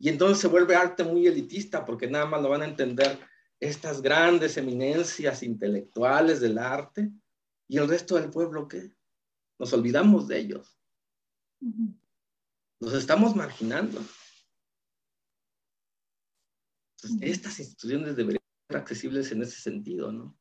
Y 0.00 0.08
entonces 0.08 0.38
se 0.38 0.48
vuelve 0.48 0.76
arte 0.76 1.02
muy 1.04 1.26
elitista, 1.26 1.84
porque 1.84 2.08
nada 2.08 2.26
más 2.26 2.40
lo 2.40 2.48
van 2.48 2.62
a 2.62 2.68
entender 2.68 3.18
estas 3.60 4.00
grandes 4.00 4.56
eminencias 4.56 5.42
intelectuales 5.42 6.40
del 6.40 6.58
arte, 6.58 7.10
y 7.68 7.78
el 7.78 7.88
resto 7.88 8.14
del 8.14 8.30
pueblo, 8.30 8.66
¿qué? 8.68 8.92
Nos 9.58 9.72
olvidamos 9.72 10.28
de 10.28 10.38
ellos. 10.38 10.78
Nos 12.80 12.94
estamos 12.94 13.34
marginando. 13.34 14.00
estas 17.20 17.60
instituciones 17.60 18.16
deberían 18.16 18.42
ser 18.68 18.76
accesibles 18.76 19.30
en 19.30 19.42
ese 19.42 19.60
sentido, 19.60 20.10
¿no? 20.10 20.36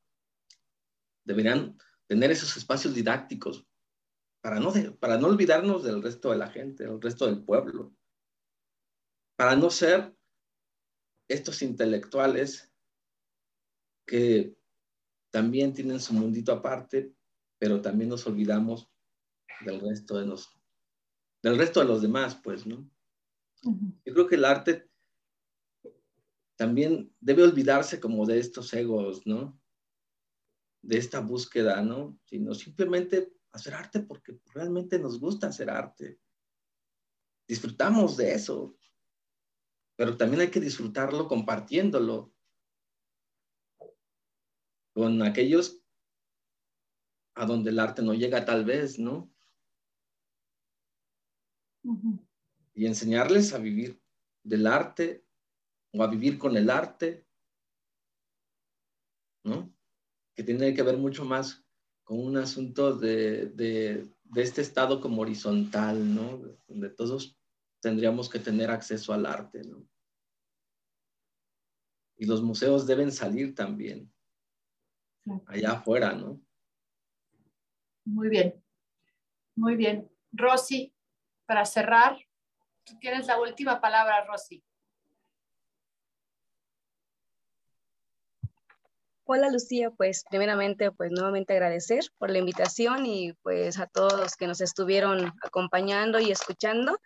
Deberían 1.23 1.77
tener 2.07 2.31
esos 2.31 2.57
espacios 2.57 2.95
didácticos 2.95 3.67
para 4.41 4.59
no, 4.59 4.73
para 4.99 5.17
no 5.17 5.27
olvidarnos 5.27 5.83
del 5.83 6.01
resto 6.01 6.31
de 6.31 6.37
la 6.37 6.49
gente, 6.49 6.85
del 6.85 7.01
resto 7.01 7.25
del 7.27 7.43
pueblo, 7.43 7.95
para 9.35 9.55
no 9.55 9.69
ser 9.69 10.15
estos 11.27 11.61
intelectuales 11.61 12.73
que 14.05 14.57
también 15.29 15.73
tienen 15.73 15.99
su 15.99 16.13
mundito 16.13 16.51
aparte, 16.51 17.13
pero 17.59 17.81
también 17.81 18.09
nos 18.09 18.25
olvidamos 18.25 18.89
del 19.61 19.81
resto 19.81 20.17
de 20.17 20.25
los, 20.25 20.49
del 21.41 21.57
resto 21.57 21.79
de 21.79 21.87
los 21.87 22.01
demás, 22.01 22.35
pues, 22.43 22.65
¿no? 22.65 22.89
Yo 23.63 24.13
creo 24.13 24.27
que 24.27 24.35
el 24.35 24.45
arte 24.45 24.89
también 26.55 27.13
debe 27.19 27.43
olvidarse 27.43 27.99
como 27.99 28.25
de 28.25 28.39
estos 28.39 28.73
egos, 28.73 29.25
¿no? 29.25 29.59
De 30.81 30.97
esta 30.97 31.19
búsqueda, 31.19 31.81
¿no? 31.81 32.19
Sino 32.25 32.53
simplemente 32.53 33.33
hacer 33.51 33.73
arte 33.73 33.99
porque 34.01 34.39
realmente 34.53 34.99
nos 34.99 35.19
gusta 35.19 35.47
hacer 35.47 35.69
arte. 35.69 36.19
Disfrutamos 37.47 38.17
de 38.17 38.33
eso, 38.33 38.77
pero 39.95 40.17
también 40.17 40.41
hay 40.41 40.51
que 40.51 40.59
disfrutarlo 40.59 41.27
compartiéndolo 41.27 42.33
con 44.93 45.21
aquellos 45.21 45.81
a 47.35 47.45
donde 47.45 47.69
el 47.69 47.79
arte 47.79 48.01
no 48.01 48.13
llega 48.13 48.45
tal 48.45 48.65
vez, 48.65 48.97
¿no? 48.97 49.31
Y 52.73 52.85
enseñarles 52.85 53.53
a 53.53 53.57
vivir 53.57 54.01
del 54.43 54.67
arte 54.67 55.25
o 55.93 56.03
a 56.03 56.07
vivir 56.07 56.37
con 56.37 56.55
el 56.57 56.69
arte, 56.69 57.25
¿no? 59.43 59.73
Que 60.35 60.43
tiene 60.43 60.73
que 60.73 60.83
ver 60.83 60.97
mucho 60.97 61.25
más 61.25 61.65
con 62.03 62.19
un 62.19 62.37
asunto 62.37 62.95
de, 62.95 63.47
de, 63.47 64.07
de 64.23 64.41
este 64.41 64.61
estado 64.61 65.01
como 65.01 65.21
horizontal, 65.21 66.13
¿no? 66.13 66.41
Donde 66.67 66.89
todos 66.89 67.37
tendríamos 67.81 68.29
que 68.29 68.39
tener 68.39 68.69
acceso 68.69 69.13
al 69.13 69.25
arte, 69.25 69.63
¿no? 69.63 69.87
Y 72.17 72.25
los 72.25 72.41
museos 72.41 72.87
deben 72.87 73.11
salir 73.11 73.53
también 73.53 74.11
allá 75.45 75.73
afuera, 75.73 76.13
¿no? 76.13 76.41
Muy 78.05 78.29
bien, 78.29 78.63
muy 79.55 79.75
bien. 79.75 80.09
Rosy, 80.31 80.93
para 81.47 81.65
cerrar, 81.65 82.17
tú 82.83 82.99
tienes 82.99 83.25
la 83.25 83.39
última 83.39 83.81
palabra, 83.81 84.25
Rosy. 84.25 84.63
Hola 89.29 89.49
Lucía, 89.49 89.91
pues 89.91 90.23
primeramente 90.29 90.89
pues 90.91 91.11
nuevamente 91.11 91.51
agradecer 91.51 92.05
por 92.17 92.29
la 92.29 92.37
invitación 92.37 93.05
y 93.05 93.33
pues 93.41 93.77
a 93.77 93.85
todos 93.85 94.13
los 94.13 94.35
que 94.37 94.47
nos 94.47 94.61
estuvieron 94.61 95.33
acompañando 95.43 96.19
y 96.19 96.31
escuchando. 96.31 96.97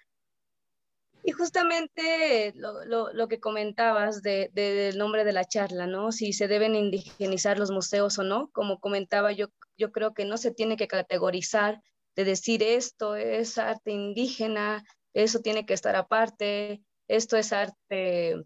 Y 1.24 1.32
justamente 1.32 2.54
lo, 2.56 3.28
que 3.28 3.40
comentabas 3.40 4.22
del 4.22 4.98
nombre 4.98 5.24
de 5.24 5.34
la 5.34 5.46
charla, 5.46 5.88
¿no? 5.88 6.12
Si 6.12 6.34
se 6.34 6.48
deben 6.48 6.76
indigenizar 6.76 7.58
los 7.58 7.72
museos 7.72 8.18
o 8.20 8.24
no, 8.24 8.50
como 8.52 8.80
comentaba 8.80 9.32
yo, 9.32 9.48
yo 9.78 9.92
creo 9.92 10.14
que 10.14 10.26
no 10.26 10.38
se 10.38 10.52
tiene 10.52 10.78
que 10.78 10.88
categorizar 10.88 11.82
de 12.16 12.26
decir 12.26 12.64
esto 12.64 13.16
es 13.16 13.58
arte 13.58 13.92
indígena, 13.92 14.84
eso 15.14 15.40
tiene 15.40 15.66
que 15.66 15.74
estar 15.74 15.96
aparte, 15.96 16.82
esto 17.08 17.38
es 17.38 17.54
arte 17.54 18.44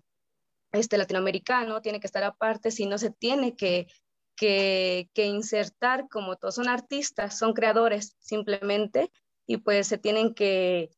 este, 0.72 0.98
latinoamericano, 0.98 1.82
tiene 1.82 2.00
que 2.00 2.08
estar 2.08 2.24
aparte, 2.24 2.72
sino 2.72 2.98
se 2.98 3.12
tiene 3.12 3.56
que, 3.56 3.88
que, 4.36 5.10
que 5.14 5.26
insertar 5.26 6.08
como 6.10 6.36
todos 6.36 6.56
son 6.56 6.68
artistas, 6.68 7.38
son 7.38 7.54
creadores 7.54 8.16
simplemente, 8.20 9.12
y 9.48 9.58
pues 9.58 9.88
se 9.88 9.98
tienen 9.98 10.34
que, 10.34 10.90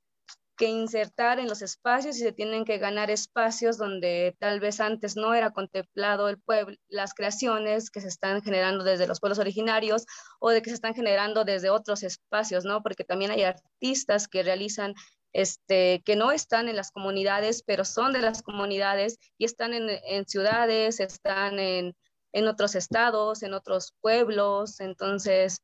que 0.58 0.68
insertar 0.68 1.40
en 1.40 1.48
los 1.48 1.62
espacios 1.62 2.18
y 2.18 2.20
se 2.20 2.34
tienen 2.34 2.66
que 2.66 2.80
ganar 2.80 3.12
espacios 3.12 3.78
donde 3.78 4.36
tal 4.40 4.60
vez 4.60 4.80
antes 4.80 5.16
no 5.16 5.34
era 5.34 5.52
contemplado 5.52 6.28
el 6.30 6.40
pueblo, 6.40 6.76
las 6.90 7.14
creaciones 7.14 7.92
que 7.92 8.02
se 8.02 8.08
están 8.08 8.42
generando 8.42 8.84
desde 8.84 9.08
los 9.08 9.20
pueblos 9.20 9.40
originarios 9.40 10.06
o 10.40 10.50
de 10.50 10.62
que 10.62 10.72
se 10.72 10.76
están 10.76 10.96
generando 10.96 11.46
desde 11.46 11.70
otros 11.70 12.04
espacios, 12.04 12.66
¿no? 12.66 12.82
Porque 12.82 13.04
también 13.04 13.32
hay 13.32 13.44
artistas 13.44 14.28
que 14.28 14.44
realizan 14.44 14.96
este, 15.32 16.02
que 16.04 16.16
no 16.16 16.32
están 16.32 16.68
en 16.68 16.76
las 16.76 16.92
comunidades, 16.92 17.62
pero 17.64 17.86
son 17.86 18.12
de 18.14 18.22
las 18.22 18.42
comunidades 18.42 19.20
y 19.38 19.46
están 19.46 19.74
en, 19.74 19.90
en 19.90 20.26
ciudades, 20.26 21.00
están 21.00 21.60
en, 21.60 21.96
en 22.34 22.48
otros 22.48 22.76
estados, 22.76 23.44
en 23.44 23.54
otros 23.54 23.94
pueblos, 24.02 24.80
entonces, 24.80 25.62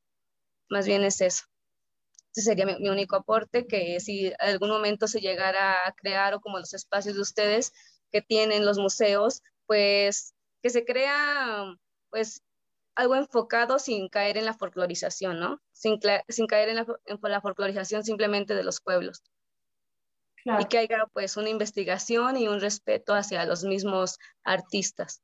más 0.69 0.85
bien 0.85 1.03
es 1.03 1.21
eso. 1.21 1.45
Ese 2.35 2.41
sería 2.41 2.65
mi, 2.65 2.89
único 2.89 3.15
aporte, 3.15 3.67
que 3.67 3.99
si 3.99 4.27
en 4.27 4.35
algún 4.39 4.69
momento 4.69 5.07
se 5.07 5.21
llegara 5.21 5.87
a 5.87 5.91
crear 5.93 6.33
o 6.33 6.41
como 6.41 6.57
los 6.57 6.73
espacios 6.73 7.15
de 7.15 7.21
ustedes 7.21 7.73
que 8.11 8.21
tienen 8.21 8.65
los 8.65 8.79
museos, 8.79 9.43
pues 9.67 10.33
que 10.63 10.71
se 10.71 10.83
crea 10.83 11.65
pues 12.09 12.41
algo 12.95 13.15
enfocado 13.15 13.77
sin 13.77 14.09
caer 14.09 14.37
en 14.37 14.45
la 14.45 14.53
folclorización, 14.53 15.39
¿no? 15.39 15.61
Sin, 15.73 15.99
sin 16.27 16.47
caer 16.47 16.69
en 16.69 16.75
la, 16.77 16.85
en 17.05 17.19
la, 17.21 17.41
folclorización 17.41 18.03
simplemente 18.03 18.55
de 18.55 18.63
los 18.63 18.81
pueblos. 18.81 19.23
Y 20.45 20.65
que 20.65 20.79
haya 20.79 21.05
pues 21.13 21.37
una 21.37 21.49
investigación 21.49 22.35
y 22.37 22.47
un 22.47 22.59
respeto 22.59 23.13
hacia 23.13 23.45
los 23.45 23.63
mismos 23.63 24.17
artistas. 24.43 25.21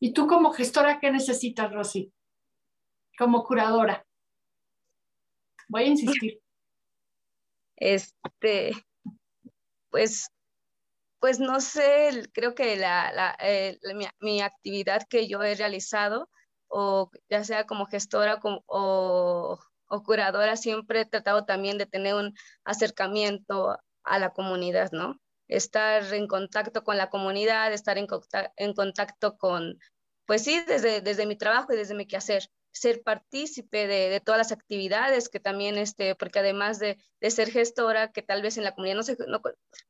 ¿Y 0.00 0.12
tú 0.12 0.26
como 0.26 0.52
gestora 0.52 0.98
qué 0.98 1.10
necesitas, 1.12 1.72
Rosy? 1.72 2.12
Como 3.16 3.44
curadora. 3.44 4.04
Voy 5.70 5.84
a 5.84 5.86
insistir. 5.86 6.40
Este, 7.76 8.72
pues 9.90 10.28
pues 11.20 11.38
no 11.38 11.60
sé, 11.60 12.28
creo 12.32 12.54
que 12.54 12.76
la, 12.76 13.36
eh, 13.40 13.78
mi, 14.20 14.40
actividad 14.40 15.02
que 15.08 15.28
yo 15.28 15.42
he 15.42 15.54
realizado, 15.54 16.30
o 16.68 17.10
ya 17.28 17.44
sea 17.44 17.66
como 17.66 17.86
gestora 17.86 18.40
o, 18.66 19.58
curadora, 20.04 20.56
siempre 20.56 21.02
he 21.02 21.04
tratado 21.06 21.44
también 21.44 21.76
de 21.78 21.86
tener 21.86 22.14
un 22.14 22.34
acercamiento 22.64 23.78
a 24.04 24.18
la 24.18 24.30
comunidad, 24.30 24.90
¿no? 24.92 25.20
Estar 25.48 26.14
en 26.14 26.26
contacto 26.26 26.84
con 26.84 26.96
la 26.96 27.10
comunidad, 27.10 27.72
estar 27.72 27.98
en, 27.98 28.06
en 28.56 28.72
contacto 28.74 29.36
con, 29.36 29.78
pues 30.26 30.44
sí, 30.44 30.60
desde, 30.66 31.02
desde 31.02 31.26
mi 31.26 31.36
trabajo 31.36 31.72
y 31.74 31.76
desde 31.76 31.94
mi 31.94 32.06
quehacer 32.06 32.48
ser 32.72 33.02
partícipe 33.02 33.86
de, 33.86 34.20
todas 34.20 34.38
las 34.38 34.52
actividades 34.52 35.28
que 35.28 35.40
también, 35.40 35.76
este, 35.76 36.14
porque 36.14 36.38
además 36.38 36.78
de, 36.78 36.98
ser 37.28 37.50
gestora, 37.50 38.12
que 38.12 38.22
tal 38.22 38.42
vez 38.42 38.56
en 38.56 38.64
la 38.64 38.74
comunidad 38.74 38.96
no 38.96 39.02
se, 39.02 39.16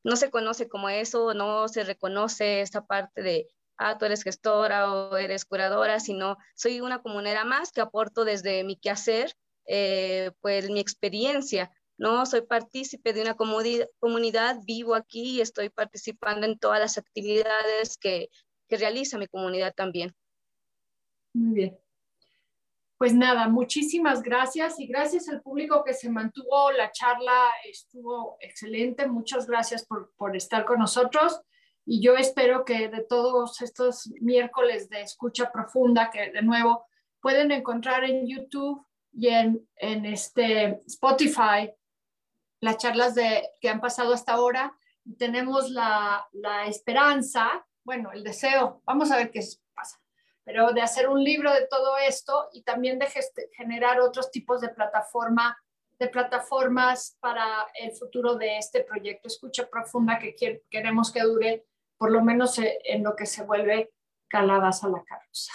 no, 0.02 0.16
se 0.16 0.30
conoce 0.30 0.68
como 0.68 0.88
eso, 0.88 1.34
no 1.34 1.68
se 1.68 1.84
reconoce 1.84 2.60
esta 2.62 2.86
parte 2.86 3.22
de, 3.22 3.48
ah, 3.76 3.98
tú 3.98 4.06
eres 4.06 4.22
gestora 4.22 4.92
o 4.92 5.16
eres 5.16 5.44
curadora, 5.44 6.00
sino 6.00 6.36
soy 6.54 6.80
una 6.80 7.02
comunera 7.02 7.44
más 7.44 7.72
que 7.72 7.80
aporto 7.80 8.24
desde 8.24 8.64
mi 8.64 8.76
quehacer, 8.76 9.34
eh, 9.66 10.32
pues 10.40 10.70
mi 10.70 10.80
experiencia, 10.80 11.70
¿no? 11.98 12.24
Soy 12.24 12.42
partícipe 12.42 13.12
de 13.12 13.22
una 13.22 13.36
comunidad, 13.36 14.58
vivo 14.64 14.94
aquí 14.94 15.36
y 15.36 15.40
estoy 15.42 15.68
participando 15.68 16.46
en 16.46 16.58
todas 16.58 16.80
las 16.80 16.96
actividades 16.96 17.98
que, 17.98 18.30
que 18.68 18.78
realiza 18.78 19.18
mi 19.18 19.26
comunidad 19.26 19.74
también. 19.74 20.14
Muy 21.34 21.54
bien. 21.54 21.89
Pues 23.00 23.14
nada, 23.14 23.48
muchísimas 23.48 24.22
gracias 24.22 24.78
y 24.78 24.86
gracias 24.86 25.26
al 25.30 25.40
público 25.40 25.82
que 25.84 25.94
se 25.94 26.10
mantuvo. 26.10 26.70
La 26.70 26.92
charla 26.92 27.48
estuvo 27.64 28.36
excelente. 28.40 29.06
Muchas 29.06 29.46
gracias 29.46 29.86
por, 29.86 30.12
por 30.18 30.36
estar 30.36 30.66
con 30.66 30.80
nosotros. 30.80 31.40
Y 31.86 32.02
yo 32.02 32.16
espero 32.18 32.62
que 32.66 32.90
de 32.90 33.02
todos 33.02 33.62
estos 33.62 34.10
miércoles 34.20 34.90
de 34.90 35.00
escucha 35.00 35.50
profunda, 35.50 36.10
que 36.10 36.30
de 36.30 36.42
nuevo 36.42 36.84
pueden 37.22 37.52
encontrar 37.52 38.04
en 38.04 38.26
YouTube 38.26 38.84
y 39.14 39.28
en, 39.28 39.66
en 39.76 40.04
este 40.04 40.82
Spotify 40.86 41.72
las 42.60 42.76
charlas 42.76 43.14
de, 43.14 43.48
que 43.62 43.70
han 43.70 43.80
pasado 43.80 44.12
hasta 44.12 44.34
ahora. 44.34 44.76
tenemos 45.16 45.70
la, 45.70 46.28
la 46.32 46.66
esperanza, 46.66 47.66
bueno, 47.82 48.12
el 48.12 48.24
deseo, 48.24 48.82
vamos 48.84 49.10
a 49.10 49.16
ver 49.16 49.30
qué 49.30 49.40
pasa 49.40 49.56
pero 50.50 50.72
de 50.72 50.82
hacer 50.82 51.08
un 51.08 51.22
libro 51.22 51.52
de 51.52 51.68
todo 51.68 51.96
esto 51.96 52.48
y 52.52 52.62
también 52.62 52.98
de 52.98 53.06
generar 53.52 54.00
otros 54.00 54.32
tipos 54.32 54.60
de 54.60 54.70
plataforma 54.70 55.56
de 55.96 56.08
plataformas 56.08 57.16
para 57.20 57.68
el 57.74 57.92
futuro 57.92 58.34
de 58.34 58.58
este 58.58 58.82
proyecto 58.82 59.28
Escucha 59.28 59.68
Profunda 59.70 60.18
que 60.18 60.34
queremos 60.68 61.12
que 61.12 61.20
dure 61.20 61.66
por 61.96 62.10
lo 62.10 62.20
menos 62.24 62.58
eh, 62.58 62.80
en 62.84 63.04
lo 63.04 63.14
que 63.14 63.26
se 63.26 63.44
vuelve 63.44 63.92
caladas 64.26 64.82
a 64.82 64.88
la 64.88 65.04
carroza. 65.04 65.52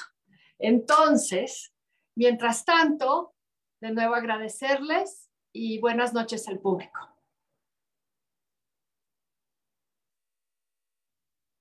Entonces, 0.59 1.73
mientras 2.15 2.63
tanto, 2.63 3.33
de 3.81 3.91
nuevo 3.91 4.15
agradecerles 4.15 5.29
y 5.51 5.81
buenas 5.81 6.13
noches 6.13 6.47
al 6.47 6.59
público. 6.59 7.14